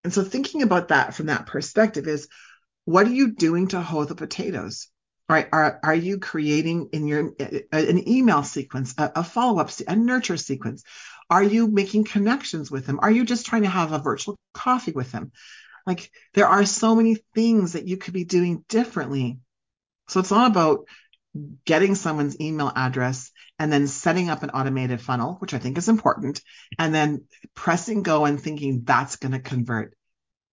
And 0.04 0.12
so 0.12 0.24
thinking 0.24 0.62
about 0.62 0.88
that 0.88 1.14
from 1.14 1.26
that 1.26 1.46
perspective 1.46 2.08
is 2.08 2.28
what 2.84 3.06
are 3.06 3.12
you 3.12 3.32
doing 3.32 3.68
to 3.68 3.80
hoe 3.80 4.04
the 4.04 4.14
potatoes? 4.14 4.88
Right? 5.28 5.48
Are, 5.52 5.78
are 5.82 5.94
you 5.94 6.18
creating 6.18 6.90
in 6.92 7.06
your 7.06 7.32
an 7.72 8.08
email 8.08 8.42
sequence, 8.42 8.94
a, 8.98 9.12
a 9.16 9.24
follow-up, 9.24 9.70
a 9.86 9.96
nurture 9.96 10.36
sequence? 10.36 10.82
Are 11.30 11.42
you 11.42 11.68
making 11.68 12.04
connections 12.04 12.70
with 12.70 12.86
them? 12.86 12.98
Are 13.00 13.10
you 13.10 13.24
just 13.24 13.46
trying 13.46 13.62
to 13.62 13.68
have 13.68 13.92
a 13.92 13.98
virtual 13.98 14.38
coffee 14.52 14.92
with 14.92 15.12
them? 15.12 15.32
Like 15.86 16.10
there 16.34 16.48
are 16.48 16.66
so 16.66 16.94
many 16.94 17.16
things 17.34 17.72
that 17.72 17.88
you 17.88 17.96
could 17.96 18.14
be 18.14 18.24
doing 18.24 18.64
differently. 18.68 19.38
So 20.08 20.20
it's 20.20 20.30
not 20.30 20.50
about 20.50 20.86
getting 21.64 21.94
someone's 21.94 22.38
email 22.40 22.70
address 22.74 23.31
and 23.62 23.72
then 23.72 23.86
setting 23.86 24.28
up 24.28 24.42
an 24.42 24.50
automated 24.50 25.00
funnel, 25.00 25.34
which 25.34 25.54
I 25.54 25.58
think 25.58 25.78
is 25.78 25.88
important, 25.88 26.42
and 26.80 26.92
then 26.92 27.26
pressing 27.54 28.02
go 28.02 28.24
and 28.24 28.42
thinking 28.42 28.82
that's 28.82 29.14
going 29.14 29.30
to 29.30 29.38
convert. 29.38 29.96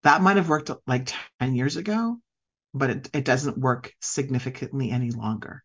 That 0.04 0.22
might 0.22 0.38
have 0.38 0.48
worked 0.48 0.70
like 0.86 1.12
10 1.40 1.56
years 1.56 1.76
ago, 1.76 2.18
but 2.72 2.92
it, 2.92 3.10
it 3.16 3.26
doesn't 3.26 3.58
work 3.58 3.92
significantly 4.00 4.92
any 4.92 5.10
longer. 5.10 5.64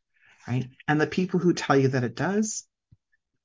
Right. 0.48 0.70
And 0.88 0.98
the 0.98 1.06
people 1.06 1.38
who 1.38 1.52
tell 1.52 1.76
you 1.76 1.88
that 1.88 2.02
it 2.02 2.14
does, 2.14 2.64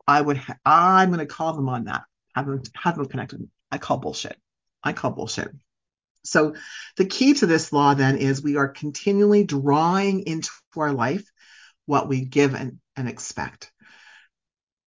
I 0.07 0.21
would, 0.21 0.37
ha- 0.37 0.55
I'm 0.65 1.09
going 1.09 1.19
to 1.19 1.25
call 1.25 1.51
them 1.51 1.67
on 1.67 1.83
that. 1.83 2.03
Have 2.35 2.45
them, 2.45 2.61
have 2.75 2.95
them 2.95 3.07
connected. 3.07 3.49
I 3.69 3.79
call 3.79 3.97
bullshit. 3.97 4.37
I 4.81 4.93
call 4.93 5.11
bullshit. 5.11 5.49
So 6.23 6.55
the 6.95 7.05
key 7.05 7.33
to 7.33 7.45
this 7.45 7.73
law 7.73 7.95
then 7.95 8.15
is 8.15 8.41
we 8.41 8.55
are 8.55 8.69
continually 8.69 9.43
drawing 9.43 10.21
into 10.21 10.51
our 10.77 10.93
life 10.93 11.29
what 11.85 12.07
we 12.07 12.23
give 12.23 12.53
and, 12.53 12.79
and 12.95 13.09
expect. 13.09 13.73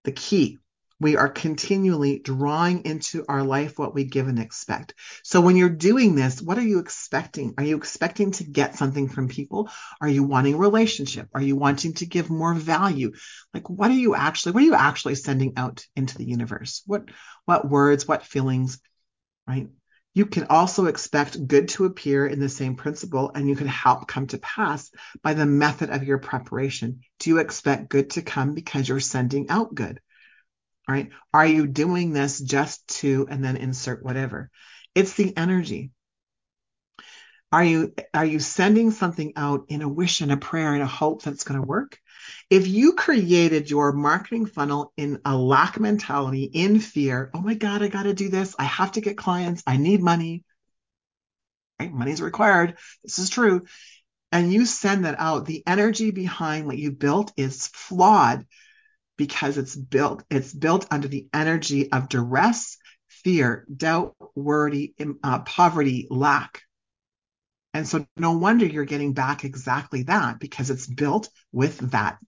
The 0.05 0.13
key, 0.13 0.59
we 1.03 1.17
are 1.17 1.29
continually 1.29 2.21
drawing 2.21 2.85
into 2.85 3.25
our 3.29 3.43
life 3.43 3.77
what 3.77 3.93
we 3.93 4.05
give 4.05 4.29
and 4.29 4.39
expect. 4.39 4.95
So 5.25 5.41
when 5.41 5.57
you're 5.57 5.69
doing 5.69 6.15
this, 6.15 6.41
what 6.41 6.59
are 6.59 6.63
you 6.63 6.79
expecting? 6.79 7.55
Are 7.59 7.65
you 7.65 7.77
expecting 7.77 8.31
to 8.33 8.45
get 8.45 8.77
something 8.77 9.09
from 9.09 9.29
people? 9.29 9.69
Are 10.01 10.09
you 10.09 10.23
wanting 10.23 10.55
a 10.55 10.59
relationship? 10.59 11.29
Are 11.35 11.43
you 11.43 11.57
wanting 11.57 11.95
to 11.95 12.07
give 12.07 12.31
more 12.31 12.55
value? 12.55 13.13
Like 13.53 13.69
what 13.69 13.91
are 13.91 13.95
you 13.95 14.15
actually 14.15 14.53
what 14.53 14.63
are 14.63 14.67
you 14.67 14.75
actually 14.75 15.17
sending 15.17 15.55
out 15.57 15.85
into 15.97 16.17
the 16.17 16.25
universe? 16.25 16.83
What 16.87 17.09
what 17.45 17.69
words, 17.69 18.07
what 18.07 18.23
feelings, 18.23 18.79
right? 19.49 19.69
You 20.15 20.27
can 20.27 20.47
also 20.51 20.87
expect 20.87 21.47
good 21.47 21.69
to 21.71 21.87
appear 21.87 22.27
in 22.27 22.39
the 22.39 22.49
same 22.49 22.77
principle, 22.77 23.33
and 23.35 23.49
you 23.49 23.57
can 23.57 23.67
help 23.67 24.07
come 24.07 24.27
to 24.29 24.39
pass 24.39 24.91
by 25.23 25.33
the 25.33 25.47
method 25.47 25.89
of 25.89 26.05
your 26.05 26.19
preparation. 26.19 27.01
Do 27.19 27.31
you 27.31 27.39
expect 27.39 27.89
good 27.89 28.11
to 28.11 28.23
come 28.23 28.55
because 28.55 28.89
you're 28.89 29.01
sending 29.01 29.49
out 29.49 29.75
good? 29.75 30.01
All 30.89 30.95
right. 30.95 31.11
Are 31.33 31.47
you 31.47 31.67
doing 31.67 32.13
this 32.13 32.41
just 32.41 32.87
to, 33.01 33.27
and 33.31 33.43
then 33.43 33.57
insert 33.57 34.05
whatever? 34.05 34.51
It's 34.95 35.15
the 35.15 35.35
energy. 35.37 35.93
Are 37.53 37.63
you 37.63 37.93
are 38.15 38.25
you 38.25 38.41
sending 38.41 38.91
something 38.93 39.35
out 39.37 39.67
in 39.69 39.83
a 39.83 39.89
wish 39.89 40.23
and 40.23 40.33
a 40.33 40.39
prayer 40.39 40.73
and 40.73 40.83
a 40.83 40.87
hope 40.87 41.23
that's 41.23 41.45
going 41.45 41.61
to 41.61 41.67
work? 41.67 41.99
If 42.49 42.67
you 42.67 42.95
created 42.95 43.71
your 43.71 43.93
marketing 43.93 44.47
funnel 44.47 44.93
in 44.97 45.21
a 45.27 45.37
lack 45.37 45.79
mentality, 45.79 46.45
in 46.45 46.81
fear, 46.81 47.31
oh 47.35 47.43
my 47.43 47.55
God, 47.55 47.83
I 47.83 47.89
got 47.89 48.05
to 48.05 48.15
do 48.15 48.31
this. 48.31 48.55
I 48.59 48.65
have 48.65 48.93
to 48.93 49.03
get 49.03 49.19
clients. 49.19 49.63
I 49.67 49.77
need 49.77 50.03
money. 50.03 50.45
Right? 51.79 51.93
Money's 51.93 52.23
required. 52.23 52.79
This 53.05 53.19
is 53.19 53.29
true. 53.29 53.65
And 54.31 54.51
you 54.51 54.65
send 54.65 55.05
that 55.05 55.17
out, 55.19 55.45
the 55.45 55.63
energy 55.67 56.11
behind 56.11 56.67
what 56.67 56.79
you 56.79 56.91
built 56.91 57.33
is 57.37 57.67
flawed 57.67 58.47
because 59.19 59.59
it's 59.59 59.77
built, 59.77 60.25
it's 60.31 60.55
built 60.55 60.87
under 60.91 61.07
the 61.07 61.29
energy 61.35 61.93
of 61.93 62.09
duress, 62.09 62.79
fear, 63.09 63.67
doubt, 63.75 64.17
worry, 64.35 64.95
uh, 65.23 65.41
poverty, 65.41 66.07
lack. 66.09 66.63
And 67.75 67.89
so 67.89 68.07
no 68.17 68.33
wonder 68.33 68.67
you're 68.67 68.85
getting 68.85 69.15
back 69.15 69.45
exactly 69.45 70.03
that 70.05 70.39
because 70.39 70.71
it's 70.71 70.87
built 70.87 71.29
with 71.53 71.79
that 71.93 72.19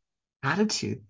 attitude, 0.42 1.02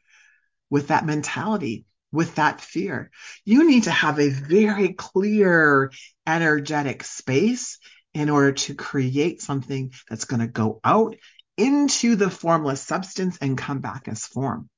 with 0.71 0.89
that 0.89 1.07
mentality, 1.07 1.87
with 2.11 2.35
that 2.37 2.61
fear. 2.61 3.11
You 3.45 3.69
need 3.69 3.85
to 3.85 3.91
have 3.91 4.19
a 4.19 4.29
very 4.29 4.93
clear, 4.93 5.93
energetic 6.27 7.05
space 7.05 7.79
in 8.13 8.29
order 8.29 8.53
to 8.53 8.75
create 8.75 9.41
something 9.41 9.93
that's 10.09 10.25
going 10.25 10.41
to 10.41 10.47
go 10.47 10.81
out 10.85 11.17
into 11.57 12.17
the 12.17 12.31
formless 12.31 12.81
substance 12.81 13.39
and 13.41 13.57
come 13.57 13.81
back 13.81 14.09
as 14.09 14.27
form. 14.27 14.69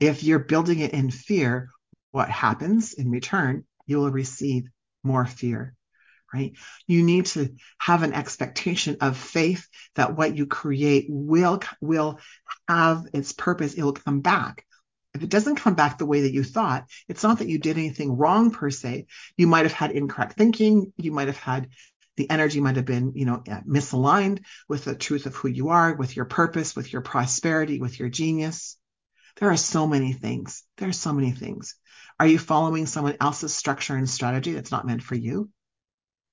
If 0.00 0.22
you're 0.22 0.38
building 0.38 0.78
it 0.80 0.92
in 0.92 1.10
fear, 1.10 1.70
what 2.10 2.30
happens 2.30 2.94
in 2.94 3.10
return? 3.10 3.64
You 3.86 3.98
will 3.98 4.10
receive 4.10 4.64
more 5.02 5.26
fear 5.26 5.75
right? 6.36 6.52
You 6.86 7.02
need 7.02 7.26
to 7.26 7.54
have 7.78 8.02
an 8.02 8.12
expectation 8.12 8.98
of 9.00 9.16
faith 9.16 9.66
that 9.94 10.16
what 10.16 10.36
you 10.36 10.46
create 10.46 11.06
will, 11.08 11.60
will 11.80 12.20
have 12.68 13.06
its 13.12 13.32
purpose. 13.32 13.74
It 13.74 13.82
will 13.82 13.92
come 13.92 14.20
back. 14.20 14.64
If 15.14 15.22
it 15.22 15.30
doesn't 15.30 15.56
come 15.56 15.74
back 15.74 15.96
the 15.96 16.06
way 16.06 16.22
that 16.22 16.32
you 16.32 16.44
thought, 16.44 16.84
it's 17.08 17.22
not 17.22 17.38
that 17.38 17.48
you 17.48 17.58
did 17.58 17.78
anything 17.78 18.16
wrong 18.16 18.50
per 18.50 18.70
se. 18.70 19.06
You 19.36 19.46
might 19.46 19.64
have 19.64 19.72
had 19.72 19.92
incorrect 19.92 20.34
thinking. 20.34 20.92
You 20.98 21.12
might 21.12 21.28
have 21.28 21.38
had 21.38 21.68
the 22.16 22.30
energy 22.30 22.60
might 22.60 22.76
have 22.76 22.84
been, 22.86 23.12
you 23.14 23.26
know, 23.26 23.42
uh, 23.50 23.60
misaligned 23.68 24.42
with 24.68 24.84
the 24.84 24.94
truth 24.94 25.26
of 25.26 25.34
who 25.34 25.48
you 25.48 25.68
are, 25.68 25.94
with 25.94 26.16
your 26.16 26.24
purpose, 26.24 26.74
with 26.74 26.92
your 26.92 27.02
prosperity, 27.02 27.78
with 27.78 27.98
your 27.98 28.08
genius. 28.08 28.78
There 29.36 29.50
are 29.50 29.56
so 29.56 29.86
many 29.86 30.14
things. 30.14 30.64
There 30.78 30.88
are 30.88 30.94
so 30.94 31.12
many 31.12 31.30
things. 31.30 31.74
Are 32.18 32.26
you 32.26 32.38
following 32.38 32.86
someone 32.86 33.16
else's 33.20 33.54
structure 33.54 33.96
and 33.96 34.08
strategy 34.08 34.52
that's 34.52 34.70
not 34.70 34.86
meant 34.86 35.02
for 35.02 35.14
you? 35.14 35.50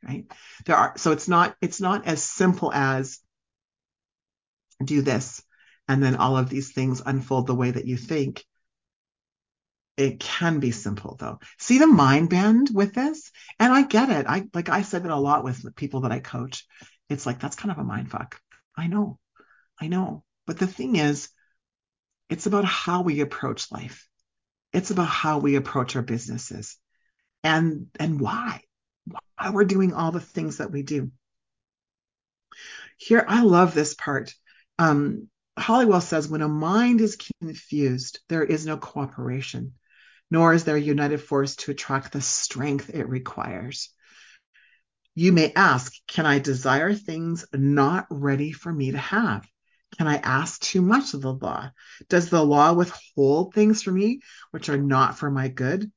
Right? 0.05 0.25
There 0.65 0.75
are 0.75 0.93
so 0.97 1.11
it's 1.11 1.27
not 1.27 1.55
it's 1.61 1.79
not 1.79 2.05
as 2.07 2.23
simple 2.23 2.71
as 2.73 3.19
do 4.83 5.01
this 5.01 5.41
and 5.87 6.03
then 6.03 6.15
all 6.15 6.37
of 6.37 6.49
these 6.49 6.73
things 6.73 7.01
unfold 7.05 7.47
the 7.47 7.55
way 7.55 7.71
that 7.71 7.85
you 7.85 7.95
think 7.95 8.43
it 9.95 10.19
can 10.19 10.59
be 10.59 10.71
simple 10.71 11.15
though. 11.19 11.39
See 11.59 11.77
the 11.77 11.87
mind 11.87 12.29
bend 12.29 12.69
with 12.73 12.93
this? 12.93 13.31
And 13.59 13.71
I 13.71 13.83
get 13.83 14.09
it. 14.09 14.25
I 14.27 14.47
like 14.53 14.69
I 14.69 14.81
said 14.81 15.03
that 15.03 15.11
a 15.11 15.15
lot 15.15 15.43
with 15.43 15.75
people 15.75 16.01
that 16.01 16.11
I 16.11 16.19
coach. 16.19 16.65
It's 17.09 17.25
like 17.25 17.39
that's 17.39 17.55
kind 17.55 17.71
of 17.71 17.77
a 17.77 17.83
mind 17.83 18.09
fuck. 18.09 18.39
I 18.75 18.87
know. 18.87 19.19
I 19.79 19.87
know. 19.87 20.23
But 20.47 20.57
the 20.57 20.67
thing 20.67 20.95
is, 20.95 21.29
it's 22.29 22.47
about 22.47 22.65
how 22.65 23.01
we 23.01 23.21
approach 23.21 23.71
life. 23.71 24.07
It's 24.71 24.89
about 24.89 25.09
how 25.09 25.37
we 25.39 25.55
approach 25.55 25.95
our 25.95 26.01
businesses 26.01 26.77
and 27.43 27.87
and 27.99 28.19
why. 28.19 28.61
Why 29.05 29.49
we're 29.51 29.65
doing 29.65 29.93
all 29.93 30.11
the 30.11 30.19
things 30.19 30.57
that 30.57 30.71
we 30.71 30.83
do. 30.83 31.11
Here, 32.97 33.25
I 33.27 33.43
love 33.43 33.73
this 33.73 33.93
part. 33.93 34.33
Um, 34.79 35.29
Holliwell 35.57 36.01
says 36.01 36.27
when 36.27 36.41
a 36.41 36.47
mind 36.47 37.01
is 37.01 37.17
confused, 37.41 38.19
there 38.29 38.43
is 38.43 38.65
no 38.65 38.77
cooperation 38.77 39.73
nor 40.33 40.51
is 40.51 40.63
there 40.63 40.75
a 40.75 40.81
united 40.81 41.21
force 41.21 41.55
to 41.55 41.69
attract 41.69 42.11
the 42.11 42.19
strength 42.19 42.89
it 42.89 43.07
requires. 43.07 43.89
You 45.13 45.31
may 45.31 45.53
ask, 45.55 45.93
can 46.07 46.25
I 46.25 46.39
desire 46.39 46.95
things 46.95 47.45
not 47.53 48.07
ready 48.09 48.51
for 48.51 48.73
me 48.73 48.91
to 48.91 48.97
have? 48.97 49.45
Can 49.99 50.07
I 50.07 50.15
ask 50.15 50.59
too 50.59 50.81
much 50.81 51.13
of 51.13 51.21
the 51.21 51.33
law? 51.33 51.69
Does 52.09 52.31
the 52.31 52.43
law 52.43 52.73
withhold 52.73 53.53
things 53.53 53.83
from 53.83 53.93
me 53.93 54.21
which 54.49 54.69
are 54.69 54.77
not 54.77 55.19
for 55.19 55.29
my 55.29 55.49
good? 55.49 55.91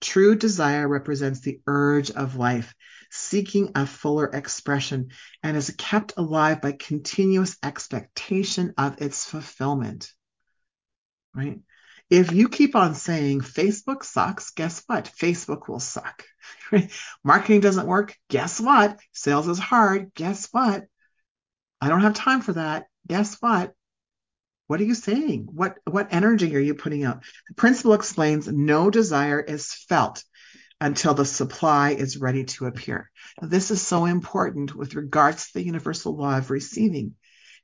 True 0.00 0.34
desire 0.34 0.88
represents 0.88 1.40
the 1.40 1.60
urge 1.66 2.10
of 2.10 2.36
life, 2.36 2.74
seeking 3.10 3.72
a 3.74 3.86
fuller 3.86 4.26
expression, 4.26 5.10
and 5.42 5.56
is 5.56 5.74
kept 5.76 6.14
alive 6.16 6.60
by 6.60 6.72
continuous 6.72 7.56
expectation 7.62 8.74
of 8.78 9.00
its 9.02 9.24
fulfillment. 9.24 10.12
Right? 11.34 11.60
if 12.10 12.32
you 12.32 12.48
keep 12.48 12.74
on 12.74 12.96
saying 12.96 13.40
Facebook 13.40 14.02
sucks, 14.04 14.50
guess 14.50 14.82
what? 14.86 15.10
Facebook 15.16 15.68
will 15.68 15.78
suck. 15.78 16.24
Marketing 17.24 17.60
doesn't 17.60 17.86
work. 17.86 18.16
Guess 18.28 18.60
what? 18.60 18.98
Sales 19.12 19.46
is 19.46 19.60
hard. 19.60 20.12
Guess 20.14 20.48
what? 20.50 20.84
I 21.80 21.88
don't 21.88 22.02
have 22.02 22.14
time 22.14 22.40
for 22.40 22.54
that. 22.54 22.86
Guess 23.06 23.36
what? 23.40 23.72
What 24.70 24.80
are 24.80 24.84
you 24.84 24.94
saying? 24.94 25.48
What 25.50 25.78
what 25.84 26.12
energy 26.12 26.54
are 26.54 26.60
you 26.60 26.76
putting 26.76 27.02
out? 27.02 27.24
The 27.48 27.54
principle 27.54 27.92
explains 27.92 28.46
no 28.46 28.88
desire 28.88 29.40
is 29.40 29.74
felt 29.74 30.22
until 30.80 31.12
the 31.12 31.24
supply 31.24 31.90
is 31.90 32.18
ready 32.18 32.44
to 32.44 32.66
appear. 32.66 33.10
Now, 33.42 33.48
this 33.48 33.72
is 33.72 33.82
so 33.82 34.04
important 34.04 34.72
with 34.76 34.94
regards 34.94 35.46
to 35.46 35.54
the 35.54 35.64
universal 35.64 36.16
law 36.16 36.38
of 36.38 36.52
receiving. 36.52 37.16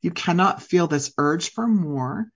You 0.02 0.10
cannot 0.10 0.64
feel 0.64 0.88
this 0.88 1.12
urge 1.16 1.52
for 1.52 1.68
more 1.68 2.26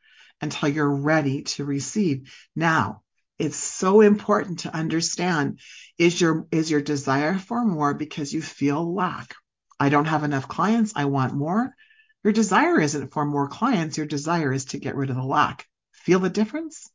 until 0.41 0.69
you're 0.69 1.03
ready 1.03 1.43
to 1.43 1.65
receive. 1.65 2.33
Now, 2.55 3.03
it's 3.41 3.57
so 3.57 4.01
important 4.03 4.61
to 4.61 4.73
understand 4.73 5.59
is 5.99 6.21
your 6.21 6.47
is 6.53 6.71
your 6.71 6.81
desire 6.81 7.37
for 7.37 7.65
more 7.65 7.93
because 7.93 8.33
you 8.33 8.41
feel 8.41 8.95
lack. 8.95 9.35
I 9.81 9.89
don't 9.89 10.05
have 10.05 10.23
enough 10.23 10.47
clients, 10.47 10.93
I 10.95 11.07
want 11.07 11.35
more. 11.35 11.75
Your 12.23 12.33
desire 12.33 12.81
isn't 12.81 13.13
for 13.13 13.25
more 13.25 13.49
clients, 13.49 13.97
your 13.97 14.07
desire 14.07 14.53
is 14.53 14.67
to 14.67 14.79
get 14.79 14.95
rid 14.95 15.11
of 15.11 15.17
the 15.17 15.23
lack. 15.23 15.67
Feel 15.93 16.21
the 16.21 16.31
difference? 16.31 16.91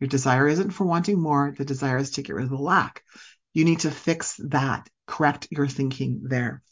Your 0.00 0.08
desire 0.08 0.46
isn't 0.46 0.70
for 0.70 0.84
wanting 0.84 1.20
more, 1.20 1.54
the 1.56 1.64
desire 1.64 1.98
is 1.98 2.12
to 2.12 2.22
get 2.22 2.36
rid 2.36 2.44
of 2.44 2.50
the 2.50 2.56
lack. 2.56 3.02
You 3.52 3.64
need 3.64 3.80
to 3.80 3.90
fix 3.90 4.36
that, 4.48 4.88
correct 5.06 5.48
your 5.50 5.66
thinking 5.66 6.22
there. 6.24 6.62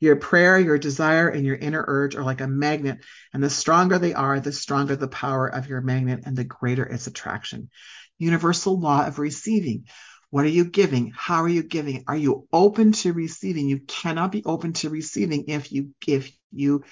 Your 0.00 0.16
prayer, 0.16 0.58
your 0.58 0.78
desire, 0.78 1.28
and 1.28 1.46
your 1.46 1.56
inner 1.56 1.84
urge 1.86 2.16
are 2.16 2.24
like 2.24 2.40
a 2.40 2.48
magnet, 2.48 2.98
and 3.32 3.42
the 3.42 3.48
stronger 3.48 3.98
they 3.98 4.14
are, 4.14 4.40
the 4.40 4.52
stronger 4.52 4.96
the 4.96 5.08
power 5.08 5.46
of 5.46 5.68
your 5.68 5.80
magnet 5.80 6.22
and 6.24 6.36
the 6.36 6.44
greater 6.44 6.84
its 6.84 7.06
attraction. 7.06 7.70
Universal 8.18 8.80
law 8.80 9.06
of 9.06 9.18
receiving. 9.18 9.86
What 10.30 10.44
are 10.44 10.48
you 10.48 10.64
giving? 10.64 11.12
How 11.14 11.42
are 11.42 11.48
you 11.48 11.62
giving? 11.62 12.04
Are 12.06 12.16
you 12.16 12.46
open 12.52 12.92
to 12.92 13.12
receiving? 13.12 13.68
You 13.68 13.80
cannot 13.80 14.32
be 14.32 14.44
open 14.44 14.72
to 14.74 14.90
receiving 14.90 15.46
if 15.48 15.72
you 15.72 15.94
if 16.06 16.32
you 16.52 16.84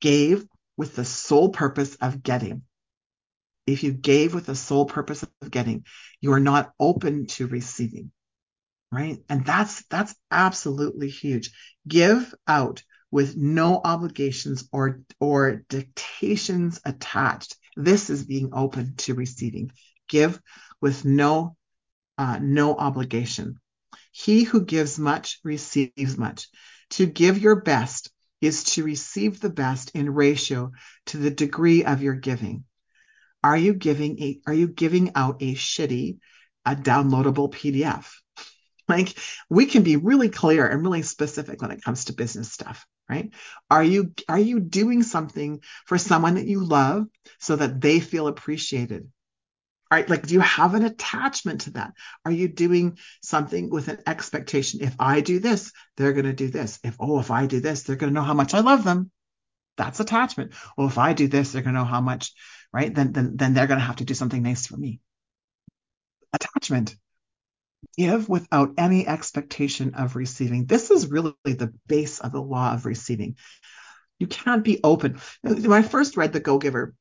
gave 0.00 0.46
with 0.76 0.96
the 0.96 1.04
sole 1.04 1.50
purpose 1.50 1.96
of 1.96 2.22
getting. 2.22 2.62
If 3.66 3.82
you 3.82 3.92
gave 3.92 4.34
with 4.34 4.46
the 4.46 4.54
sole 4.54 4.86
purpose 4.86 5.22
of 5.22 5.50
getting, 5.50 5.84
you 6.20 6.32
are 6.32 6.40
not 6.40 6.72
open 6.80 7.26
to 7.26 7.46
receiving 7.46 8.10
right? 8.90 9.18
And 9.28 9.44
that's 9.44 9.84
that's 9.86 10.14
absolutely 10.30 11.08
huge. 11.08 11.50
Give 11.86 12.34
out 12.46 12.82
with 13.10 13.36
no 13.36 13.80
obligations 13.82 14.68
or 14.72 15.00
or 15.20 15.62
dictations 15.68 16.80
attached. 16.84 17.56
This 17.76 18.10
is 18.10 18.24
being 18.24 18.50
open 18.52 18.94
to 18.98 19.14
receiving. 19.14 19.72
Give 20.08 20.40
with 20.80 21.04
no 21.04 21.56
uh, 22.18 22.38
no 22.42 22.76
obligation. 22.76 23.60
He 24.12 24.42
who 24.42 24.64
gives 24.64 24.98
much 24.98 25.38
receives 25.44 26.18
much. 26.18 26.48
To 26.90 27.06
give 27.06 27.38
your 27.38 27.60
best 27.60 28.10
is 28.40 28.64
to 28.64 28.84
receive 28.84 29.40
the 29.40 29.50
best 29.50 29.90
in 29.94 30.10
ratio 30.10 30.72
to 31.06 31.18
the 31.18 31.30
degree 31.30 31.84
of 31.84 32.02
your 32.02 32.14
giving. 32.14 32.64
Are 33.42 33.56
you 33.56 33.74
giving 33.74 34.20
a 34.20 34.40
are 34.46 34.54
you 34.54 34.68
giving 34.68 35.12
out 35.14 35.36
a 35.40 35.54
shitty, 35.54 36.18
a 36.66 36.74
downloadable 36.74 37.52
PDF? 37.52 38.12
Like 38.88 39.14
we 39.50 39.66
can 39.66 39.82
be 39.82 39.96
really 39.96 40.30
clear 40.30 40.66
and 40.66 40.82
really 40.82 41.02
specific 41.02 41.60
when 41.60 41.70
it 41.70 41.82
comes 41.82 42.06
to 42.06 42.14
business 42.14 42.50
stuff, 42.50 42.86
right? 43.08 43.30
Are 43.70 43.84
you 43.84 44.14
are 44.28 44.38
you 44.38 44.60
doing 44.60 45.02
something 45.02 45.60
for 45.86 45.98
someone 45.98 46.34
that 46.34 46.46
you 46.46 46.64
love 46.64 47.06
so 47.38 47.56
that 47.56 47.80
they 47.80 48.00
feel 48.00 48.28
appreciated? 48.28 49.08
Right? 49.90 50.08
Like 50.08 50.26
do 50.26 50.34
you 50.34 50.40
have 50.40 50.74
an 50.74 50.84
attachment 50.84 51.62
to 51.62 51.70
that? 51.72 51.94
Are 52.24 52.30
you 52.30 52.48
doing 52.48 52.98
something 53.22 53.70
with 53.70 53.88
an 53.88 54.00
expectation? 54.06 54.82
If 54.82 54.94
I 54.98 55.20
do 55.20 55.38
this, 55.38 55.72
they're 55.96 56.12
going 56.12 56.26
to 56.26 56.32
do 56.32 56.48
this. 56.48 56.78
If 56.84 56.96
oh, 57.00 57.20
if 57.20 57.30
I 57.30 57.46
do 57.46 57.60
this, 57.60 57.82
they're 57.82 57.96
going 57.96 58.12
to 58.12 58.14
know 58.14 58.26
how 58.26 58.34
much 58.34 58.54
I 58.54 58.60
love 58.60 58.84
them. 58.84 59.10
That's 59.76 60.00
attachment. 60.00 60.52
Well, 60.76 60.88
if 60.88 60.98
I 60.98 61.12
do 61.14 61.28
this, 61.28 61.52
they're 61.52 61.62
going 61.62 61.74
to 61.74 61.80
know 61.80 61.86
how 61.86 62.00
much, 62.00 62.32
right? 62.72 62.94
Then 62.94 63.12
then 63.12 63.36
then 63.36 63.54
they're 63.54 63.66
going 63.66 63.80
to 63.80 63.86
have 63.86 63.96
to 63.96 64.04
do 64.04 64.14
something 64.14 64.42
nice 64.42 64.66
for 64.66 64.76
me. 64.76 65.00
Attachment 66.34 66.96
give 67.96 68.28
without 68.28 68.74
any 68.78 69.06
expectation 69.06 69.94
of 69.94 70.16
receiving. 70.16 70.66
This 70.66 70.90
is 70.90 71.10
really 71.10 71.34
the 71.44 71.72
base 71.86 72.20
of 72.20 72.32
the 72.32 72.42
law 72.42 72.72
of 72.72 72.86
receiving. 72.86 73.36
You 74.18 74.26
can't 74.26 74.64
be 74.64 74.80
open. 74.82 75.20
When 75.42 75.72
I 75.72 75.82
first 75.82 76.16
read 76.16 76.32
The 76.32 76.40
Go 76.40 76.58
Giver, 76.58 76.94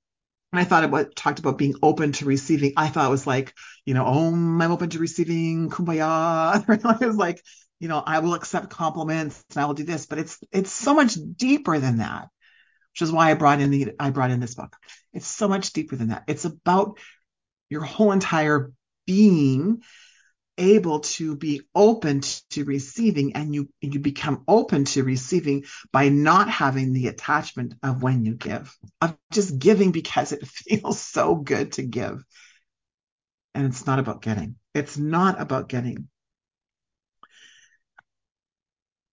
and 0.52 0.60
I 0.60 0.64
thought 0.64 0.84
about 0.84 1.16
talked 1.16 1.40
about 1.40 1.58
being 1.58 1.76
open 1.84 2.14
to 2.14 2.26
receiving. 2.26 2.74
I 2.78 2.88
thought 2.88 3.08
it 3.08 3.12
was 3.12 3.28
like, 3.28 3.54
you 3.86 3.94
know, 3.94 4.06
oh, 4.06 4.28
I'm 4.30 4.62
open 4.62 4.90
to 4.92 5.00
receiving 5.00 5.70
kumbaya. 5.70 6.64
it 7.02 7.06
was 7.06 7.18
like, 7.18 7.42
you 7.80 7.88
know, 7.88 8.02
I 8.06 8.20
will 8.20 8.34
accept 8.34 8.70
compliments 8.70 9.44
and 9.52 9.62
I 9.62 9.66
will 9.66 9.74
do 9.74 9.84
this, 9.84 10.06
but 10.06 10.20
it's 10.20 10.40
it's 10.52 10.72
so 10.72 10.94
much 10.94 11.16
deeper 11.36 11.80
than 11.80 11.98
that, 11.98 12.30
which 12.94 13.02
is 13.02 13.12
why 13.12 13.32
I 13.32 13.34
brought 13.34 13.60
in 13.60 13.72
the 13.72 13.92
I 14.00 14.10
brought 14.12 14.32
in 14.32 14.40
this 14.40 14.56
book. 14.56 14.76
It's 15.14 15.28
so 15.28 15.48
much 15.48 15.74
deeper 15.74 15.96
than 15.96 16.10
that. 16.10 16.24
It's 16.28 16.46
about 16.46 16.98
your 17.70 17.82
whole 17.82 18.14
entire 18.14 18.72
being 19.06 19.82
able 20.58 21.02
to 21.02 21.36
be 21.36 21.62
open 21.76 22.22
to 22.50 22.64
receiving 22.66 23.36
and 23.36 23.54
you 23.54 23.70
you 23.82 24.00
become 24.00 24.44
open 24.48 24.86
to 24.86 25.04
receiving 25.04 25.66
by 25.92 26.10
not 26.10 26.50
having 26.50 26.94
the 26.94 27.08
attachment 27.08 27.76
of 27.84 28.02
when 28.02 28.26
you 28.26 28.36
give 28.36 28.76
of 29.02 29.18
just 29.32 29.58
giving 29.60 29.92
because 29.92 30.32
it 30.32 30.46
feels 30.48 31.00
so 31.00 31.36
good 31.36 31.74
to 31.74 31.84
give. 31.84 32.24
And 33.54 33.66
it's 33.66 33.86
not 33.86 34.00
about 34.00 34.22
getting. 34.22 34.56
It's 34.74 34.98
not 34.98 35.42
about 35.42 35.70
getting. 35.70 36.10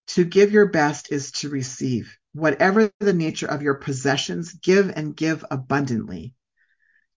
To 0.08 0.24
give 0.24 0.52
your 0.52 0.66
best 0.66 1.10
is 1.10 1.32
to 1.32 1.48
receive. 1.48 2.16
Whatever 2.34 2.92
the 3.00 3.14
nature 3.14 3.46
of 3.46 3.62
your 3.62 3.74
possessions 3.74 4.52
give 4.52 4.92
and 4.94 5.16
give 5.16 5.44
abundantly 5.50 6.34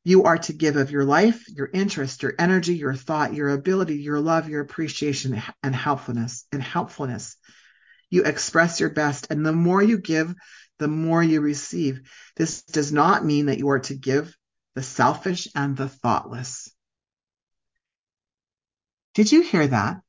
You 0.03 0.23
are 0.23 0.37
to 0.37 0.53
give 0.53 0.77
of 0.77 0.91
your 0.91 1.03
life, 1.03 1.47
your 1.49 1.69
interest, 1.73 2.23
your 2.23 2.33
energy, 2.39 2.75
your 2.75 2.93
thought, 2.93 3.33
your 3.33 3.49
ability, 3.49 3.97
your 3.97 4.19
love, 4.19 4.47
your 4.47 4.61
appreciation, 4.61 5.41
and 5.61 5.75
helpfulness. 5.75 6.45
And 6.51 6.63
helpfulness. 6.63 7.35
You 8.09 8.23
express 8.23 8.79
your 8.79 8.89
best, 8.89 9.27
and 9.29 9.45
the 9.45 9.51
more 9.51 9.83
you 9.83 9.97
give, 9.97 10.33
the 10.79 10.87
more 10.87 11.21
you 11.21 11.41
receive. 11.41 12.09
This 12.35 12.63
does 12.63 12.91
not 12.91 13.25
mean 13.25 13.47
that 13.47 13.57
you 13.57 13.69
are 13.69 13.79
to 13.79 13.95
give 13.95 14.35
the 14.75 14.83
selfish 14.83 15.47
and 15.55 15.75
the 15.75 15.89
thoughtless. 15.89 16.71
Did 19.13 19.31
you 19.31 19.41
hear 19.41 19.67
that? 19.67 20.01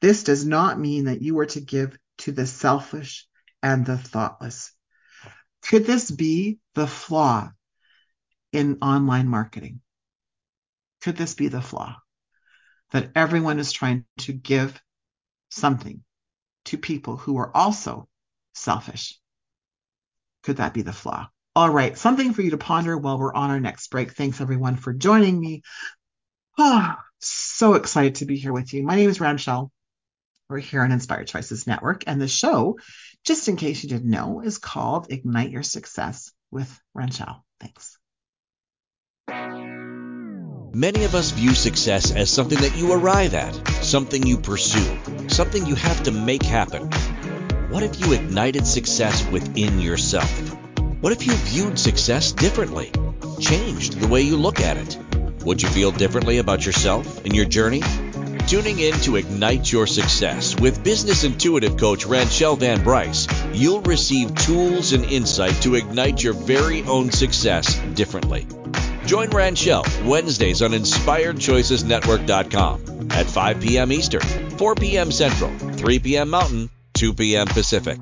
This 0.00 0.24
does 0.24 0.44
not 0.44 0.78
mean 0.78 1.04
that 1.04 1.22
you 1.22 1.38
are 1.38 1.46
to 1.46 1.60
give 1.60 1.96
to 2.18 2.32
the 2.32 2.46
selfish 2.46 3.26
and 3.62 3.86
the 3.86 3.96
thoughtless. 3.96 4.72
Could 5.62 5.86
this 5.86 6.10
be 6.10 6.58
the 6.74 6.86
flaw 6.86 7.50
in 8.52 8.78
online 8.82 9.28
marketing? 9.28 9.80
Could 11.02 11.16
this 11.16 11.34
be 11.34 11.48
the 11.48 11.60
flaw? 11.60 11.96
That 12.92 13.10
everyone 13.14 13.58
is 13.58 13.72
trying 13.72 14.04
to 14.18 14.32
give 14.32 14.80
something 15.50 16.02
to 16.66 16.78
people 16.78 17.16
who 17.16 17.38
are 17.38 17.54
also 17.54 18.08
selfish. 18.54 19.18
Could 20.42 20.58
that 20.58 20.74
be 20.74 20.82
the 20.82 20.92
flaw? 20.92 21.28
All 21.54 21.70
right, 21.70 21.98
something 21.98 22.32
for 22.32 22.42
you 22.42 22.50
to 22.50 22.58
ponder 22.58 22.96
while 22.96 23.18
we're 23.18 23.34
on 23.34 23.50
our 23.50 23.60
next 23.60 23.88
break. 23.88 24.12
Thanks 24.12 24.40
everyone 24.40 24.76
for 24.76 24.92
joining 24.92 25.38
me. 25.38 25.62
Oh, 26.56 26.94
so 27.20 27.74
excited 27.74 28.16
to 28.16 28.26
be 28.26 28.36
here 28.36 28.52
with 28.52 28.72
you. 28.72 28.82
My 28.82 28.96
name 28.96 29.10
is 29.10 29.20
Ranchelle. 29.20 29.70
We're 30.48 30.58
here 30.58 30.82
on 30.82 30.92
Inspired 30.92 31.26
Choices 31.26 31.66
Network, 31.66 32.04
and 32.06 32.20
the 32.20 32.28
show, 32.28 32.78
just 33.24 33.48
in 33.48 33.56
case 33.56 33.82
you 33.82 33.88
didn't 33.88 34.10
know, 34.10 34.40
is 34.40 34.58
called 34.58 35.12
Ignite 35.12 35.50
Your 35.50 35.62
Success 35.62 36.32
with 36.50 36.80
Ranchelle. 36.94 37.44
Thanks. 37.60 37.97
Many 39.28 41.04
of 41.04 41.14
us 41.14 41.32
view 41.32 41.54
success 41.54 42.12
as 42.12 42.30
something 42.30 42.60
that 42.60 42.76
you 42.76 42.92
arrive 42.92 43.34
at, 43.34 43.54
something 43.82 44.26
you 44.26 44.38
pursue, 44.38 45.28
something 45.28 45.66
you 45.66 45.74
have 45.74 46.02
to 46.04 46.10
make 46.10 46.42
happen. 46.42 46.88
What 47.68 47.82
if 47.82 48.00
you 48.00 48.12
ignited 48.12 48.66
success 48.66 49.28
within 49.28 49.80
yourself? 49.80 50.30
What 51.00 51.12
if 51.12 51.26
you 51.26 51.32
viewed 51.32 51.78
success 51.78 52.32
differently? 52.32 52.90
Changed 53.40 54.00
the 54.00 54.08
way 54.08 54.22
you 54.22 54.36
look 54.36 54.60
at 54.60 54.76
it? 54.76 54.98
Would 55.44 55.62
you 55.62 55.68
feel 55.68 55.90
differently 55.90 56.38
about 56.38 56.64
yourself 56.64 57.24
and 57.24 57.34
your 57.34 57.44
journey? 57.44 57.82
Tuning 58.46 58.78
in 58.78 58.94
to 59.00 59.16
Ignite 59.16 59.70
Your 59.70 59.86
Success 59.86 60.58
with 60.58 60.82
business 60.82 61.24
intuitive 61.24 61.76
coach 61.76 62.06
Ranchelle 62.06 62.56
Van 62.56 62.82
Bryce, 62.82 63.28
you'll 63.52 63.82
receive 63.82 64.34
tools 64.34 64.92
and 64.92 65.04
insight 65.04 65.60
to 65.62 65.74
ignite 65.74 66.22
your 66.22 66.32
very 66.32 66.82
own 66.84 67.10
success 67.10 67.78
differently. 67.94 68.46
Join 69.08 69.30
Ranchelle 69.30 69.84
Wednesdays 70.04 70.60
on 70.60 70.72
InspiredChoicesNetwork.com 70.72 73.08
at 73.10 73.24
5 73.24 73.60
p.m. 73.62 73.90
Eastern, 73.90 74.20
4 74.20 74.74
p.m. 74.74 75.10
Central, 75.10 75.50
3 75.58 75.98
p.m. 76.00 76.28
Mountain, 76.28 76.68
2 76.92 77.14
p.m. 77.14 77.46
Pacific. 77.46 77.98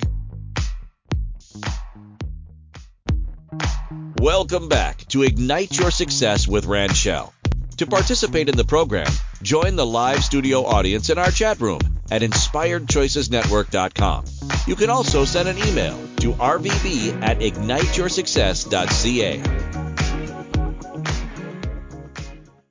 Welcome 4.19 4.69
back 4.69 5.07
to 5.11 5.23
Ignite 5.23 5.79
Your 5.79 5.93
Success 5.93 6.49
with 6.49 6.67
Ranchelle. 6.67 7.33
To 7.77 7.87
participate 7.87 8.49
in 8.49 8.57
the 8.57 8.65
program, 8.65 9.07
join 9.43 9.77
the 9.77 9.87
live 9.87 10.25
studio 10.25 10.67
audience 10.67 11.09
in 11.09 11.19
our 11.19 11.31
chat 11.31 11.61
room 11.61 11.79
at 12.11 12.23
inspiredchoicesnetwork.com. 12.23 14.25
You 14.67 14.75
can 14.75 14.91
also 14.91 15.25
send 15.25 15.49
an 15.49 15.59
email 15.69 15.97
to 16.17 16.33
rvb 16.33 17.23
at 17.23 17.39
igniteyoursuccess.ca. 17.39 19.76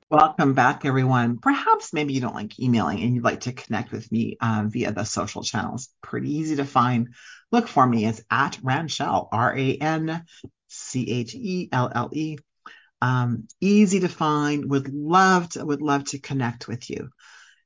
Welcome 0.08 0.54
back, 0.54 0.84
everyone. 0.84 1.38
Perhaps 1.38 1.92
maybe 1.92 2.12
you 2.12 2.20
don't 2.20 2.34
like 2.34 2.60
emailing 2.60 3.02
and 3.02 3.16
you'd 3.16 3.24
like 3.24 3.40
to 3.40 3.52
connect 3.52 3.90
with 3.90 4.12
me 4.12 4.36
um, 4.40 4.70
via 4.70 4.92
the 4.92 5.02
social 5.02 5.42
channels. 5.42 5.88
Pretty 6.00 6.32
easy 6.32 6.54
to 6.56 6.64
find. 6.64 7.08
Look 7.50 7.66
for 7.66 7.84
me. 7.84 8.06
It's 8.06 8.22
at 8.30 8.56
Ranchelle, 8.62 9.28
R 9.32 9.58
A 9.58 9.74
N 9.74 10.24
C 10.68 11.10
H 11.10 11.34
E 11.34 11.68
L 11.72 11.90
L 11.92 12.10
E. 12.12 12.38
Um, 13.02 13.48
easy 13.60 13.98
to 13.98 14.08
find. 14.08 14.70
Would 14.70 14.94
love 14.94 15.48
to 15.50 15.64
would 15.64 15.82
love 15.82 16.04
to 16.04 16.20
connect 16.20 16.68
with 16.68 16.88
you. 16.88 17.10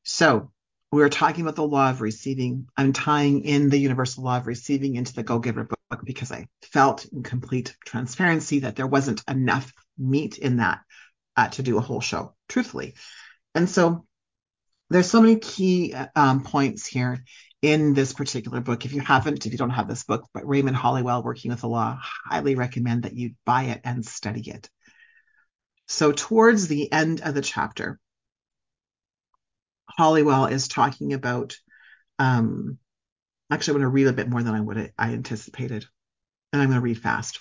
So 0.03 0.51
we 0.91 1.03
are 1.03 1.11
talking 1.11 1.43
about 1.43 1.57
the 1.57 1.62
law 1.62 1.91
of 1.91 2.01
receiving. 2.01 2.68
I'm 2.74 2.95
tying 2.95 3.45
in 3.45 3.68
the 3.68 3.78
universal 3.78 4.24
law 4.24 4.38
of 4.38 4.47
receiving 4.47 4.95
into 4.97 5.12
the 5.12 5.22
Go 5.22 5.41
Giver 5.41 5.64
book 5.64 6.01
because 6.05 6.32
I 6.32 6.47
felt 6.62 7.05
in 7.05 7.22
complete 7.22 7.76
transparency 7.84 8.61
that 8.61 8.76
there 8.76 8.86
wasn't 8.86 9.22
enough 9.28 9.70
meat 9.99 10.38
in 10.38 10.57
that 10.57 10.80
uh, 11.41 11.49
to 11.49 11.62
do 11.62 11.78
a 11.78 11.80
whole 11.80 12.01
show, 12.01 12.34
truthfully. 12.49 12.95
And 13.55 13.68
so 13.68 14.05
there's 14.91 15.11
so 15.11 15.22
many 15.22 15.36
key 15.36 15.95
um, 16.14 16.43
points 16.43 16.86
here 16.86 17.24
in 17.62 17.95
this 17.95 18.12
particular 18.12 18.61
book. 18.61 18.84
If 18.84 18.93
you 18.93 19.01
haven't, 19.01 19.47
if 19.47 19.53
you 19.53 19.59
don't 19.59 19.70
have 19.70 19.88
this 19.88 20.05
book, 20.05 20.26
but 20.34 20.47
Raymond 20.47 20.76
Holliwell, 20.76 21.24
Working 21.24 21.51
with 21.51 21.62
the 21.62 21.68
Law, 21.68 21.99
highly 22.03 22.57
recommend 22.57 23.05
that 23.05 23.16
you 23.16 23.30
buy 23.47 23.64
it 23.64 23.80
and 23.84 24.05
study 24.05 24.51
it. 24.51 24.68
So 25.88 26.12
towards 26.12 26.68
the 26.68 26.93
end 26.93 27.22
of 27.22 27.34
the 27.34 27.43
chapter, 27.43 27.99
Holliwell 29.99 30.51
is 30.51 30.68
talking 30.68 31.14
about. 31.14 31.57
Um, 32.18 32.78
actually, 33.51 33.72
I'm 33.72 33.80
going 33.80 33.91
to 33.91 33.95
read 33.95 34.07
a 34.09 34.12
bit 34.12 34.28
more 34.28 34.43
than 34.43 34.55
I 34.55 34.61
would 34.61 34.93
I 34.99 35.14
anticipated, 35.14 35.86
and 36.53 36.61
I'm 36.61 36.68
going 36.68 36.80
to 36.80 36.84
read 36.84 37.01
fast. 37.01 37.41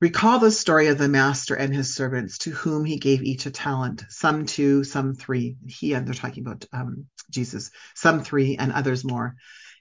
Recall 0.00 0.38
the 0.38 0.50
story 0.50 0.86
of 0.86 0.96
the 0.96 1.10
master 1.10 1.54
and 1.54 1.74
his 1.74 1.94
servants 1.94 2.38
to 2.38 2.50
whom 2.52 2.86
he 2.86 2.96
gave 2.96 3.22
each 3.22 3.44
a 3.44 3.50
talent, 3.50 4.02
some 4.08 4.46
two, 4.46 4.82
some 4.82 5.14
three. 5.14 5.58
He 5.66 5.92
and 5.92 6.06
they're 6.06 6.14
talking 6.14 6.46
about 6.46 6.64
um, 6.72 7.06
Jesus, 7.28 7.70
some 7.94 8.24
three, 8.24 8.56
and 8.56 8.72
others 8.72 9.04
more, 9.04 9.36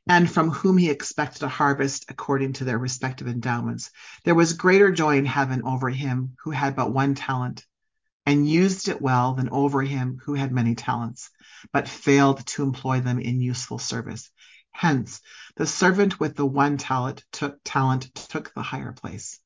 and 0.06 0.30
from 0.30 0.50
whom 0.52 0.78
he 0.78 0.90
expected 0.90 1.44
a 1.44 1.48
harvest 1.48 2.08
according 2.10 2.52
to 2.54 2.66
their 2.66 2.78
respective 2.78 3.30
endowments. 3.30 3.92
There 4.26 4.36
was 4.36 4.52
greater 4.52 4.92
joy 4.92 5.18
in 5.18 5.26
heaven 5.26 5.62
over 5.64 5.90
him 5.90 6.36
who 6.44 6.52
had 6.52 6.76
but 6.76 6.92
one 6.92 7.16
talent, 7.16 7.66
and 8.26 8.46
used 8.46 8.90
it 8.90 9.02
well 9.02 9.36
than 9.36 9.48
over 9.52 9.82
him 9.82 10.20
who 10.26 10.34
had 10.34 10.52
many 10.52 10.76
talents, 10.76 11.30
but 11.72 11.88
failed 11.88 12.46
to 12.48 12.64
employ 12.64 13.00
them 13.00 13.20
in 13.20 13.40
useful 13.40 13.80
service. 13.80 14.30
Hence, 14.72 15.22
the 15.56 15.66
servant 15.66 16.20
with 16.20 16.36
the 16.36 16.46
one 16.46 16.76
talent 16.76 17.24
took, 17.32 17.58
talent 17.64 18.14
took 18.14 18.54
the 18.54 18.62
higher 18.62 18.92
place. 18.92 19.39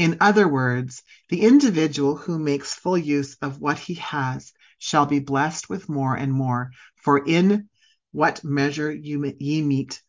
In 0.00 0.16
other 0.22 0.48
words, 0.48 1.02
the 1.28 1.42
individual 1.42 2.16
who 2.16 2.38
makes 2.38 2.72
full 2.72 2.96
use 2.96 3.36
of 3.42 3.60
what 3.60 3.78
he 3.78 3.96
has 3.96 4.54
shall 4.78 5.04
be 5.04 5.18
blessed 5.18 5.68
with 5.68 5.90
more 5.90 6.16
and 6.16 6.32
more, 6.32 6.70
for 6.96 7.22
in 7.22 7.68
what 8.10 8.42
measure 8.42 8.90
you 8.90 9.22
ye 9.38 9.60
meet, 9.60 10.00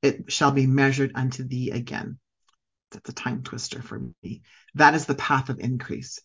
it 0.00 0.32
shall 0.32 0.50
be 0.50 0.66
measured 0.66 1.12
unto 1.14 1.44
thee 1.46 1.72
again. 1.72 2.18
That's 2.90 3.10
a 3.10 3.12
time 3.12 3.42
twister 3.42 3.82
for 3.82 4.00
me. 4.22 4.40
That 4.76 4.94
is 4.94 5.04
the 5.04 5.14
path 5.14 5.50
of 5.50 5.60
increase. 5.60 6.20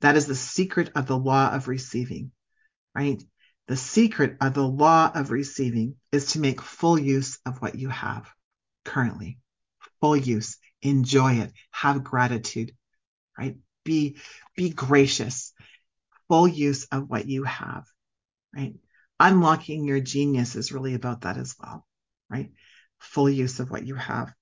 That 0.00 0.16
is 0.16 0.24
the 0.24 0.34
secret 0.34 0.92
of 0.94 1.06
the 1.06 1.18
law 1.18 1.52
of 1.52 1.68
receiving, 1.68 2.32
right? 2.94 3.22
The 3.68 3.76
secret 3.76 4.38
of 4.40 4.54
the 4.54 4.66
law 4.66 5.12
of 5.14 5.30
receiving 5.30 5.96
is 6.10 6.32
to 6.32 6.40
make 6.40 6.62
full 6.62 6.98
use 6.98 7.38
of 7.44 7.60
what 7.60 7.74
you 7.74 7.90
have 7.90 8.32
currently. 8.86 9.40
Full 10.00 10.16
use 10.16 10.56
enjoy 10.82 11.34
it, 11.34 11.52
have 11.70 12.04
gratitude, 12.04 12.72
right? 13.38 13.56
Be, 13.84 14.16
be 14.56 14.70
gracious, 14.70 15.52
full 16.28 16.48
use 16.48 16.84
of 16.86 17.08
what 17.08 17.26
you 17.26 17.44
have, 17.44 17.84
right? 18.54 18.74
Unlocking 19.18 19.84
your 19.84 20.00
genius 20.00 20.56
is 20.56 20.72
really 20.72 20.94
about 20.94 21.22
that 21.22 21.36
as 21.36 21.54
well, 21.60 21.86
right? 22.28 22.50
Full 22.98 23.30
use 23.30 23.60
of 23.60 23.70
what 23.70 23.86
you 23.86 23.94
have. 23.94 24.32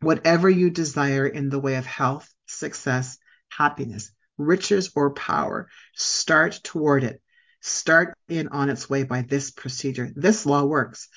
Whatever 0.00 0.48
you 0.48 0.70
desire 0.70 1.26
in 1.26 1.50
the 1.50 1.58
way 1.58 1.74
of 1.74 1.84
health, 1.84 2.32
success, 2.46 3.18
happiness, 3.50 4.10
riches, 4.38 4.90
or 4.96 5.12
power, 5.12 5.68
start 5.94 6.60
toward 6.64 7.04
it. 7.04 7.20
Start 7.60 8.16
in 8.28 8.48
on 8.48 8.70
its 8.70 8.88
way 8.88 9.02
by 9.02 9.22
this 9.22 9.50
procedure. 9.50 10.10
This 10.14 10.46
law 10.46 10.64
works. 10.64 11.08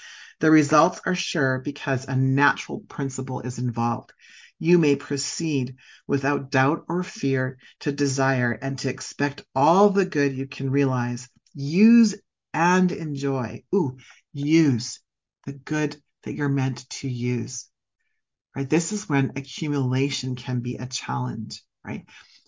The 0.44 0.52
results 0.52 1.00
are 1.06 1.16
sure 1.16 1.60
because 1.60 2.06
a 2.06 2.18
natural 2.18 2.82
principle 2.82 3.40
is 3.40 3.60
involved. 3.60 4.12
You 4.60 4.78
may 4.78 4.98
proceed 4.98 5.78
without 6.06 6.52
doubt 6.52 6.84
or 6.90 7.02
fear 7.02 7.60
to 7.80 7.94
desire 7.94 8.52
and 8.52 8.78
to 8.80 8.90
expect 8.90 9.46
all 9.56 9.90
the 9.90 10.04
good 10.04 10.36
you 10.36 10.46
can 10.46 10.70
realize. 10.70 11.30
Use 11.54 12.16
and 12.54 12.92
enjoy. 12.92 13.64
Ooh, 13.74 13.96
use 14.34 15.00
the 15.46 15.54
good 15.54 15.96
that 16.24 16.34
you're 16.34 16.50
meant 16.50 16.90
to 16.90 17.08
use. 17.08 17.70
Right? 18.54 18.70
This 18.70 18.92
is 18.92 19.08
when 19.08 19.38
accumulation 19.38 20.36
can 20.36 20.60
be 20.60 20.76
a 20.76 20.88
challenge, 20.88 21.64
right? 21.86 22.04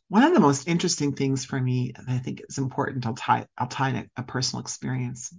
One 0.09 0.23
of 0.23 0.33
the 0.33 0.41
most 0.41 0.67
interesting 0.67 1.13
things 1.13 1.45
for 1.45 1.61
me, 1.61 1.93
and 1.95 2.09
I 2.09 2.17
think 2.17 2.41
it's 2.41 2.57
important, 2.57 3.05
I'll 3.05 3.13
tie, 3.13 3.47
I'll 3.57 3.69
tie 3.69 3.91
in 3.91 3.95
a, 3.95 4.05
a 4.17 4.23
personal 4.23 4.63
experience, 4.63 5.33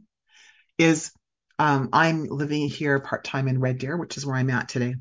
is 0.78 1.12
um, 1.58 1.88
I'm 1.92 2.24
living 2.24 2.68
here 2.68 3.00
part 3.00 3.24
time 3.24 3.48
in 3.48 3.60
Red 3.60 3.78
Deer, 3.78 3.96
which 3.96 4.16
is 4.16 4.26
where 4.26 4.36
I'm 4.36 4.50
at 4.50 4.68
today. 4.68 4.96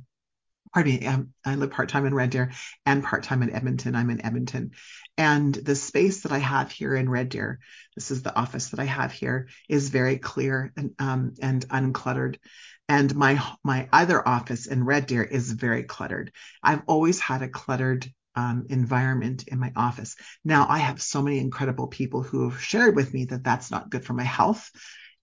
pardon 0.73 0.95
me, 0.99 1.07
um, 1.07 1.33
I 1.45 1.55
live 1.55 1.71
part 1.71 1.89
time 1.89 2.05
in 2.05 2.13
Red 2.13 2.31
Deer 2.31 2.51
and 2.85 3.03
part 3.03 3.23
time 3.23 3.43
in 3.43 3.51
Edmonton. 3.51 3.95
I'm 3.95 4.09
in 4.09 4.25
Edmonton. 4.25 4.71
And 5.17 5.53
the 5.53 5.75
space 5.75 6.21
that 6.23 6.31
I 6.33 6.39
have 6.39 6.71
here 6.71 6.95
in 6.95 7.09
Red 7.09 7.29
Deer, 7.29 7.59
this 7.95 8.11
is 8.11 8.23
the 8.23 8.35
office 8.35 8.69
that 8.69 8.79
I 8.79 8.85
have 8.85 9.11
here, 9.13 9.47
is 9.69 9.89
very 9.89 10.17
clear 10.17 10.73
and, 10.75 10.93
um, 10.99 11.33
and 11.41 11.67
uncluttered. 11.69 12.37
And 12.87 13.15
my 13.15 13.41
my 13.63 13.89
other 13.91 14.25
office 14.27 14.67
in 14.67 14.83
Red 14.83 15.07
Deer 15.07 15.23
is 15.23 15.51
very 15.51 15.83
cluttered. 15.83 16.31
I've 16.61 16.83
always 16.87 17.19
had 17.19 17.41
a 17.41 17.49
cluttered 17.49 18.07
um, 18.35 18.67
environment 18.69 19.47
in 19.47 19.59
my 19.59 19.71
office. 19.75 20.15
Now 20.43 20.67
I 20.69 20.79
have 20.79 21.01
so 21.01 21.21
many 21.21 21.39
incredible 21.39 21.87
people 21.87 22.21
who 22.21 22.49
have 22.49 22.61
shared 22.61 22.95
with 22.95 23.13
me 23.13 23.25
that 23.25 23.43
that's 23.43 23.71
not 23.71 23.89
good 23.89 24.05
for 24.05 24.13
my 24.13 24.23
health. 24.23 24.69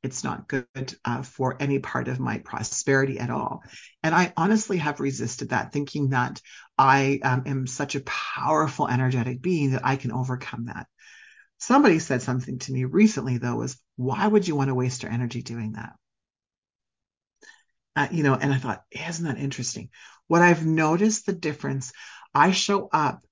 It's 0.02 0.24
not 0.24 0.48
good 0.48 0.66
uh, 1.04 1.22
for 1.22 1.56
any 1.60 1.78
part 1.78 2.08
of 2.08 2.18
my 2.18 2.38
prosperity 2.38 3.20
at 3.20 3.30
all. 3.30 3.62
And 4.02 4.14
I 4.14 4.32
honestly 4.36 4.78
have 4.78 4.98
resisted 4.98 5.50
that, 5.50 5.72
thinking 5.72 6.10
that 6.10 6.40
I 6.76 7.20
um, 7.22 7.44
am 7.46 7.66
such 7.66 7.94
a 7.94 8.00
powerful, 8.00 8.88
energetic 8.88 9.40
being 9.40 9.72
that 9.72 9.86
I 9.86 9.96
can 9.96 10.10
overcome 10.10 10.64
that. 10.66 10.88
Somebody 11.58 12.00
said 12.00 12.22
something 12.22 12.58
to 12.60 12.72
me 12.72 12.84
recently, 12.84 13.38
though, 13.38 13.54
was 13.54 13.78
why 13.94 14.26
would 14.26 14.48
you 14.48 14.56
want 14.56 14.68
to 14.68 14.74
waste 14.74 15.04
your 15.04 15.12
energy 15.12 15.42
doing 15.42 15.72
that? 15.72 15.92
Uh, 17.94 18.08
you 18.10 18.24
know, 18.24 18.34
and 18.34 18.52
I 18.52 18.58
thought, 18.58 18.82
isn't 18.90 19.24
that 19.24 19.38
interesting? 19.38 19.90
What 20.26 20.42
I've 20.42 20.66
noticed 20.66 21.26
the 21.26 21.32
difference, 21.32 21.92
I 22.34 22.50
show 22.50 22.88
up 22.92 23.24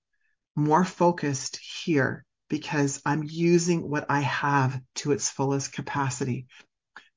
more 0.54 0.84
focused 0.84 1.58
here 1.84 2.24
because 2.50 3.00
I'm 3.06 3.22
using 3.24 3.88
what 3.88 4.04
I 4.10 4.20
have 4.20 4.78
to 4.96 5.12
its 5.12 5.30
fullest 5.30 5.72
capacity. 5.72 6.46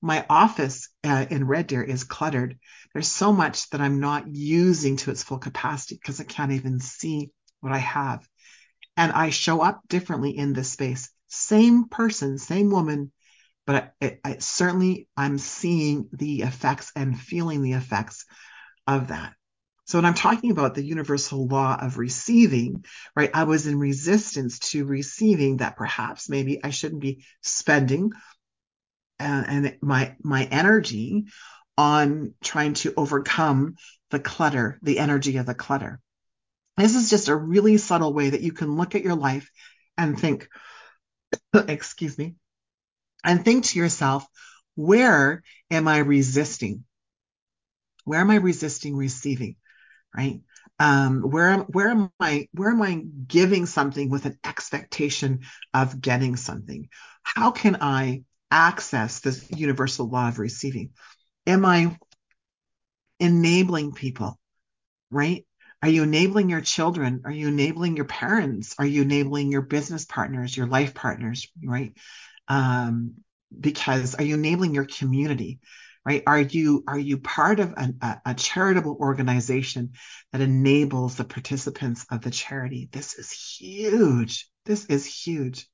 My 0.01 0.25
office 0.29 0.89
uh, 1.03 1.25
in 1.29 1.47
Red 1.47 1.67
Deer 1.67 1.81
is 1.81 2.05
cluttered. 2.05 2.57
There's 2.93 3.07
so 3.07 3.33
much 3.33 3.69
that 3.71 3.81
I'm 3.81 3.99
not 3.99 4.27
using 4.27 4.95
to 4.97 5.11
its 5.11 5.23
full 5.23 5.39
capacity 5.39 5.95
because 5.95 6.21
I 6.21 6.23
can't 6.23 6.51
even 6.51 6.79
see 6.79 7.31
what 7.59 7.73
I 7.73 7.79
have. 7.79 8.25
And 8.95 9.11
I 9.11 9.31
show 9.31 9.61
up 9.61 9.81
differently 9.89 10.37
in 10.37 10.53
this 10.53 10.71
space. 10.71 11.09
Same 11.27 11.89
person, 11.89 12.37
same 12.37 12.69
woman, 12.69 13.11
but 13.65 13.93
I, 14.01 14.19
I, 14.23 14.37
certainly 14.37 15.07
I'm 15.17 15.39
seeing 15.39 16.09
the 16.13 16.43
effects 16.43 16.91
and 16.95 17.19
feeling 17.19 17.63
the 17.63 17.73
effects 17.73 18.25
of 18.85 19.07
that. 19.07 19.33
So 19.93 19.99
when 19.99 20.05
I'm 20.05 20.15
talking 20.15 20.49
about 20.49 20.73
the 20.73 20.83
universal 20.83 21.45
law 21.45 21.77
of 21.79 21.99
receiving, 21.99 22.83
right, 23.15 23.29
I 23.31 23.43
was 23.43 23.67
in 23.67 23.77
resistance 23.77 24.57
to 24.71 24.85
receiving 24.85 25.57
that 25.57 25.77
perhaps 25.77 26.27
maybe 26.27 26.63
I 26.63 26.71
shouldn't 26.71 27.03
be 27.03 27.23
spending 27.41 28.11
uh, 29.19 29.43
and 29.47 29.77
my 29.83 30.15
my 30.23 30.45
energy 30.45 31.25
on 31.77 32.33
trying 32.43 32.73
to 32.73 32.95
overcome 32.97 33.75
the 34.09 34.19
clutter, 34.19 34.79
the 34.81 34.97
energy 34.97 35.37
of 35.37 35.45
the 35.45 35.53
clutter. 35.53 35.99
This 36.75 36.95
is 36.95 37.11
just 37.11 37.27
a 37.27 37.35
really 37.35 37.77
subtle 37.77 38.15
way 38.15 38.31
that 38.31 38.41
you 38.41 38.51
can 38.51 38.75
look 38.75 38.95
at 38.95 39.03
your 39.03 39.13
life 39.13 39.47
and 39.95 40.19
think, 40.19 40.47
excuse 41.53 42.17
me, 42.17 42.33
and 43.23 43.45
think 43.45 43.65
to 43.65 43.77
yourself, 43.77 44.25
where 44.73 45.43
am 45.69 45.87
I 45.87 45.99
resisting? 45.99 46.83
Where 48.05 48.21
am 48.21 48.31
I 48.31 48.37
resisting 48.37 48.95
receiving? 48.95 49.57
Right? 50.15 50.41
Um, 50.79 51.21
where 51.21 51.57
where 51.59 51.89
am 51.89 52.11
I 52.19 52.47
where 52.53 52.69
am 52.71 52.81
I 52.81 53.03
giving 53.27 53.65
something 53.65 54.09
with 54.09 54.25
an 54.25 54.37
expectation 54.43 55.41
of 55.73 56.01
getting 56.01 56.35
something? 56.35 56.89
How 57.23 57.51
can 57.51 57.77
I 57.81 58.23
access 58.51 59.19
this 59.19 59.49
universal 59.51 60.09
law 60.09 60.27
of 60.29 60.39
receiving? 60.39 60.91
Am 61.47 61.65
I 61.65 61.97
enabling 63.19 63.93
people, 63.93 64.39
right? 65.11 65.45
Are 65.81 65.89
you 65.89 66.03
enabling 66.03 66.49
your 66.49 66.61
children? 66.61 67.23
Are 67.25 67.31
you 67.31 67.47
enabling 67.49 67.95
your 67.97 68.05
parents? 68.05 68.75
Are 68.79 68.85
you 68.85 69.01
enabling 69.01 69.51
your 69.51 69.61
business 69.61 70.05
partners, 70.05 70.55
your 70.55 70.67
life 70.67 70.93
partners, 70.93 71.47
right? 71.63 71.93
Um, 72.47 73.15
because 73.57 74.15
are 74.15 74.23
you 74.23 74.35
enabling 74.35 74.73
your 74.73 74.85
community? 74.85 75.59
Right? 76.05 76.23
Are 76.27 76.41
you 76.41 76.83
are 76.87 76.99
you 76.99 77.17
part 77.17 77.59
of 77.59 77.73
an, 77.77 77.97
a, 78.01 78.21
a 78.27 78.33
charitable 78.33 78.97
organization 78.99 79.91
that 80.31 80.41
enables 80.41 81.15
the 81.15 81.23
participants 81.23 82.05
of 82.11 82.21
the 82.21 82.31
charity? 82.31 82.89
This 82.91 83.17
is 83.17 83.31
huge. 83.31 84.49
This 84.65 84.85
is 84.85 85.05
huge. 85.05 85.67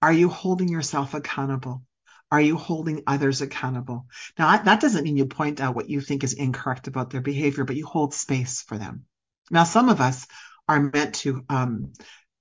Are 0.00 0.12
you 0.12 0.28
holding 0.28 0.68
yourself 0.68 1.14
accountable? 1.14 1.82
Are 2.30 2.40
you 2.40 2.56
holding 2.56 3.02
others 3.06 3.42
accountable? 3.42 4.06
Now, 4.38 4.56
that 4.56 4.80
doesn't 4.80 5.04
mean 5.04 5.16
you 5.16 5.26
point 5.26 5.60
out 5.60 5.76
what 5.76 5.90
you 5.90 6.00
think 6.00 6.24
is 6.24 6.32
incorrect 6.32 6.88
about 6.88 7.10
their 7.10 7.20
behavior, 7.20 7.64
but 7.64 7.76
you 7.76 7.86
hold 7.86 8.14
space 8.14 8.62
for 8.62 8.78
them. 8.78 9.04
Now, 9.50 9.64
some 9.64 9.90
of 9.90 10.00
us 10.00 10.26
are 10.66 10.80
meant 10.80 11.16
to 11.16 11.44
um, 11.50 11.92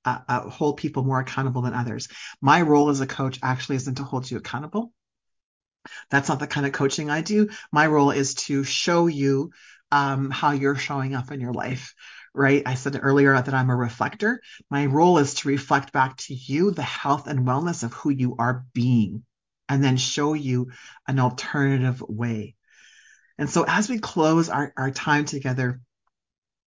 uh, 0.06 0.20
uh, 0.28 0.50
hold 0.50 0.78
people 0.78 1.04
more 1.04 1.20
accountable 1.20 1.62
than 1.62 1.74
others. 1.74 2.08
My 2.42 2.62
role 2.62 2.90
as 2.90 3.02
a 3.02 3.08
coach 3.08 3.40
actually 3.44 3.76
isn't 3.76 3.96
to 3.96 4.04
hold 4.04 4.32
you 4.32 4.38
accountable. 4.38 4.94
That's 6.10 6.30
not 6.30 6.40
the 6.40 6.48
kind 6.48 6.66
of 6.66 6.72
coaching 6.72 7.10
I 7.10 7.22
do. 7.22 7.50
My 7.72 7.88
role 7.88 8.12
is 8.12 8.36
to 8.36 8.64
show 8.64 9.08
you 9.08 9.52
um, 9.92 10.32
how 10.32 10.52
you're 10.52 10.76
showing 10.76 11.16
up 11.16 11.32
in 11.32 11.42
your 11.42 11.54
life, 11.54 11.94
right? 12.34 12.64
I 12.66 12.76
said 12.76 13.00
earlier 13.02 13.40
that 13.40 13.54
I'm 13.54 13.70
a 13.70 13.76
reflector. 13.76 14.42
My 14.70 14.86
role 14.86 15.18
is 15.18 15.36
to 15.36 15.50
reflect 15.50 15.92
back 15.92 16.18
to 16.18 16.34
you 16.34 16.72
the 16.72 16.82
health 16.82 17.28
and 17.28 17.46
wellness 17.46 17.84
of 17.84 17.94
who 17.94 18.10
you 18.10 18.36
are 18.40 18.66
being 18.74 19.24
and 19.68 19.84
then 19.84 19.98
show 19.98 20.34
you 20.34 20.72
an 21.08 21.20
alternative 21.20 22.02
way. 22.02 22.56
And 23.38 23.50
so 23.50 23.66
as 23.68 23.90
we 23.90 24.00
close 24.00 24.50
our, 24.50 24.74
our 24.78 24.92
time 24.92 25.26
together, 25.26 25.82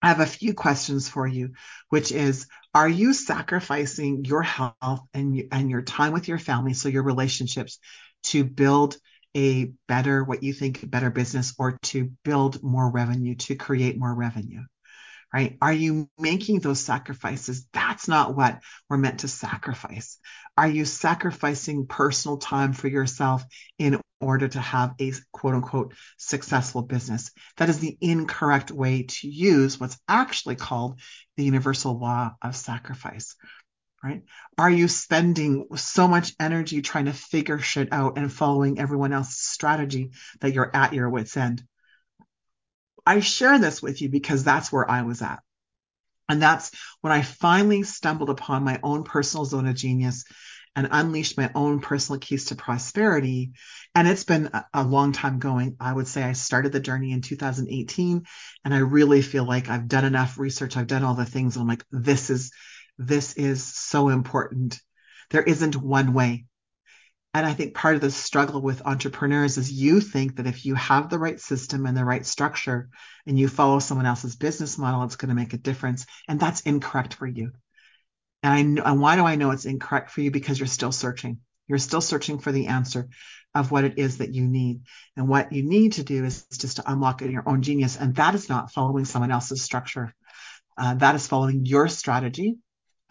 I 0.03 0.09
have 0.09 0.21
a 0.21 0.27
few 0.27 0.53
questions 0.53 1.09
for 1.09 1.27
you, 1.27 1.53
which 1.89 2.13
is, 2.13 2.47
are 2.75 2.89
you 2.89 3.15
sacrificing 3.15 4.25
your 4.25 4.43
health 4.43 5.01
and, 5.15 5.45
and 5.51 5.71
your 5.71 5.83
time 5.83 6.13
with 6.13 6.29
your 6.29 6.39
family, 6.39 6.75
so 6.75 6.91
your 6.91 7.05
relationships, 7.05 7.79
to 8.25 8.45
build 8.45 8.97
a 9.37 9.73
better, 9.89 10.23
what 10.23 10.43
you 10.43 10.53
think, 10.53 10.89
better 10.89 11.11
business 11.11 11.55
or 11.59 11.77
to 11.83 12.11
build 12.25 12.63
more 12.63 12.91
revenue, 12.91 13.35
to 13.35 13.57
create 13.57 13.99
more 13.99 14.15
revenue, 14.15 14.63
right? 15.33 15.57
Are 15.61 15.73
you 15.73 16.09
making 16.19 16.61
those 16.61 16.81
sacrifices? 16.81 17.67
That's 17.73 18.07
not 18.07 18.37
what 18.37 18.61
we're 18.89 18.97
meant 18.97 19.21
to 19.21 19.29
sacrifice. 19.29 20.19
Are 20.57 20.69
you 20.69 20.85
sacrificing 20.85 21.87
personal 21.87 22.39
time 22.39 22.73
for 22.73 22.89
yourself 22.89 23.45
in 23.79 24.01
order 24.21 24.47
to 24.47 24.61
have 24.61 24.95
a 25.01 25.13
quote 25.33 25.55
unquote 25.55 25.95
successful 26.17 26.83
business? 26.83 27.33
That 27.57 27.69
is 27.69 27.81
the 27.81 27.99
incorrect 28.01 28.71
way 28.71 29.03
to 29.03 29.29
use 29.29 29.81
what's 29.81 29.99
actually 30.09 30.57
called 30.57 31.01
the 31.37 31.45
universal 31.45 31.99
law 31.99 32.35
of 32.41 32.55
sacrifice 32.55 33.35
right? 34.05 34.23
Are 34.59 34.71
you 34.71 34.87
spending 34.87 35.67
so 35.77 36.07
much 36.07 36.35
energy 36.39 36.83
trying 36.83 37.07
to 37.07 37.13
figure 37.15 37.59
shit 37.59 37.89
out 37.91 38.19
and 38.19 38.31
following 38.31 38.79
everyone 38.79 39.15
else's 39.15 39.39
strategy 39.39 40.11
that 40.41 40.53
you're 40.53 40.71
at 40.77 40.93
your 40.93 41.09
wits' 41.09 41.39
end? 41.39 41.65
I 43.07 43.21
share 43.21 43.59
this 43.59 43.81
with 43.81 44.03
you 44.03 44.11
because 44.11 44.45
that's 44.45 44.71
where 44.71 44.89
I 44.89 45.03
was 45.03 45.23
at. 45.23 45.41
And 46.29 46.41
that's 46.41 46.71
when 47.01 47.13
I 47.13 47.23
finally 47.23 47.83
stumbled 47.83 48.29
upon 48.29 48.63
my 48.63 48.79
own 48.83 49.05
personal 49.05 49.47
zone 49.47 49.67
of 49.67 49.75
genius 49.75 50.25
and 50.77 50.89
unleashed 50.91 51.39
my 51.39 51.51
own 51.55 51.81
personal 51.81 52.19
keys 52.19 52.47
to 52.47 52.57
prosperity. 52.57 53.53
And 53.95 54.07
it's 54.07 54.25
been 54.25 54.51
a 54.75 54.85
long 54.85 55.13
time 55.13 55.39
going. 55.39 55.77
I 55.81 55.93
would 55.93 56.09
say 56.09 56.23
I 56.23 56.33
started 56.33 56.73
the 56.73 56.81
journey 56.81 57.13
in 57.13 57.21
2018, 57.21 58.25
and 58.65 58.75
I 58.75 58.79
really 58.79 59.23
feel 59.23 59.47
like 59.47 59.69
I've 59.69 59.89
done 59.89 60.05
enough 60.05 60.39
research. 60.39 60.77
I've 60.77 60.89
done 60.89 61.05
all 61.05 61.15
the 61.15 61.25
things. 61.25 61.57
I'm 61.57 61.69
like, 61.69 61.85
this 61.91 62.29
is 62.29 62.51
this 62.99 63.35
is 63.35 63.65
so 63.65 64.09
important. 64.09 64.81
There 65.31 65.43
isn't 65.43 65.77
one 65.77 66.15
way. 66.15 66.47
And 67.33 67.45
I 67.45 67.53
think 67.53 67.75
part 67.75 67.97
of 67.97 68.01
the 68.01 68.13
struggle 68.13 68.63
with 68.63 68.87
entrepreneurs 68.87 69.59
is 69.59 69.73
you 69.73 70.01
think 70.01 70.37
that 70.37 70.47
if 70.47 70.65
you 70.65 70.77
have 70.77 71.11
the 71.11 71.19
right 71.19 71.41
system 71.41 71.85
and 71.85 71.97
the 71.97 72.05
right 72.05 72.25
structure 72.25 72.89
and 73.27 73.37
you 73.37 73.49
follow 73.49 73.81
someone 73.81 74.07
else's 74.07 74.37
business 74.37 74.79
model, 74.79 75.03
it's 75.03 75.17
going 75.17 75.31
to 75.31 75.35
make 75.35 75.53
a 75.53 75.59
difference. 75.59 76.07
And 76.29 76.39
that's 76.39 76.61
incorrect 76.61 77.15
for 77.15 77.27
you. 77.27 77.51
And 78.45 78.53
I 78.53 78.63
know, 78.63 78.83
and 78.85 79.01
why 79.01 79.17
do 79.17 79.25
I 79.25 79.35
know 79.35 79.51
it's 79.51 79.65
incorrect 79.65 80.11
for 80.11 80.21
you? 80.21 80.31
Because 80.31 80.61
you're 80.61 80.69
still 80.69 80.93
searching. 80.93 81.41
You're 81.67 81.79
still 81.79 82.01
searching 82.01 82.39
for 82.39 82.53
the 82.53 82.69
answer 82.69 83.09
of 83.53 83.73
what 83.73 83.85
it 83.85 83.99
is 83.99 84.19
that 84.19 84.33
you 84.33 84.47
need. 84.47 84.83
And 85.17 85.29
what 85.29 85.51
you 85.51 85.65
need 85.65 85.95
to 85.95 86.05
do 86.05 86.25
is 86.25 86.47
just 86.53 86.77
to 86.77 86.91
unlock 86.91 87.21
your 87.21 87.49
own 87.49 87.63
genius. 87.63 87.97
And 87.97 88.15
that 88.15 88.37
is 88.37 88.49
not 88.49 88.71
following 88.71 89.07
someone 89.07 89.33
else's 89.33 89.63
structure. 89.63 90.15
Uh, 90.77 90.95
that 90.95 91.17
is 91.17 91.27
following 91.27 91.67
your 91.67 91.89
strategy 91.89 92.59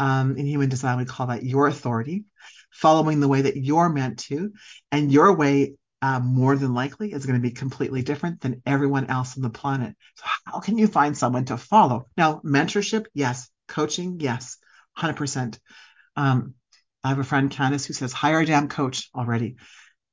um, 0.04 0.36
in 0.36 0.46
human 0.46 0.68
design, 0.68 0.98
we 0.98 1.06
call 1.06 1.28
that 1.28 1.44
your 1.44 1.68
authority, 1.68 2.26
following 2.72 3.22
the 3.22 3.30
way 3.30 3.44
that 3.44 3.56
you're 3.56 3.88
meant 3.88 4.20
to. 4.20 4.52
And 4.92 5.10
your 5.10 5.34
way, 5.34 5.76
uh, 6.02 6.20
more 6.20 6.58
than 6.58 6.74
likely, 6.74 7.14
is 7.14 7.26
going 7.26 7.40
to 7.42 7.48
be 7.50 7.52
completely 7.52 8.02
different 8.02 8.42
than 8.42 8.62
everyone 8.66 9.06
else 9.06 9.38
on 9.38 9.44
the 9.44 9.50
planet. 9.50 9.96
So, 10.16 10.26
how 10.46 10.60
can 10.60 10.78
you 10.78 10.88
find 10.88 11.18
someone 11.18 11.46
to 11.46 11.58
follow? 11.58 12.08
Now, 12.18 12.42
mentorship, 12.44 13.06
yes. 13.14 13.50
Coaching, 13.70 14.20
yes. 14.20 14.58
100%. 15.00 15.58
Um, 16.18 16.56
I 17.02 17.08
have 17.08 17.20
a 17.20 17.24
friend, 17.24 17.50
Candice, 17.50 17.86
who 17.86 17.94
says, 17.94 18.12
hire 18.12 18.42
a 18.42 18.46
damn 18.46 18.68
coach 18.68 19.10
already. 19.16 19.56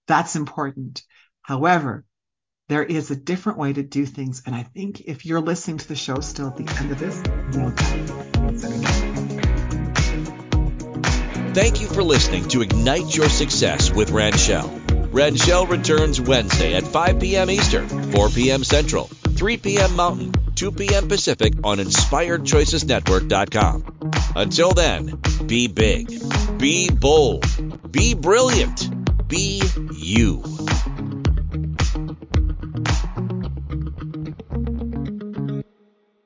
That's 0.06 0.36
important. 0.36 1.02
However, 1.42 2.04
There 2.68 2.84
is 2.84 3.10
a 3.10 3.16
different 3.16 3.58
way 3.58 3.72
to 3.72 3.82
do 3.82 4.06
things. 4.06 4.42
And 4.46 4.54
I 4.54 4.62
think 4.62 5.00
if 5.00 5.26
you're 5.26 5.40
listening 5.40 5.78
to 5.78 5.88
the 5.88 5.96
show 5.96 6.20
still 6.20 6.46
at 6.46 6.56
the 6.56 6.68
end 6.78 6.92
of 6.92 7.00
this, 7.00 7.16
that. 8.60 8.99
Thank 11.52 11.80
you 11.80 11.88
for 11.88 12.04
listening 12.04 12.46
to 12.50 12.62
Ignite 12.62 13.16
Your 13.16 13.28
Success 13.28 13.90
with 13.90 14.12
Ranchelle. 14.12 14.68
Ranchelle 15.10 15.66
returns 15.66 16.20
Wednesday 16.20 16.74
at 16.74 16.86
5 16.86 17.18
p.m. 17.18 17.50
Eastern, 17.50 17.88
4 18.12 18.28
p.m. 18.28 18.62
Central, 18.62 19.06
3 19.06 19.56
p.m. 19.56 19.96
Mountain, 19.96 20.32
2 20.54 20.70
p.m. 20.70 21.08
Pacific 21.08 21.54
on 21.64 21.78
InspiredChoicesNetwork.com. 21.78 24.12
Until 24.36 24.72
then, 24.72 25.20
be 25.46 25.66
big, 25.66 26.22
be 26.56 26.88
bold, 26.88 27.90
be 27.90 28.14
brilliant, 28.14 28.88
be 29.26 29.60
you. 29.92 30.44